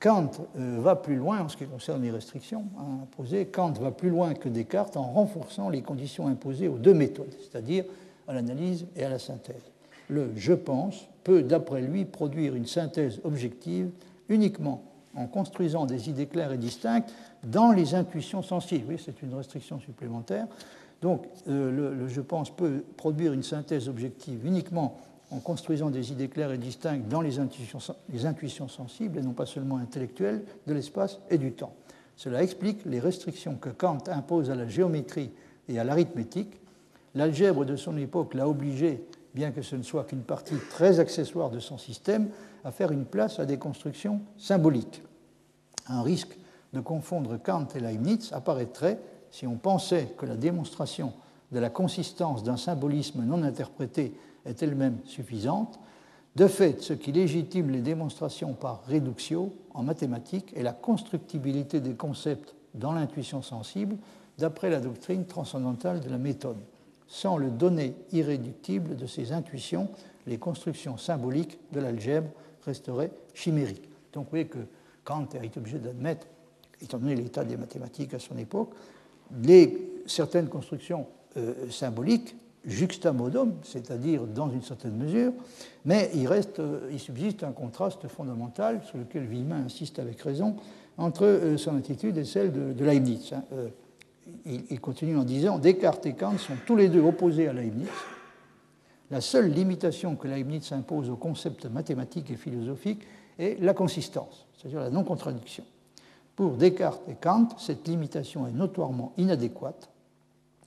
Kant 0.00 0.30
euh, 0.58 0.78
va 0.80 0.96
plus 0.96 1.16
loin 1.16 1.40
en 1.40 1.48
ce 1.48 1.58
qui 1.58 1.66
concerne 1.66 2.02
les 2.02 2.10
restrictions 2.10 2.64
imposées. 3.02 3.46
Kant 3.46 3.72
va 3.72 3.90
plus 3.90 4.08
loin 4.08 4.32
que 4.32 4.48
Descartes 4.48 4.96
en 4.96 5.12
renforçant 5.12 5.68
les 5.68 5.82
conditions 5.82 6.26
imposées 6.26 6.68
aux 6.68 6.78
deux 6.78 6.94
méthodes, 6.94 7.34
c'est-à-dire 7.38 7.84
à, 8.26 8.32
l'analyse 8.32 8.86
et 8.96 9.04
à 9.04 9.10
la 9.10 9.18
synthèse. 9.18 9.62
Le 10.08 10.30
je 10.36 10.54
pense 10.54 11.06
peut, 11.22 11.42
d'après 11.42 11.82
lui, 11.82 12.06
produire 12.06 12.54
une 12.54 12.66
synthèse 12.66 13.20
objective 13.24 13.90
uniquement 14.30 14.82
en 15.14 15.26
construisant 15.26 15.84
des 15.84 16.08
idées 16.08 16.26
claires 16.26 16.52
et 16.52 16.58
distinctes 16.58 17.12
dans 17.44 17.72
les 17.72 17.94
intuitions 17.94 18.42
sensibles. 18.42 18.86
Oui, 18.88 19.02
c'est 19.04 19.22
une 19.22 19.34
restriction 19.34 19.80
supplémentaire. 19.80 20.46
Donc, 21.02 21.26
euh, 21.48 21.94
le, 21.94 22.08
je 22.08 22.20
pense 22.20 22.50
peut 22.50 22.84
produire 22.96 23.32
une 23.32 23.42
synthèse 23.42 23.88
objective 23.88 24.46
uniquement 24.46 24.98
en 25.30 25.38
construisant 25.38 25.90
des 25.90 26.12
idées 26.12 26.28
claires 26.28 26.52
et 26.52 26.58
distinctes 26.58 27.08
dans 27.08 27.20
les 27.20 27.38
intuitions, 27.38 28.68
sensibles 28.68 29.18
et 29.18 29.22
non 29.22 29.32
pas 29.32 29.46
seulement 29.46 29.76
intellectuelles 29.76 30.42
de 30.66 30.74
l'espace 30.74 31.18
et 31.30 31.38
du 31.38 31.52
temps. 31.52 31.74
Cela 32.16 32.42
explique 32.42 32.84
les 32.84 33.00
restrictions 33.00 33.56
que 33.56 33.70
Kant 33.70 33.98
impose 34.08 34.50
à 34.50 34.54
la 34.54 34.68
géométrie 34.68 35.30
et 35.68 35.78
à 35.78 35.84
l'arithmétique. 35.84 36.60
L'algèbre 37.14 37.64
de 37.64 37.76
son 37.76 37.96
époque 37.96 38.34
l'a 38.34 38.48
obligé, 38.48 39.04
bien 39.34 39.52
que 39.52 39.62
ce 39.62 39.76
ne 39.76 39.82
soit 39.82 40.04
qu'une 40.04 40.22
partie 40.22 40.56
très 40.70 41.00
accessoire 41.00 41.50
de 41.50 41.60
son 41.60 41.78
système, 41.78 42.28
à 42.64 42.72
faire 42.72 42.92
une 42.92 43.06
place 43.06 43.38
à 43.38 43.46
des 43.46 43.58
constructions 43.58 44.20
symboliques. 44.36 45.02
Un 45.86 46.02
risque 46.02 46.36
de 46.72 46.80
confondre 46.80 47.38
Kant 47.42 47.66
et 47.74 47.80
Leibniz 47.80 48.32
apparaîtrait 48.32 48.98
si 49.30 49.46
on 49.46 49.56
pensait 49.56 50.12
que 50.18 50.26
la 50.26 50.36
démonstration 50.36 51.12
de 51.52 51.58
la 51.58 51.70
consistance 51.70 52.42
d'un 52.42 52.56
symbolisme 52.56 53.22
non 53.22 53.42
interprété 53.42 54.12
est 54.46 54.62
elle-même 54.62 54.98
suffisante. 55.04 55.78
De 56.36 56.46
fait, 56.46 56.80
ce 56.80 56.92
qui 56.92 57.12
légitime 57.12 57.70
les 57.70 57.80
démonstrations 57.80 58.54
par 58.54 58.84
réduction 58.84 59.52
en 59.74 59.82
mathématiques 59.82 60.52
est 60.56 60.62
la 60.62 60.72
constructibilité 60.72 61.80
des 61.80 61.94
concepts 61.94 62.54
dans 62.74 62.92
l'intuition 62.92 63.42
sensible, 63.42 63.96
d'après 64.38 64.70
la 64.70 64.80
doctrine 64.80 65.26
transcendantale 65.26 66.00
de 66.00 66.08
la 66.08 66.18
méthode. 66.18 66.58
Sans 67.08 67.36
le 67.36 67.50
donné 67.50 67.94
irréductible 68.12 68.96
de 68.96 69.06
ces 69.06 69.32
intuitions, 69.32 69.88
les 70.26 70.38
constructions 70.38 70.96
symboliques 70.96 71.58
de 71.72 71.80
l'algèbre 71.80 72.30
resteraient 72.64 73.10
chimériques. 73.34 73.88
Donc 74.12 74.24
vous 74.24 74.30
voyez 74.30 74.46
que 74.46 74.58
Kant 75.04 75.26
a 75.38 75.44
été 75.44 75.58
obligé 75.58 75.78
d'admettre, 75.78 76.26
étant 76.80 76.98
donné 76.98 77.16
l'état 77.16 77.44
des 77.44 77.56
mathématiques 77.56 78.14
à 78.14 78.20
son 78.20 78.38
époque, 78.38 78.70
certaines 80.06 80.48
constructions 80.48 81.06
euh, 81.36 81.70
symboliques 81.70 82.36
juxtamodum, 82.66 83.54
c'est-à-dire 83.62 84.26
dans 84.26 84.50
une 84.50 84.62
certaine 84.62 84.96
mesure, 84.96 85.32
mais 85.84 86.10
il, 86.14 86.26
reste, 86.26 86.58
euh, 86.58 86.90
il 86.92 86.98
subsiste 86.98 87.42
un 87.42 87.52
contraste 87.52 88.06
fondamental 88.08 88.82
sur 88.84 88.98
lequel 88.98 89.24
Villemin 89.24 89.64
insiste 89.64 89.98
avec 89.98 90.20
raison 90.20 90.56
entre 90.98 91.24
euh, 91.24 91.56
son 91.56 91.76
attitude 91.76 92.18
et 92.18 92.24
celle 92.24 92.52
de, 92.52 92.84
Leibniz. 92.84 93.32
Hein. 93.32 93.44
Euh, 93.52 93.68
il, 94.44 94.80
continue 94.80 95.16
en 95.16 95.24
disant 95.24 95.58
Descartes 95.58 96.06
et 96.06 96.12
Kant 96.12 96.38
sont 96.38 96.54
tous 96.66 96.76
les 96.76 96.88
deux 96.88 97.00
opposés 97.00 97.48
à 97.48 97.52
Leibniz. 97.52 97.88
La 99.10 99.20
seule 99.20 99.50
limitation 99.50 100.14
que 100.14 100.28
Leibniz 100.28 100.70
impose 100.72 101.10
aux 101.10 101.16
concepts 101.16 101.66
mathématiques 101.66 102.30
et 102.30 102.36
philosophiques 102.36 103.02
est 103.38 103.60
la 103.60 103.74
consistance, 103.74 104.46
c'est-à-dire 104.56 104.80
la 104.80 104.90
non-contradiction. 104.90 105.64
Pour 106.36 106.52
Descartes 106.52 107.02
et 107.08 107.16
Kant, 107.20 107.48
cette 107.58 107.88
limitation 107.88 108.46
est 108.46 108.52
notoirement 108.52 109.12
inadéquate 109.16 109.88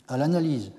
à 0.07 0.17
l'analyse 0.17 0.71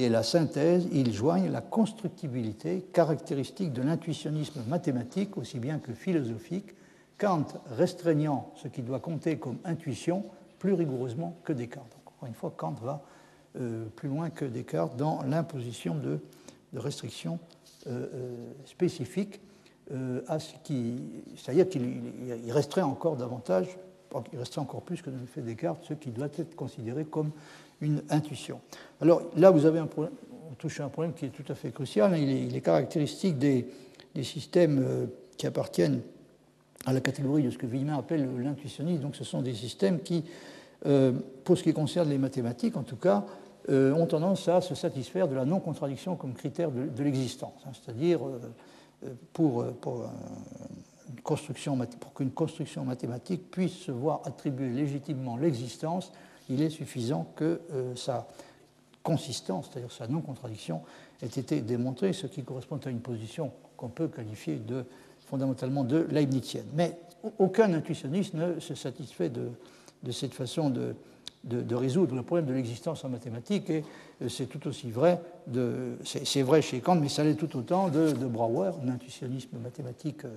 et 0.00 0.08
la 0.08 0.22
synthèse, 0.22 0.88
ils 0.92 1.12
joignent 1.12 1.50
la 1.50 1.60
constructibilité 1.60 2.86
caractéristique 2.92 3.72
de 3.74 3.82
l'intuitionnisme 3.82 4.62
mathématique 4.66 5.36
aussi 5.36 5.58
bien 5.58 5.78
que 5.78 5.92
philosophique, 5.92 6.74
Kant 7.18 7.44
restreignant 7.76 8.50
ce 8.56 8.68
qui 8.68 8.80
doit 8.80 9.00
compter 9.00 9.36
comme 9.36 9.58
intuition 9.62 10.24
plus 10.58 10.72
rigoureusement 10.72 11.36
que 11.44 11.52
Descartes. 11.52 11.94
Encore 12.06 12.28
une 12.28 12.34
fois, 12.34 12.54
Kant 12.56 12.76
va 12.82 13.02
euh, 13.60 13.84
plus 13.94 14.08
loin 14.08 14.30
que 14.30 14.46
Descartes 14.46 14.96
dans 14.96 15.22
l'imposition 15.24 15.94
de, 15.94 16.18
restrictions 16.74 17.38
euh, 17.86 18.06
euh, 18.14 18.52
spécifiques 18.64 19.40
à 20.28 20.38
ce 20.38 20.54
qui. 20.62 21.02
C'est-à-dire 21.36 21.68
qu'il 21.68 21.90
resterait 22.48 22.80
encore 22.80 23.16
davantage, 23.16 23.66
il 24.32 24.38
resterait 24.38 24.60
encore 24.60 24.82
plus 24.82 25.02
que 25.02 25.10
ne 25.10 25.18
le 25.18 25.26
fait 25.26 25.42
Descartes, 25.42 25.82
ce 25.82 25.94
qui 25.94 26.10
doit 26.10 26.28
être 26.38 26.54
considéré 26.54 27.04
comme 27.04 27.32
une 27.80 28.02
intuition. 28.10 28.60
Alors 29.00 29.22
là, 29.36 29.50
vous 29.50 29.66
avez 29.66 29.78
un 29.78 29.86
problème, 29.86 30.12
on 30.50 30.54
touche 30.54 30.80
à 30.80 30.84
un 30.84 30.88
problème 30.88 31.14
qui 31.14 31.26
est 31.26 31.30
tout 31.30 31.50
à 31.50 31.54
fait 31.54 31.70
crucial. 31.70 32.12
Hein. 32.12 32.18
Il 32.18 32.54
est, 32.54 32.60
caractéristique 32.60 33.38
des, 33.38 33.66
systèmes 34.22 34.84
euh, 34.84 35.06
qui 35.36 35.46
appartiennent 35.46 36.00
à 36.86 36.92
la 36.92 37.00
catégorie 37.00 37.42
de 37.42 37.50
ce 37.50 37.58
que 37.58 37.66
Villemin 37.66 37.98
appelle 37.98 38.28
l'intuitionnisme. 38.38 39.02
Donc 39.02 39.16
ce 39.16 39.24
sont 39.24 39.42
des 39.42 39.54
systèmes 39.54 40.00
qui, 40.00 40.24
euh, 40.86 41.12
pour 41.44 41.56
ce 41.56 41.62
qui 41.62 41.72
concerne 41.72 42.08
les 42.08 42.18
mathématiques 42.18 42.76
en 42.76 42.82
tout 42.82 42.96
cas, 42.96 43.24
euh, 43.68 43.92
ont 43.92 44.06
tendance 44.06 44.48
à 44.48 44.60
se 44.60 44.74
satisfaire 44.74 45.28
de 45.28 45.34
la 45.34 45.44
non-contradiction 45.44 46.16
comme 46.16 46.34
critère 46.34 46.70
de, 46.70 47.02
l'existence. 47.02 47.62
Hein. 47.66 47.70
C'est-à-dire, 47.72 48.20
pour, 49.32 49.64
qu'une 52.14 52.30
construction 52.30 52.84
mathématique 52.84 53.50
puisse 53.50 53.74
se 53.74 53.92
voir 53.92 54.22
attribuer 54.24 54.70
légitimement 54.70 55.36
l'existence, 55.36 56.12
il 56.50 56.62
est 56.62 56.70
suffisant 56.70 57.32
que 57.36 57.60
euh, 57.72 57.94
sa 57.96 58.26
consistance, 59.02 59.70
c'est-à-dire 59.70 59.92
sa 59.92 60.06
non-contradiction, 60.08 60.82
ait 61.22 61.26
été 61.26 61.60
démontrée, 61.60 62.12
ce 62.12 62.26
qui 62.26 62.42
correspond 62.42 62.78
à 62.84 62.90
une 62.90 63.00
position 63.00 63.52
qu'on 63.76 63.88
peut 63.88 64.08
qualifier 64.08 64.56
de 64.56 64.84
fondamentalement 65.26 65.84
de 65.84 66.06
leibnizienne. 66.10 66.66
Mais 66.74 66.98
aucun 67.38 67.72
intuitionniste 67.72 68.34
ne 68.34 68.58
se 68.60 68.74
satisfait 68.74 69.30
de, 69.30 69.50
cette 70.10 70.34
façon 70.34 70.70
de, 70.70 71.74
résoudre 71.74 72.14
le 72.14 72.22
problème 72.22 72.46
de 72.46 72.52
l'existence 72.52 73.04
en 73.04 73.08
mathématiques, 73.08 73.70
et 73.70 73.84
euh, 74.20 74.28
c'est 74.28 74.46
tout 74.46 74.66
aussi 74.68 74.90
vrai, 74.90 75.20
c'est 76.04 76.42
vrai 76.42 76.60
chez 76.60 76.80
Kant, 76.80 76.96
mais 76.96 77.08
ça 77.08 77.24
l'est 77.24 77.34
tout 77.34 77.56
autant 77.56 77.88
de, 77.88 78.12
Brouwer, 78.12 78.72
un 78.84 78.88
intuitionnisme 78.88 79.56
mathématique 79.62 80.24
euh, 80.24 80.34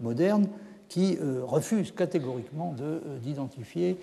moderne, 0.00 0.46
qui 0.88 1.18
refuse 1.42 1.92
catégoriquement 1.92 2.74
d'identifier 3.20 3.98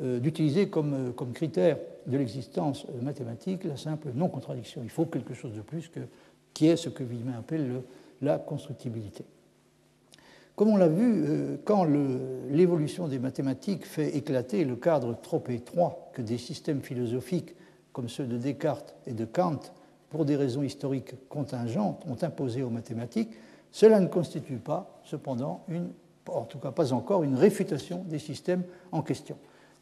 d'utiliser 0.00 0.68
comme, 0.68 1.12
comme, 1.14 1.32
critère 1.32 1.76
de 2.06 2.16
l'existence 2.16 2.86
mathématique 3.02 3.64
la 3.64 3.76
simple 3.76 4.08
non-contradiction. 4.14 4.80
Il 4.82 4.90
faut 4.90 5.04
quelque 5.04 5.34
chose 5.34 5.52
de 5.52 5.60
plus 5.60 5.88
que, 5.88 6.00
qui 6.54 6.68
est 6.68 6.76
ce 6.76 6.88
que 6.88 7.04
Villemin 7.04 7.38
appelle 7.38 7.82
la 8.22 8.38
constructibilité. 8.38 9.24
Comme 10.60 10.68
on 10.68 10.76
l'a 10.76 10.88
vu, 10.88 11.24
euh, 11.24 11.56
quand 11.64 11.86
l'évolution 12.50 13.08
des 13.08 13.18
mathématiques 13.18 13.86
fait 13.86 14.14
éclater 14.14 14.64
le 14.64 14.76
cadre 14.76 15.18
trop 15.18 15.42
étroit 15.48 16.10
que 16.12 16.20
des 16.20 16.36
systèmes 16.36 16.82
philosophiques 16.82 17.54
comme 17.94 18.10
ceux 18.10 18.26
de 18.26 18.36
Descartes 18.36 18.94
et 19.06 19.14
de 19.14 19.24
Kant, 19.24 19.60
pour 20.10 20.24
des 20.24 20.36
raisons 20.36 20.62
historiques 20.62 21.14
contingentes, 21.28 22.04
ont 22.06 22.22
imposé 22.22 22.62
aux 22.62 22.68
mathématiques, 22.68 23.30
cela 23.72 24.00
ne 24.00 24.06
constitue 24.06 24.58
pas, 24.58 25.00
cependant, 25.04 25.64
une, 25.68 25.88
en 26.28 26.44
tout 26.44 26.58
cas 26.58 26.72
pas 26.72 26.92
encore, 26.92 27.22
une 27.22 27.36
réfutation 27.36 28.04
des 28.06 28.18
systèmes 28.18 28.64
en 28.92 29.02
question. 29.02 29.38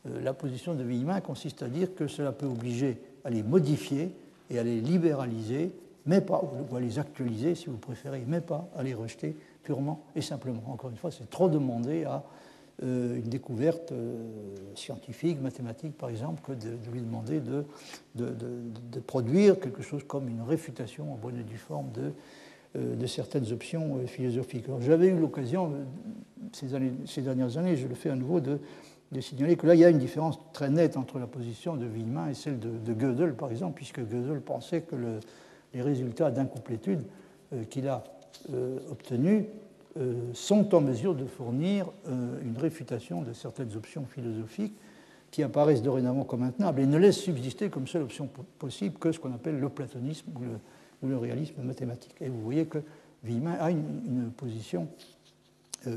Euh, 0.07 0.21
la 0.23 0.33
position 0.33 0.75
de 0.75 0.83
Villemin 0.83 1.21
consiste 1.21 1.63
à 1.63 1.69
dire 1.69 1.95
que 1.95 2.07
cela 2.07 2.33
peut 2.33 2.47
obliger 2.47 2.99
à 3.25 3.31
les 3.31 3.43
modifier 3.43 4.11
et 4.51 4.59
à 4.59 4.63
les 4.63 4.81
libéraliser, 4.81 5.73
mais 6.07 6.21
pas, 6.21 6.43
ou 6.43 6.77
à 6.77 6.81
les 6.81 6.99
actualiser 6.99 7.55
si 7.55 7.67
vous 7.67 7.77
préférez, 7.77 8.25
mais 8.27 8.41
pas 8.41 8.69
à 8.77 8.83
les 8.83 8.95
rejeter 8.95 9.37
purement 9.63 10.05
et 10.15 10.23
simplement. 10.23 10.63
Encore 10.69 10.91
une 10.91 10.97
fois, 10.97 11.11
c'est 11.11 11.29
trop 11.29 11.49
demander 11.49 12.05
à 12.05 12.25
euh, 12.83 13.17
une 13.17 13.29
découverte 13.29 13.93
euh, 13.93 14.15
scientifique, 14.75 15.41
mathématique 15.41 15.99
par 15.99 16.09
exemple, 16.11 16.43
que 16.43 16.53
de, 16.53 16.77
lui 16.93 17.01
demander 17.01 17.41
de, 17.41 17.65
produire 19.07 19.59
quelque 19.59 19.83
chose 19.83 20.05
comme 20.07 20.29
une 20.29 20.43
réfutation 20.43 21.13
en 21.13 21.17
bonne 21.17 21.39
et 21.39 21.43
due 21.43 21.59
forme 21.59 21.89
de, 21.93 22.13
certaines 23.07 23.51
options 23.51 24.07
philosophiques. 24.07 24.67
J'avais 24.81 25.09
eu 25.09 25.19
l'occasion, 25.19 25.73
ces, 26.53 26.69
ces, 27.07 27.23
dernières 27.23 27.57
années, 27.57 27.77
je 27.77 27.89
le 27.89 27.95
fais 27.95 28.11
à 28.11 28.15
nouveau, 28.15 28.41
de, 28.41 28.61
signaler 29.21 29.57
que 29.57 29.67
là, 29.67 29.75
il 29.75 29.81
y 29.81 29.85
a 29.85 29.91
une 29.91 29.99
différence 29.99 30.39
très 30.53 30.71
nette 30.71 30.97
entre 30.97 31.19
la 31.19 31.27
position 31.27 31.77
de 31.77 31.87
Wiemann 31.87 32.31
et 32.31 32.35
celle 32.35 32.59
de, 32.59 32.93
Gödel, 32.93 33.35
par 33.35 33.51
exemple, 33.51 33.75
puisque 33.77 34.01
Gödel 34.01 34.41
pensait 34.41 34.83
que 34.83 34.97
les 35.75 35.83
résultats 35.83 36.31
d'incomplétude 36.31 37.03
qu'il 37.71 37.89
a 37.89 38.05
euh, 38.53 38.79
obtenus 38.91 39.45
euh, 39.99 40.15
sont 40.33 40.75
en 40.75 40.81
mesure 40.81 41.15
de 41.15 41.25
fournir 41.27 41.91
euh, 42.07 42.41
une 42.43 42.57
réfutation 42.57 43.23
de 43.23 43.33
certaines 43.33 43.75
options 43.77 44.07
philosophiques 44.07 44.75
qui 45.31 45.43
apparaissent 45.43 45.83
dorénavant 45.83 46.25
comme 46.25 46.45
intenables 46.45 46.81
et 46.81 46.87
ne 46.87 46.97
laissent 46.99 47.19
subsister 47.19 47.69
comme 47.69 47.87
seule 47.87 48.03
option 48.03 48.29
possible 48.59 48.97
que 48.99 49.13
ce 49.13 49.19
qu'on 49.19 49.35
appelle 49.35 49.59
le 49.59 49.69
platonisme 49.69 50.31
ou 51.03 51.07
le, 51.07 51.17
réalisme 51.17 51.63
mathématique. 51.63 52.15
Et 52.21 52.29
vous 52.29 52.41
voyez 52.41 52.67
que 52.67 52.79
Villemin 53.25 53.55
a 53.55 53.71
une, 53.71 54.31
position 54.37 54.89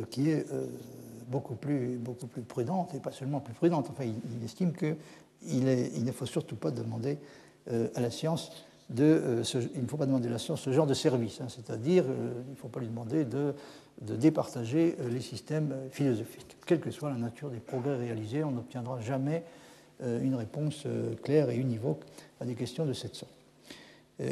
qui 0.10 0.32
est 0.32 0.46
beaucoup, 1.32 1.56
plus, 1.56 1.98
beaucoup 1.98 2.28
prudente, 2.48 2.94
et 2.94 3.00
pas 3.00 3.12
seulement 3.12 3.40
plus 3.40 3.54
prudente, 3.54 3.88
enfin 3.90 4.04
il, 4.04 4.44
estime 4.44 4.74
qu'il 4.74 4.96
il 5.48 6.04
ne 6.04 6.12
faut 6.12 6.26
surtout 6.26 6.56
pas 6.56 6.72
demander 6.72 7.18
à 7.96 8.02
la 8.02 8.12
science 8.12 8.52
euh, 9.00 9.44
il 9.76 9.84
ne 9.84 9.88
faut 9.88 9.98
pas 9.98 10.06
demander 10.06 10.28
à 10.28 10.32
la 10.32 10.38
science 10.38 10.62
ce 10.62 10.72
genre 10.72 10.88
de 10.88 10.94
service, 10.94 11.40
hein, 11.42 11.48
c'est-à-dire 11.48 12.04
euh, 12.08 12.42
il 12.48 12.52
ne 12.52 12.56
faut 12.56 12.68
pas 12.68 12.80
lui 12.80 12.88
demander 12.88 13.26
de, 13.26 13.54
départager 14.02 14.96
euh, 15.00 15.10
les 15.10 15.22
systèmes 15.22 15.74
philosophiques. 15.92 16.58
Quelle 16.66 16.80
que 16.80 16.92
soit 16.92 17.10
la 17.10 17.18
nature 17.18 17.50
des 17.50 17.60
progrès 17.60 17.96
réalisés, 17.98 18.44
on 18.44 18.52
n'obtiendra 18.52 19.00
jamais 19.02 19.44
une 20.04 20.34
réponse 20.34 20.88
claire 21.22 21.52
et 21.52 21.56
univoque 21.56 22.02
à 22.40 22.46
des 22.46 22.56
questions 22.56 22.88
de 22.88 22.94
cette 22.94 23.14
sorte. 23.14 23.41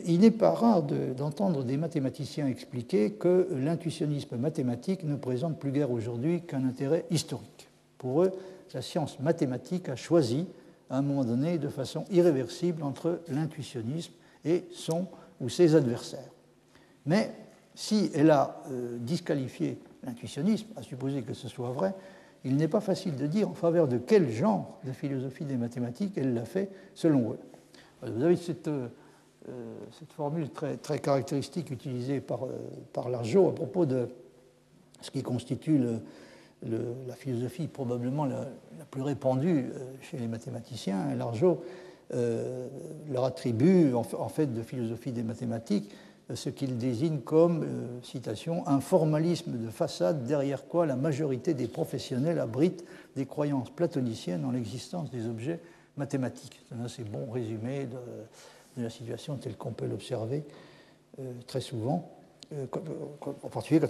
Il 0.06 0.20
n'est 0.20 0.32
pas 0.32 0.52
rare 0.52 0.84
d'entendre 0.84 1.64
des 1.64 1.78
mathématiciens 1.78 2.48
expliquer 2.48 3.14
que 3.14 3.48
l'intuitionnisme 3.52 4.38
mathématique 4.38 5.04
ne 5.04 5.16
présente 5.16 5.58
plus 5.58 5.72
guère 5.72 5.92
aujourd'hui 5.92 6.42
qu'un 6.42 6.64
intérêt 6.66 7.06
historique. 7.10 7.70
Pour 7.98 8.24
eux, 8.24 8.32
la 8.74 8.82
science 8.82 9.20
mathématique 9.20 9.90
a 9.90 9.96
choisi, 9.96 10.48
à 10.90 10.98
un 10.98 11.02
moment 11.02 11.26
donné, 11.26 11.58
de 11.58 11.70
façon 11.70 12.06
irréversible 12.12 12.84
entre 12.84 13.22
l'intuitionnisme 13.30 14.14
et 14.46 14.66
son 14.72 15.08
ou 15.42 15.50
ses 15.50 15.76
adversaires. 15.76 16.32
Mais 17.06 17.32
si 17.74 18.12
elle 18.14 18.30
a 18.32 18.62
euh, 18.70 18.98
disqualifié 19.00 19.80
l'intuitionnisme, 20.04 20.68
à 20.76 20.84
supposer 20.84 21.24
que 21.24 21.34
ce 21.34 21.48
soit 21.48 21.72
vrai, 21.72 21.94
il 22.44 22.56
n'est 22.56 22.68
pas 22.68 22.80
facile 22.80 23.16
de 23.16 23.28
dire 23.28 23.50
en 23.50 23.54
faveur 23.54 23.88
de 23.88 23.98
quel 23.98 24.30
genre 24.30 24.80
de 24.86 24.92
philosophie 24.92 25.46
des 25.46 25.58
mathématiques 25.58 26.18
elle 26.18 26.34
l'a 26.34 26.46
fait 26.46 26.70
selon 26.94 27.34
eux. 27.34 27.40
Vous 28.02 28.24
avez 28.24 28.38
cette, 28.38 28.68
euh, 28.68 28.88
euh, 28.88 28.88
cette 29.98 30.12
formule 30.14 30.50
très, 30.50 31.00
caractéristique 31.00 31.72
utilisée 31.72 32.22
par, 32.22 32.42
par 32.94 33.10
Largeau 33.10 33.48
à 33.48 33.56
propos 33.56 33.86
de 33.86 34.08
ce 35.02 35.10
qui 35.12 35.24
constitue 35.24 35.82
la 36.62 37.16
philosophie 37.16 37.68
probablement 37.68 38.26
la, 38.26 38.46
plus 38.92 39.02
répandue 39.02 39.72
chez 40.02 40.18
les 40.18 40.28
mathématiciens. 40.28 41.16
Largeau 41.16 41.64
euh, 42.14 42.68
leur 43.12 43.24
attribue 43.24 43.94
en 43.94 44.30
fait 44.30 44.54
de 44.54 44.62
philosophie 44.62 45.12
des 45.12 45.24
mathématiques 45.24 45.92
euh, 46.32 46.36
ce 46.36 46.50
qu'ils 46.50 46.78
désignent 46.78 47.20
comme, 47.20 47.64
euh, 47.64 47.88
citation, 48.04 48.68
un 48.68 48.80
formalisme 48.80 49.58
de 49.58 49.70
façade 49.70 50.24
derrière 50.26 50.68
quoi 50.68 50.86
la 50.86 50.96
majorité 50.96 51.54
des 51.54 51.68
professionnels 51.68 52.40
abritent 52.40 52.84
des 53.16 53.26
croyances 53.26 53.70
platoniciennes 53.70 54.46
en 54.46 54.52
l'existence 54.52 55.10
des 55.10 55.28
objets 55.28 55.60
mathématiques. 55.98 56.62
C'est 56.68 56.76
un 56.76 56.86
assez 56.86 57.04
bon 57.04 57.30
résumé 57.32 57.88
la 58.78 58.90
situation 58.90 59.38
telle 59.38 59.58
qu'on 59.58 59.72
peut 59.72 59.86
l'observer 59.86 60.44
très 61.48 61.60
souvent, 61.60 62.10
en 62.52 63.50
particulier 63.50 63.82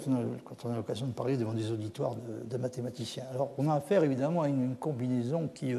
quand 0.43 0.65
on 0.65 0.71
a, 0.71 0.75
l'occasion 0.75 1.05
de 1.05 1.11
parler 1.11 1.38
devant 1.38 1.53
des 1.53 1.71
auditoires 1.71 2.15
de, 2.15 2.57
mathématiciens. 2.57 3.25
Alors 3.32 3.51
on 3.57 3.69
a 3.69 3.75
affaire 3.75 4.03
évidemment 4.03 4.41
à 4.41 4.49
une, 4.49 4.75
combinaison 4.75 5.47
qui 5.47 5.75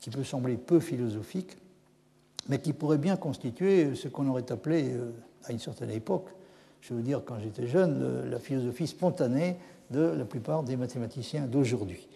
qui 0.00 0.10
peut 0.10 0.24
sembler 0.24 0.56
peu 0.56 0.80
philosophique, 0.80 1.56
mais 2.48 2.60
qui 2.60 2.72
pourrait 2.72 2.98
bien 2.98 3.16
constituer 3.16 3.94
ce 3.94 4.08
qu'on 4.08 4.28
aurait 4.28 4.50
appelé 4.50 4.92
euh, 4.92 5.10
à 5.44 5.52
une 5.52 5.58
certaine 5.58 5.90
époque, 5.90 6.28
je 6.80 6.94
veux 6.94 7.02
dire 7.02 7.22
quand 7.24 7.38
j'étais 7.40 7.66
jeune, 7.66 8.30
la 8.30 8.38
philosophie 8.38 8.86
spontanée 8.86 9.56
de 9.90 10.00
la 10.00 10.24
plupart 10.24 10.62
des 10.62 10.76
mathématiciens 10.76 11.46
d'aujourd'hui. 11.46 12.08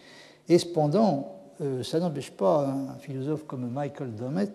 Et 0.49 0.59
cependant, 0.59 1.37
euh, 1.61 1.83
ça 1.83 2.01
n'empêche 2.01 2.31
pas 2.31 2.69
un 2.69 2.99
philosophe 2.99 3.45
comme 3.47 3.69
Michael 3.71 4.11
euh, 4.21 4.47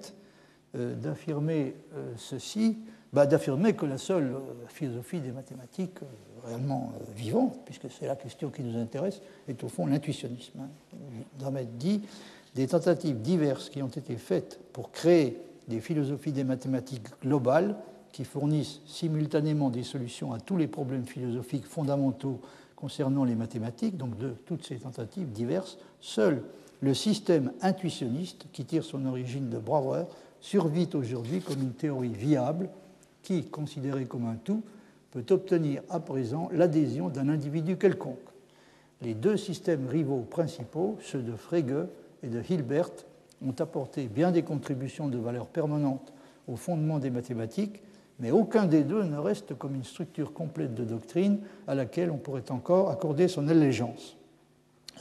d'affirmer 0.77 1.75
ceci, 2.17 2.77
bah, 3.13 3.25
d'affirmer 3.25 3.73
que 3.73 3.85
la 3.85 3.97
seule 3.97 4.35
philosophie 4.67 5.19
des 5.19 5.31
mathématiques 5.31 5.99
réellement 6.45 6.93
vivante, 7.15 7.59
puisque 7.65 7.89
c'est 7.89 8.07
la 8.07 8.15
question 8.15 8.49
qui 8.49 8.63
nous 8.63 8.77
intéresse, 8.77 9.21
est 9.47 9.63
au 9.63 9.69
fond 9.69 9.85
l'intuitionnisme. 9.85 10.59
Hein. 10.61 10.97
Dummett 11.39 11.77
dit 11.77 12.01
des 12.55 12.67
tentatives 12.67 13.21
diverses 13.21 13.69
qui 13.69 13.81
ont 13.81 13.87
été 13.87 14.15
faites 14.15 14.59
pour 14.73 14.91
créer 14.91 15.37
des 15.67 15.79
philosophies 15.79 16.31
des 16.31 16.43
mathématiques 16.43 17.07
globales 17.21 17.75
qui 18.11 18.23
fournissent 18.23 18.81
simultanément 18.85 19.69
des 19.69 19.83
solutions 19.83 20.33
à 20.33 20.39
tous 20.39 20.57
les 20.57 20.67
problèmes 20.67 21.05
philosophiques 21.05 21.65
fondamentaux 21.65 22.41
concernant 22.75 23.23
les 23.23 23.35
mathématiques, 23.35 23.97
donc 23.97 24.17
de 24.17 24.29
toutes 24.45 24.65
ces 24.65 24.77
tentatives 24.77 25.31
diverses, 25.31 25.77
seul 25.99 26.43
le 26.81 26.93
système 26.93 27.51
intuitionniste, 27.61 28.45
qui 28.53 28.63
tire 28.63 28.83
son 28.83 29.05
origine 29.05 29.49
de 29.49 29.57
Brouwer, 29.57 30.03
survit 30.47 30.87
aujourd'hui 30.93 31.41
comme 31.41 31.61
une 31.61 31.73
théorie 31.73 32.13
viable 32.13 32.69
qui, 33.21 33.43
considérée 33.43 34.05
comme 34.05 34.25
un 34.25 34.37
tout, 34.41 34.63
peut 35.11 35.25
obtenir 35.31 35.81
à 35.89 35.99
présent 35.99 36.47
l'adhésion 36.53 37.09
d'un 37.09 37.27
individu 37.27 37.75
quelconque. 37.75 38.15
Les 39.01 39.13
deux 39.13 39.35
systèmes 39.35 39.89
rivaux 39.89 40.21
principaux, 40.21 40.97
ceux 41.01 41.21
de 41.21 41.35
Frege 41.35 41.87
et 42.23 42.29
de 42.29 42.41
Hilbert 42.49 42.91
ont 43.45 43.55
apporté 43.59 44.07
bien 44.07 44.31
des 44.31 44.43
contributions 44.43 45.09
de 45.09 45.17
valeur 45.17 45.47
permanente 45.47 46.13
au 46.47 46.55
fondement 46.55 46.99
des 46.99 47.09
mathématiques, 47.09 47.81
mais 48.21 48.31
aucun 48.31 48.67
des 48.67 48.83
deux 48.83 49.03
ne 49.03 49.17
reste 49.17 49.53
comme 49.57 49.75
une 49.75 49.83
structure 49.83 50.31
complète 50.31 50.73
de 50.73 50.85
doctrine 50.85 51.39
à 51.67 51.75
laquelle 51.75 52.09
on 52.09 52.17
pourrait 52.17 52.51
encore 52.51 52.89
accorder 52.89 53.27
son 53.27 53.49
allégeance. 53.49 54.15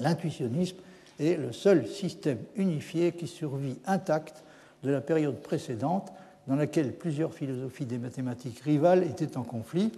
L'intuitionnisme 0.00 0.78
est 1.20 1.36
le 1.36 1.52
seul 1.52 1.86
système 1.86 2.40
unifié 2.56 3.12
qui 3.12 3.28
survit 3.28 3.78
intact 3.86 4.42
de 4.86 4.92
la 4.92 5.00
période 5.00 5.36
précédente 5.42 6.12
dans 6.46 6.56
laquelle 6.56 6.94
plusieurs 6.94 7.34
philosophies 7.34 7.86
des 7.86 7.98
mathématiques 7.98 8.60
rivales 8.60 9.02
étaient 9.02 9.36
en 9.36 9.42
conflit, 9.42 9.90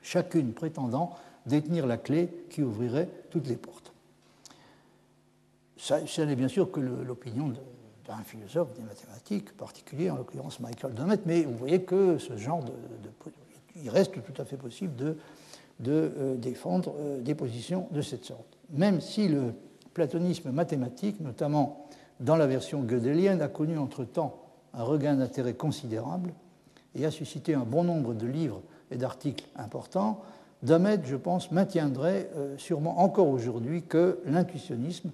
chacune 0.00 0.52
prétendant 0.52 1.16
détenir 1.46 1.86
la 1.86 1.96
clé 1.96 2.28
qui 2.50 2.62
ouvrirait 2.62 3.08
toutes 3.30 3.48
les 3.48 3.56
portes. 3.56 3.92
Ça, 5.76 6.00
n'est 6.24 6.36
bien 6.36 6.48
sûr 6.48 6.70
que 6.70 6.78
l'opinion 6.78 7.52
d'un 8.06 8.22
philosophe 8.24 8.72
des 8.74 8.82
mathématiques 8.82 9.56
particulier, 9.56 10.10
en 10.10 10.16
l'occurrence 10.16 10.60
Michael 10.60 10.94
Dummett, 10.94 11.22
mais 11.26 11.42
vous 11.42 11.56
voyez 11.56 11.82
que 11.82 12.18
ce 12.18 12.36
genre 12.36 12.62
de, 12.62 12.72
il 13.82 13.88
reste 13.88 14.12
tout 14.12 14.40
à 14.40 14.44
fait 14.44 14.56
possible 14.56 14.94
de, 14.94 15.16
de 15.80 16.12
euh, 16.16 16.36
défendre 16.36 16.94
euh, 16.98 17.20
des 17.20 17.34
positions 17.34 17.88
de 17.90 18.02
cette 18.02 18.24
sorte. 18.24 18.58
Même 18.70 19.00
si 19.00 19.28
le 19.28 19.54
platonisme 19.94 20.50
mathématique, 20.50 21.18
notamment 21.20 21.88
dans 22.20 22.36
la 22.36 22.46
version 22.46 22.82
gödelienne, 22.82 23.42
a 23.42 23.48
connu 23.48 23.78
entre-temps 23.78 24.38
un 24.74 24.82
regain 24.82 25.16
d'intérêt 25.16 25.54
considérable 25.54 26.32
et 26.94 27.04
a 27.04 27.10
suscité 27.10 27.54
un 27.54 27.64
bon 27.64 27.84
nombre 27.84 28.14
de 28.14 28.26
livres 28.26 28.62
et 28.90 28.96
d'articles 28.96 29.44
importants, 29.56 30.20
Dummett, 30.62 31.06
je 31.06 31.16
pense, 31.16 31.50
maintiendrait 31.52 32.28
euh, 32.36 32.58
sûrement 32.58 33.00
encore 33.00 33.28
aujourd'hui 33.28 33.82
que 33.82 34.18
l'intuitionnisme 34.26 35.10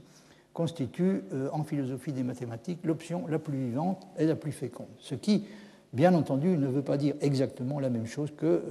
constitue 0.53 1.23
en 1.53 1.65
philosophie 1.65 2.13
des 2.13 2.23
mathématiques 2.23 2.79
l'option 2.85 3.27
la 3.29 3.39
plus 3.39 3.59
vivante 3.59 4.07
et 4.17 4.25
la 4.25 4.37
plus 4.37 4.53
féconde. 4.53 4.87
Ce 4.99 5.15
qui, 5.15 5.45
bien 5.93 6.15
entendu, 6.15 6.57
ne 6.57 6.67
veut 6.67 6.81
pas 6.81 6.97
dire 6.97 7.15
exactement 7.21 7.79
la 7.79 7.91
même 7.91 8.07
chose 8.07 8.33
que 8.35 8.63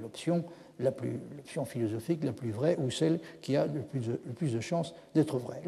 l'option 0.00 0.44
l'option 0.82 1.64
philosophique 1.64 2.24
la 2.24 2.32
plus 2.32 2.50
vraie 2.50 2.76
ou 2.78 2.90
celle 2.90 3.20
qui 3.40 3.56
a 3.56 3.66
le 3.66 3.80
plus 3.82 4.52
de, 4.52 4.60
chances 4.60 4.94
d'être 5.14 5.38
vraie. 5.38 5.62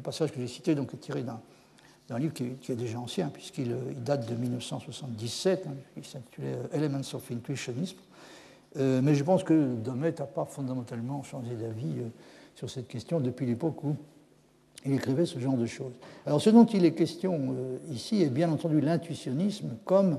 Passage 0.00 0.32
que 0.32 0.40
j'ai 0.40 0.46
cité 0.46 0.72
est 0.72 1.00
tiré 1.00 1.22
d'un 1.22 2.18
livre 2.18 2.32
qui 2.32 2.44
est, 2.44 2.76
déjà 2.76 2.98
ancien, 2.98 3.28
puisqu'il 3.28 3.74
date 4.04 4.28
de 4.28 4.34
1977, 4.34 5.66
hein, 5.66 5.74
il 5.96 6.04
s'intitulait 6.04 6.56
Elements 6.72 7.14
of 7.14 7.30
Intuitionism. 7.30 7.96
Euh, 8.76 9.00
mais 9.02 9.14
je 9.14 9.24
pense 9.24 9.42
que 9.42 9.74
Domet 9.74 10.14
n'a 10.18 10.26
pas 10.26 10.44
fondamentalement 10.44 11.22
changé 11.22 11.54
d'avis 11.56 11.98
euh, 11.98 12.08
sur 12.54 12.70
cette 12.70 12.86
question 12.86 13.20
depuis 13.20 13.46
l'époque 13.46 13.82
où 13.82 13.96
il 14.86 14.92
écrivait 14.92 15.26
ce 15.26 15.38
genre 15.38 15.56
de 15.56 15.66
choses. 15.66 15.92
Alors 16.24 16.40
ce 16.40 16.50
dont 16.50 16.66
il 16.66 16.84
est 16.84 16.92
question 16.92 17.54
euh, 17.56 17.78
ici 17.90 18.22
est 18.22 18.30
bien 18.30 18.50
entendu 18.50 18.80
l'intuitionnisme 18.80 19.76
comme 19.84 20.18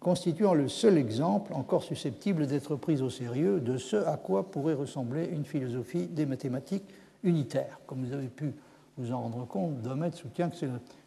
constituant 0.00 0.54
le 0.54 0.68
seul 0.68 0.98
exemple 0.98 1.52
encore 1.54 1.82
susceptible 1.82 2.46
d'être 2.46 2.76
pris 2.76 3.00
au 3.00 3.10
sérieux 3.10 3.60
de 3.60 3.78
ce 3.78 3.96
à 3.96 4.16
quoi 4.16 4.50
pourrait 4.50 4.74
ressembler 4.74 5.28
une 5.32 5.44
philosophie 5.44 6.06
des 6.06 6.26
mathématiques 6.26 6.84
unitaire. 7.22 7.80
Comme 7.86 8.04
vous 8.04 8.12
avez 8.12 8.28
pu 8.28 8.54
vous 8.98 9.12
en 9.12 9.22
rendre 9.22 9.46
compte, 9.46 9.80
Domet 9.80 10.12
soutient 10.12 10.50
que 10.50 10.56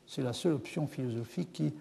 c'est 0.07 0.21
la 0.21 0.33
seule 0.33 0.53
option 0.53 0.87
philosophique 0.87 1.51
qui, 1.53 1.73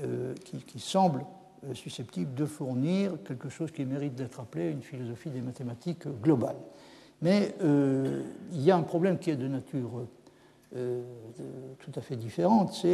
euh, 0.00 0.34
qui, 0.66 0.78
semble 0.78 1.24
euh, 1.64 1.74
susceptible 1.74 2.34
de 2.34 2.46
fournir 2.46 3.12
quelque 3.24 3.48
chose 3.48 3.70
qui 3.70 3.84
mérite 3.84 4.14
d'être 4.14 4.40
appelé 4.40 4.70
une 4.70 4.82
philosophie 4.82 5.30
des 5.30 5.40
mathématiques 5.40 6.06
globale. 6.22 6.56
Mais 7.20 7.54
euh, 7.62 8.22
il 8.52 8.62
y 8.62 8.70
a 8.70 8.76
un 8.76 8.82
problème 8.82 9.18
qui 9.18 9.30
est 9.30 9.36
de 9.36 9.48
nature 9.48 10.06
tout 10.72 11.90
à 11.96 12.00
fait 12.00 12.14
différente, 12.14 12.86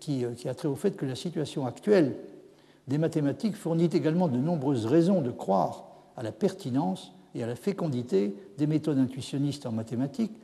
qui, 0.00 0.24
qui, 0.36 0.48
a 0.48 0.54
trait 0.54 0.66
au 0.66 0.74
fait 0.74 0.96
que 0.96 1.06
la 1.06 1.14
situation 1.14 1.64
actuelle 1.64 2.16
des 2.88 2.98
mathématiques 2.98 3.54
fournit 3.54 3.88
également 3.92 4.26
de 4.26 4.38
nombreuses 4.38 4.86
raisons 4.86 5.20
de 5.20 5.30
croire 5.30 5.84
à 6.16 6.24
la 6.24 6.32
pertinence 6.32 7.14
et 7.36 7.44
à 7.44 7.46
la 7.46 7.54
fécondité 7.54 8.34
des 8.58 8.66
méthodes 8.66 8.98
intuitionnistes 8.98 9.66
en 9.66 9.72
mathématiques 9.72 10.36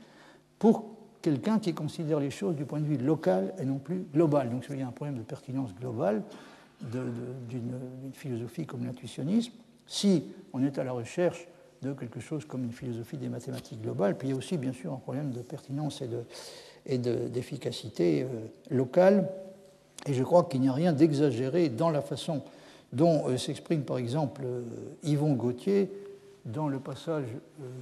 pour 0.60 0.95
quelqu'un 1.22 1.58
qui 1.58 1.74
considère 1.74 2.20
les 2.20 2.30
choses 2.30 2.56
du 2.56 2.64
point 2.64 2.80
de 2.80 2.86
vue 2.86 2.96
local 2.96 3.54
et 3.58 3.64
non 3.64 3.78
plus 3.78 4.06
global. 4.12 4.50
Donc 4.50 4.66
il 4.70 4.78
y 4.78 4.82
a 4.82 4.86
un 4.86 4.92
problème 4.92 5.18
de 5.18 5.22
pertinence 5.22 5.74
globale 5.74 6.22
d'une 6.80 8.12
philosophie 8.12 8.66
comme 8.66 8.84
l'intuitionnisme. 8.84 9.52
Si 9.86 10.24
on 10.52 10.62
est 10.62 10.78
à 10.78 10.84
la 10.84 10.92
recherche 10.92 11.46
de 11.82 11.92
quelque 11.92 12.20
chose 12.20 12.44
comme 12.44 12.64
une 12.64 12.72
philosophie 12.72 13.16
des 13.16 13.28
mathématiques 13.28 13.80
globales, 13.80 14.16
puis 14.16 14.28
il 14.28 14.30
y 14.32 14.34
a 14.34 14.36
aussi 14.36 14.56
bien 14.56 14.72
sûr 14.72 14.92
un 14.92 14.96
problème 14.98 15.30
de 15.30 15.40
pertinence 15.40 16.02
et 16.86 16.98
d'efficacité 16.98 18.22
euh, 18.22 18.26
locale 18.70 19.28
et 20.06 20.14
je 20.14 20.22
crois 20.22 20.44
qu'il 20.44 20.60
n'y 20.60 20.68
a 20.68 20.72
rien 20.72 20.92
d'exagéré 20.92 21.68
dans 21.68 21.90
la 21.90 22.00
façon 22.00 22.42
dont 22.92 23.28
euh, 23.28 23.36
s'exprime 23.36 23.82
par 23.82 23.98
exemple 23.98 24.42
euh, 24.44 24.62
Yvon 25.02 25.32
Gauthier 25.34 25.90
dans 26.44 26.68
le 26.68 26.78
passage 26.78 27.26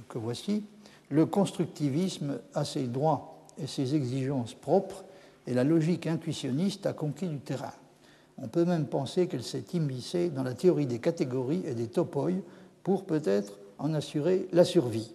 que 0.09 0.17
voici. 0.17 0.63
Le 1.09 1.25
constructivisme 1.25 2.39
a 2.53 2.65
ses 2.65 2.87
droits 2.87 3.45
et 3.57 3.67
ses 3.67 3.95
exigences 3.95 4.53
propres 4.53 5.03
et 5.47 5.53
la 5.53 5.63
logique 5.63 6.07
intuitionniste 6.07 6.85
a 6.85 6.93
conquis 6.93 7.27
du 7.27 7.39
terrain. 7.39 7.73
On 8.37 8.47
peut 8.47 8.65
même 8.65 8.87
penser 8.87 9.27
qu'elle 9.27 9.43
s'est 9.43 9.63
immiscée 9.73 10.29
dans 10.29 10.43
la 10.43 10.53
théorie 10.53 10.87
des 10.87 10.99
catégories 10.99 11.63
et 11.65 11.73
des 11.73 11.87
topoi 11.87 12.31
pour 12.83 13.05
peut-être 13.05 13.59
en 13.77 13.93
assurer 13.93 14.47
la 14.51 14.65
survie. 14.65 15.13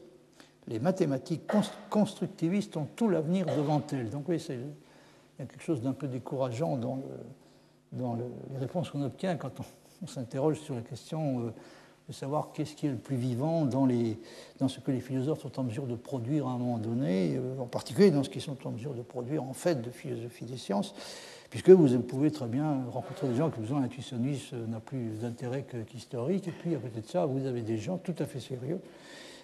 Les 0.69 0.79
mathématiques 0.79 1.51
constructivistes 1.91 2.77
ont 2.77 2.87
tout 2.97 3.09
l'avenir 3.09 3.47
devant 3.47 3.83
elles. 3.93 4.11
Donc 4.11 4.29
oui, 4.29 4.43
il 4.49 4.55
y 5.39 5.43
a 5.43 5.47
quelque 5.47 5.63
chose 5.63 5.83
d'un 5.83 5.93
peu 5.93 6.07
décourageant 6.07 6.77
dans, 6.77 8.15
les 8.15 8.59
réponses 8.59 8.91
qu'on 8.91 9.03
obtient 9.03 9.37
quand 9.37 9.53
on, 10.03 10.07
s'interroge 10.07 10.59
sur 10.61 10.75
la 10.75 10.81
question 10.81 11.41
euh, 11.41 11.51
de 12.11 12.15
savoir 12.15 12.51
qu'est-ce 12.53 12.75
qui 12.75 12.87
est 12.87 12.91
le 12.91 12.97
plus 12.97 13.15
vivant 13.15 13.65
dans, 13.65 13.87
ce 13.87 14.81
que 14.81 14.91
les 14.91 14.99
philosophes 14.99 15.43
sont 15.43 15.61
en 15.61 15.63
mesure 15.63 15.87
de 15.87 15.95
produire 15.95 16.49
à 16.49 16.51
un 16.51 16.59
moment 16.59 16.79
donné, 16.79 17.37
euh, 17.37 17.61
en 17.61 17.67
particulier 17.67 18.11
dans 18.11 18.25
ce 18.25 18.31
qu'ils 18.31 18.43
sont 18.43 18.57
en 18.67 18.73
mesure 18.73 18.95
de 18.95 19.03
produire 19.03 19.45
en 19.45 19.53
fait 19.53 19.81
de 19.81 19.91
philosophie 19.91 20.45
des 20.45 20.57
sciences, 20.57 20.93
puisque 21.51 21.71
vous 21.71 22.01
pouvez 22.01 22.33
très 22.33 22.49
bien 22.49 22.83
rencontrer 22.91 23.29
des 23.29 23.37
gens 23.37 23.49
qui 23.49 23.61
vous 23.61 23.73
ont 23.73 23.79
l'intuitionnisme 23.79 24.57
n'a 24.67 24.81
plus 24.81 25.21
d'intérêt 25.21 25.65
qu'historique, 25.87 26.49
et 26.49 26.51
puis 26.51 26.75
à 26.75 26.79
côté 26.79 27.01
de 27.01 27.07
ça, 27.07 27.27
vous 27.27 27.47
avez 27.47 27.63
des 27.63 27.79
gens 27.79 27.97
tout 27.97 28.17
à 28.19 28.25
fait 28.25 28.41
sérieux 28.41 28.81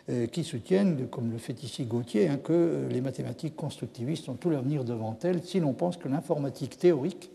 euh, 0.09 0.27
qui 0.27 0.43
soutiennent, 0.43 1.07
comme 1.07 1.31
le 1.31 1.39
fait 1.39 1.63
ici 1.63 1.85
Gauthier, 1.85 2.29
hein, 2.29 2.39
que 2.43 2.53
euh, 2.53 2.89
les 2.89 3.01
mathématiques 3.01 3.55
constructivistes 3.55 4.29
ont 4.29 4.35
tout 4.35 4.51
l'avenir 4.51 4.83
devant 4.83 5.17
elles 5.23 5.45
si 5.45 5.61
l'on 5.61 5.73
pense 5.73 5.99
que 5.99 6.09
l'informatique 6.09 6.79
théorique 6.79 7.31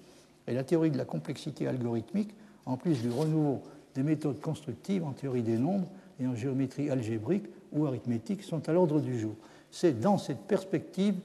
et 0.45 0.53
la 0.53 0.65
théorie 0.65 0.91
de 0.91 0.97
la 0.97 1.05
complexité 1.05 1.67
algorithmique, 1.67 2.35
en 2.65 2.75
plus 2.75 3.01
du 3.01 3.09
renouveau 3.09 3.61
des 3.95 4.03
méthodes 4.03 4.39
constructives 4.39 5.03
en 5.03 5.11
théorie 5.11 5.43
des 5.43 5.57
nombres 5.57 5.87
et 6.19 6.27
en 6.27 6.35
géométrie 6.35 6.89
algébrique 6.89 7.45
ou 7.71 7.85
arithmétique, 7.85 8.43
sont 8.43 8.67
à 8.67 8.73
l'ordre 8.73 8.99
du 8.99 9.19
jour. 9.19 9.35
C'est 9.71 9.99
dans 9.99 10.17
cette 10.17 10.41
perspective 10.41 11.15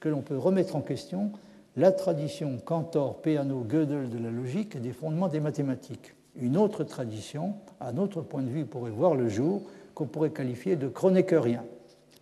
que 0.00 0.08
l'on 0.08 0.22
peut 0.22 0.38
remettre 0.38 0.76
en 0.76 0.80
question 0.80 1.32
la 1.76 1.92
tradition 1.92 2.58
Cantor, 2.64 3.20
Peano, 3.20 3.64
Gödel 3.68 4.08
de 4.08 4.18
la 4.18 4.30
logique 4.30 4.76
et 4.76 4.80
des 4.80 4.92
fondements 4.92 5.28
des 5.28 5.40
mathématiques. 5.40 6.14
Une 6.36 6.56
autre 6.56 6.84
tradition, 6.84 7.54
à 7.80 7.92
notre 7.92 8.22
point 8.22 8.42
de 8.42 8.48
vue, 8.48 8.64
pourrait 8.64 8.90
voir 8.90 9.14
le 9.14 9.28
jour 9.28 9.62
qu'on 9.94 10.06
pourrait 10.06 10.30
qualifier 10.30 10.76
de 10.76 10.88
chronékerien. 10.88 11.64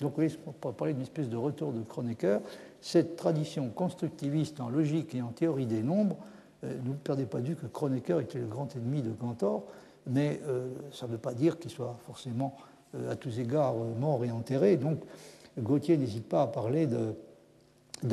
Donc 0.01 0.19
oui, 0.19 0.37
on 0.47 0.53
pourrait 0.53 0.75
parler 0.75 0.93
d'une 0.93 1.03
espèce 1.03 1.29
de 1.29 1.37
retour 1.37 1.73
de 1.73 1.83
Kronecker. 1.83 2.41
Cette 2.81 3.17
tradition 3.17 3.69
constructiviste 3.69 4.61
en 4.61 4.69
logique 4.69 5.15
et 5.15 5.23
en 5.23 5.29
théorie 5.29 5.67
des 5.67 5.83
nombres, 5.83 6.17
euh, 6.65 6.75
ne 6.85 6.93
perdez 6.93 7.27
pas 7.27 7.39
vue 7.39 7.55
que 7.55 7.67
Kronecker 7.67 8.21
était 8.21 8.39
le 8.39 8.47
grand 8.47 8.75
ennemi 8.77 9.03
de 9.03 9.11
Cantor, 9.11 9.65
mais 10.07 10.41
euh, 10.47 10.69
ça 10.93 11.07
ne 11.07 11.13
veut 11.13 11.19
pas 11.19 11.35
dire 11.35 11.59
qu'il 11.59 11.71
soit 11.71 11.97
forcément 12.07 12.57
euh, 12.95 13.13
à 13.13 13.17
tous 13.17 13.39
égards 13.39 13.75
mort 13.75 14.25
et 14.25 14.31
enterré. 14.31 14.77
Donc 14.77 14.99
Gauthier 15.59 15.97
n'hésite 15.97 16.29
pas 16.29 16.43
à 16.43 16.47
parler 16.47 16.87
de, 16.87 17.15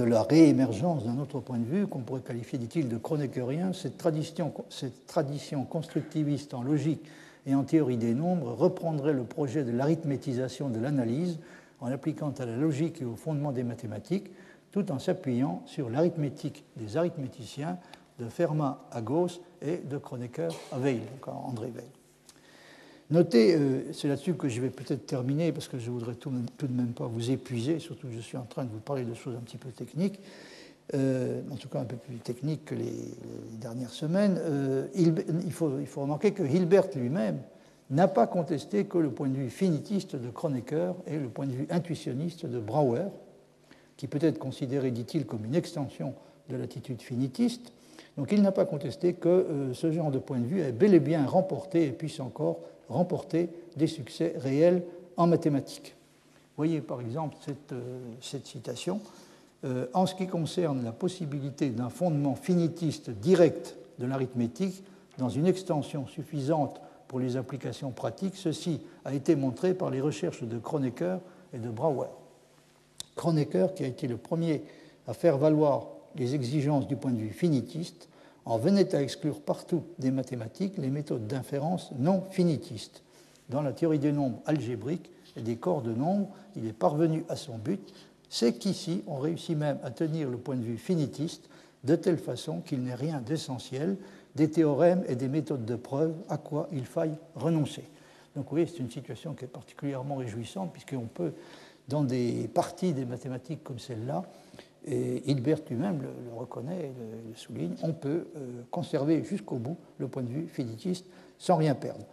la 0.03 0.23
réémergence 0.23 1.05
d'un 1.05 1.17
autre 1.19 1.39
point 1.39 1.57
de 1.57 1.65
vue 1.65 1.87
qu'on 1.87 1.99
pourrait 1.99 2.21
qualifier, 2.21 2.59
dit-il, 2.59 2.87
de 2.87 2.97
chroniquerien. 2.97 3.73
Cette 3.73 3.97
tradition, 3.97 4.53
cette 4.69 5.05
tradition 5.05 5.65
constructiviste 5.65 6.53
en 6.53 6.63
logique 6.63 7.03
et 7.45 7.55
en 7.55 7.63
théorie 7.63 7.97
des 7.97 8.13
nombres 8.13 8.53
reprendrait 8.53 9.13
le 9.13 9.23
projet 9.23 9.63
de 9.63 9.71
l'arithmétisation 9.71 10.69
de 10.69 10.79
l'analyse 10.79 11.39
en 11.79 11.89
l'appliquant 11.89 12.31
à 12.37 12.45
la 12.45 12.55
logique 12.55 13.01
et 13.01 13.05
au 13.05 13.15
fondement 13.15 13.51
des 13.51 13.63
mathématiques, 13.63 14.31
tout 14.71 14.91
en 14.91 14.99
s'appuyant 14.99 15.63
sur 15.65 15.89
l'arithmétique 15.89 16.63
des 16.77 16.95
arithméticiens 16.95 17.77
de 18.21 18.29
Fermat 18.29 18.79
à 18.91 19.01
Gauss 19.01 19.41
et 19.61 19.77
de 19.77 19.97
Kronecker 19.97 20.49
à 20.71 20.77
Weil, 20.77 20.99
donc 20.99 21.27
André 21.27 21.71
Weil. 21.75 21.85
Notez, 23.09 23.55
euh, 23.55 23.91
c'est 23.91 24.07
là-dessus 24.07 24.35
que 24.35 24.47
je 24.47 24.61
vais 24.61 24.69
peut-être 24.69 25.05
terminer, 25.05 25.51
parce 25.51 25.67
que 25.67 25.77
je 25.77 25.87
ne 25.87 25.91
voudrais 25.91 26.15
tout, 26.15 26.29
de 26.29 26.73
même 26.73 26.93
pas 26.93 27.07
vous 27.07 27.31
épuiser, 27.31 27.79
surtout 27.79 28.07
que 28.07 28.13
je 28.13 28.19
suis 28.19 28.37
en 28.37 28.45
train 28.45 28.63
de 28.63 28.69
vous 28.69 28.79
parler 28.79 29.03
de 29.03 29.13
choses 29.13 29.35
un 29.35 29.41
petit 29.41 29.57
peu 29.57 29.69
techniques. 29.69 30.19
Euh, 30.93 31.41
en 31.51 31.55
tout 31.55 31.69
cas 31.69 31.79
un 31.79 31.85
peu 31.85 31.95
plus 31.95 32.17
technique 32.17 32.65
que 32.65 32.75
les, 32.75 33.15
dernières 33.59 33.91
semaines, 33.91 34.37
euh, 34.39 34.87
il, 34.93 35.13
faut, 35.51 35.79
il, 35.79 35.87
faut, 35.87 36.01
remarquer 36.01 36.31
que 36.31 36.43
Hilbert 36.43 36.87
lui-même 36.95 37.39
n'a 37.89 38.07
pas 38.07 38.27
contesté 38.27 38.85
que 38.85 38.97
le 38.97 39.11
point 39.11 39.29
de 39.29 39.35
vue 39.35 39.49
finitiste 39.49 40.15
de 40.15 40.29
Kronecker 40.29 40.93
et 41.07 41.17
le 41.17 41.27
point 41.27 41.47
de 41.47 41.53
vue 41.53 41.67
intuitionniste 41.69 42.45
de 42.45 42.59
Brouwer, 42.59 43.05
qui 43.97 44.07
peut 44.07 44.19
être 44.21 44.39
considéré, 44.39 44.91
dit-il, 44.91 45.25
comme 45.25 45.45
une 45.45 45.55
extension 45.55 46.13
de 46.49 46.55
l'attitude 46.55 47.01
finitiste. 47.01 47.73
Donc 48.21 48.31
il 48.31 48.43
n'a 48.43 48.51
pas 48.51 48.65
contesté 48.65 49.13
que 49.13 49.27
euh, 49.27 49.73
ce 49.73 49.91
genre 49.91 50.11
de 50.11 50.19
point 50.19 50.37
de 50.37 50.45
vue 50.45 50.61
ait 50.61 50.71
bel 50.71 50.93
et 50.93 50.99
bien 50.99 51.25
remporté 51.25 51.87
et 51.87 51.91
puisse 51.91 52.19
encore 52.19 52.59
remporter 52.87 53.49
des 53.77 53.87
succès 53.87 54.35
réels 54.37 54.83
en 55.17 55.25
mathématiques. 55.25 55.95
Voyez 56.55 56.81
par 56.81 57.01
exemple 57.01 57.35
cette, 57.43 57.73
cette 58.21 58.45
citation 58.45 59.01
euh, 59.65 59.87
en 59.95 60.05
ce 60.05 60.13
qui 60.13 60.27
concerne 60.27 60.83
la 60.83 60.91
possibilité 60.91 61.71
d'un 61.71 61.89
fondement 61.89 62.35
finitiste 62.35 63.09
direct 63.09 63.75
de 63.97 64.05
l'arithmétique 64.05 64.83
dans 65.17 65.29
une 65.29 65.47
extension 65.47 66.05
suffisante 66.05 66.79
pour 67.07 67.19
les 67.19 67.37
applications 67.37 67.89
pratiques, 67.89 68.35
ceci 68.35 68.81
a 69.03 69.15
été 69.15 69.35
montré 69.35 69.73
par 69.73 69.89
les 69.89 69.99
recherches 69.99 70.43
de 70.43 70.59
Kronecker 70.59 71.17
et 71.55 71.57
de 71.57 71.71
Brouwer. 71.71 72.09
Kronecker, 73.15 73.73
qui 73.73 73.83
a 73.83 73.87
été 73.87 74.07
le 74.07 74.17
premier 74.17 74.61
à 75.07 75.15
faire 75.15 75.39
valoir 75.39 75.87
les 76.15 76.35
exigences 76.35 76.87
du 76.87 76.97
point 76.97 77.13
de 77.13 77.17
vue 77.17 77.33
finitiste, 77.33 78.09
en 78.45 78.57
venait 78.57 78.95
à 78.95 79.01
exclure 79.01 79.41
partout 79.41 79.83
des 79.99 80.11
mathématiques 80.11 80.77
les 80.77 80.89
méthodes 80.89 81.27
d'inférence 81.27 81.91
non 81.97 82.23
finitistes. 82.31 83.03
Dans 83.49 83.61
la 83.61 83.73
théorie 83.73 83.99
des 83.99 84.11
nombres 84.11 84.41
algébriques 84.45 85.11
et 85.35 85.41
des 85.41 85.57
corps 85.57 85.81
de 85.81 85.93
nombres, 85.93 86.29
il 86.55 86.65
est 86.67 86.73
parvenu 86.73 87.23
à 87.29 87.35
son 87.35 87.57
but 87.57 87.93
c'est 88.33 88.53
qu'ici, 88.53 89.03
on 89.07 89.17
réussit 89.17 89.57
même 89.57 89.77
à 89.83 89.91
tenir 89.91 90.29
le 90.29 90.37
point 90.37 90.55
de 90.55 90.63
vue 90.63 90.77
finitiste 90.77 91.49
de 91.83 91.97
telle 91.97 92.17
façon 92.17 92.61
qu'il 92.61 92.81
n'est 92.81 92.95
rien 92.95 93.19
d'essentiel 93.19 93.97
des 94.35 94.49
théorèmes 94.49 95.03
et 95.09 95.17
des 95.17 95.27
méthodes 95.27 95.65
de 95.65 95.75
preuve 95.75 96.15
à 96.29 96.37
quoi 96.37 96.69
il 96.71 96.85
faille 96.85 97.17
renoncer. 97.35 97.83
Donc 98.37 98.53
oui, 98.53 98.65
c'est 98.71 98.79
une 98.79 98.89
situation 98.89 99.33
qui 99.33 99.43
est 99.43 99.49
particulièrement 99.49 100.15
réjouissante 100.15 100.71
puisqu'on 100.71 101.07
peut 101.13 101.33
dans 101.89 102.05
des 102.05 102.47
parties 102.47 102.93
des 102.93 103.03
mathématiques 103.03 103.65
comme 103.65 103.79
celle-là, 103.79 104.23
et 104.85 105.29
Hilbert 105.29 105.59
lui-même 105.69 106.01
le, 106.01 106.09
reconnaît 106.35 106.85
et 106.85 107.29
le, 107.29 107.35
souligne, 107.35 107.75
on 107.83 107.93
peut 107.93 108.27
euh, 108.35 108.61
conserver 108.71 109.23
jusqu'au 109.23 109.57
bout 109.57 109.77
le 109.99 110.07
point 110.07 110.23
de 110.23 110.29
vue 110.29 110.47
finitiste 110.47 111.05
sans 111.37 111.55
rien 111.55 111.75
perdre. 111.75 112.05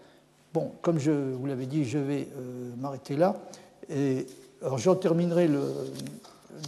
Bon, 0.52 0.72
comme 0.82 0.98
je 0.98 1.10
vous 1.10 1.46
l'avais 1.46 1.66
dit, 1.66 1.84
je 1.84 1.98
vais 1.98 2.28
euh, 2.36 2.70
m'arrêter 2.78 3.16
là. 3.16 3.36
Et, 3.88 4.26
alors 4.62 4.78
j'en 4.78 4.96
terminerai 4.96 5.48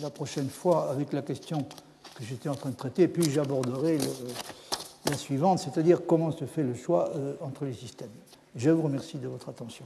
la 0.00 0.10
prochaine 0.10 0.48
fois 0.48 0.90
avec 0.90 1.12
la 1.12 1.22
question 1.22 1.66
que 2.14 2.24
j'étais 2.24 2.48
en 2.48 2.54
train 2.54 2.70
de 2.70 2.76
traiter, 2.76 3.02
et 3.02 3.08
puis 3.08 3.28
j'aborderai 3.30 3.98
la 5.06 5.16
suivante, 5.16 5.58
c'est-à-dire 5.58 6.06
comment 6.06 6.30
se 6.30 6.44
fait 6.44 6.62
le 6.62 6.74
choix 6.74 7.10
euh, 7.16 7.34
entre 7.40 7.64
les 7.64 7.74
systèmes. 7.74 8.10
Je 8.54 8.70
vous 8.70 8.82
remercie 8.82 9.18
de 9.18 9.28
votre 9.28 9.48
attention. 9.48 9.84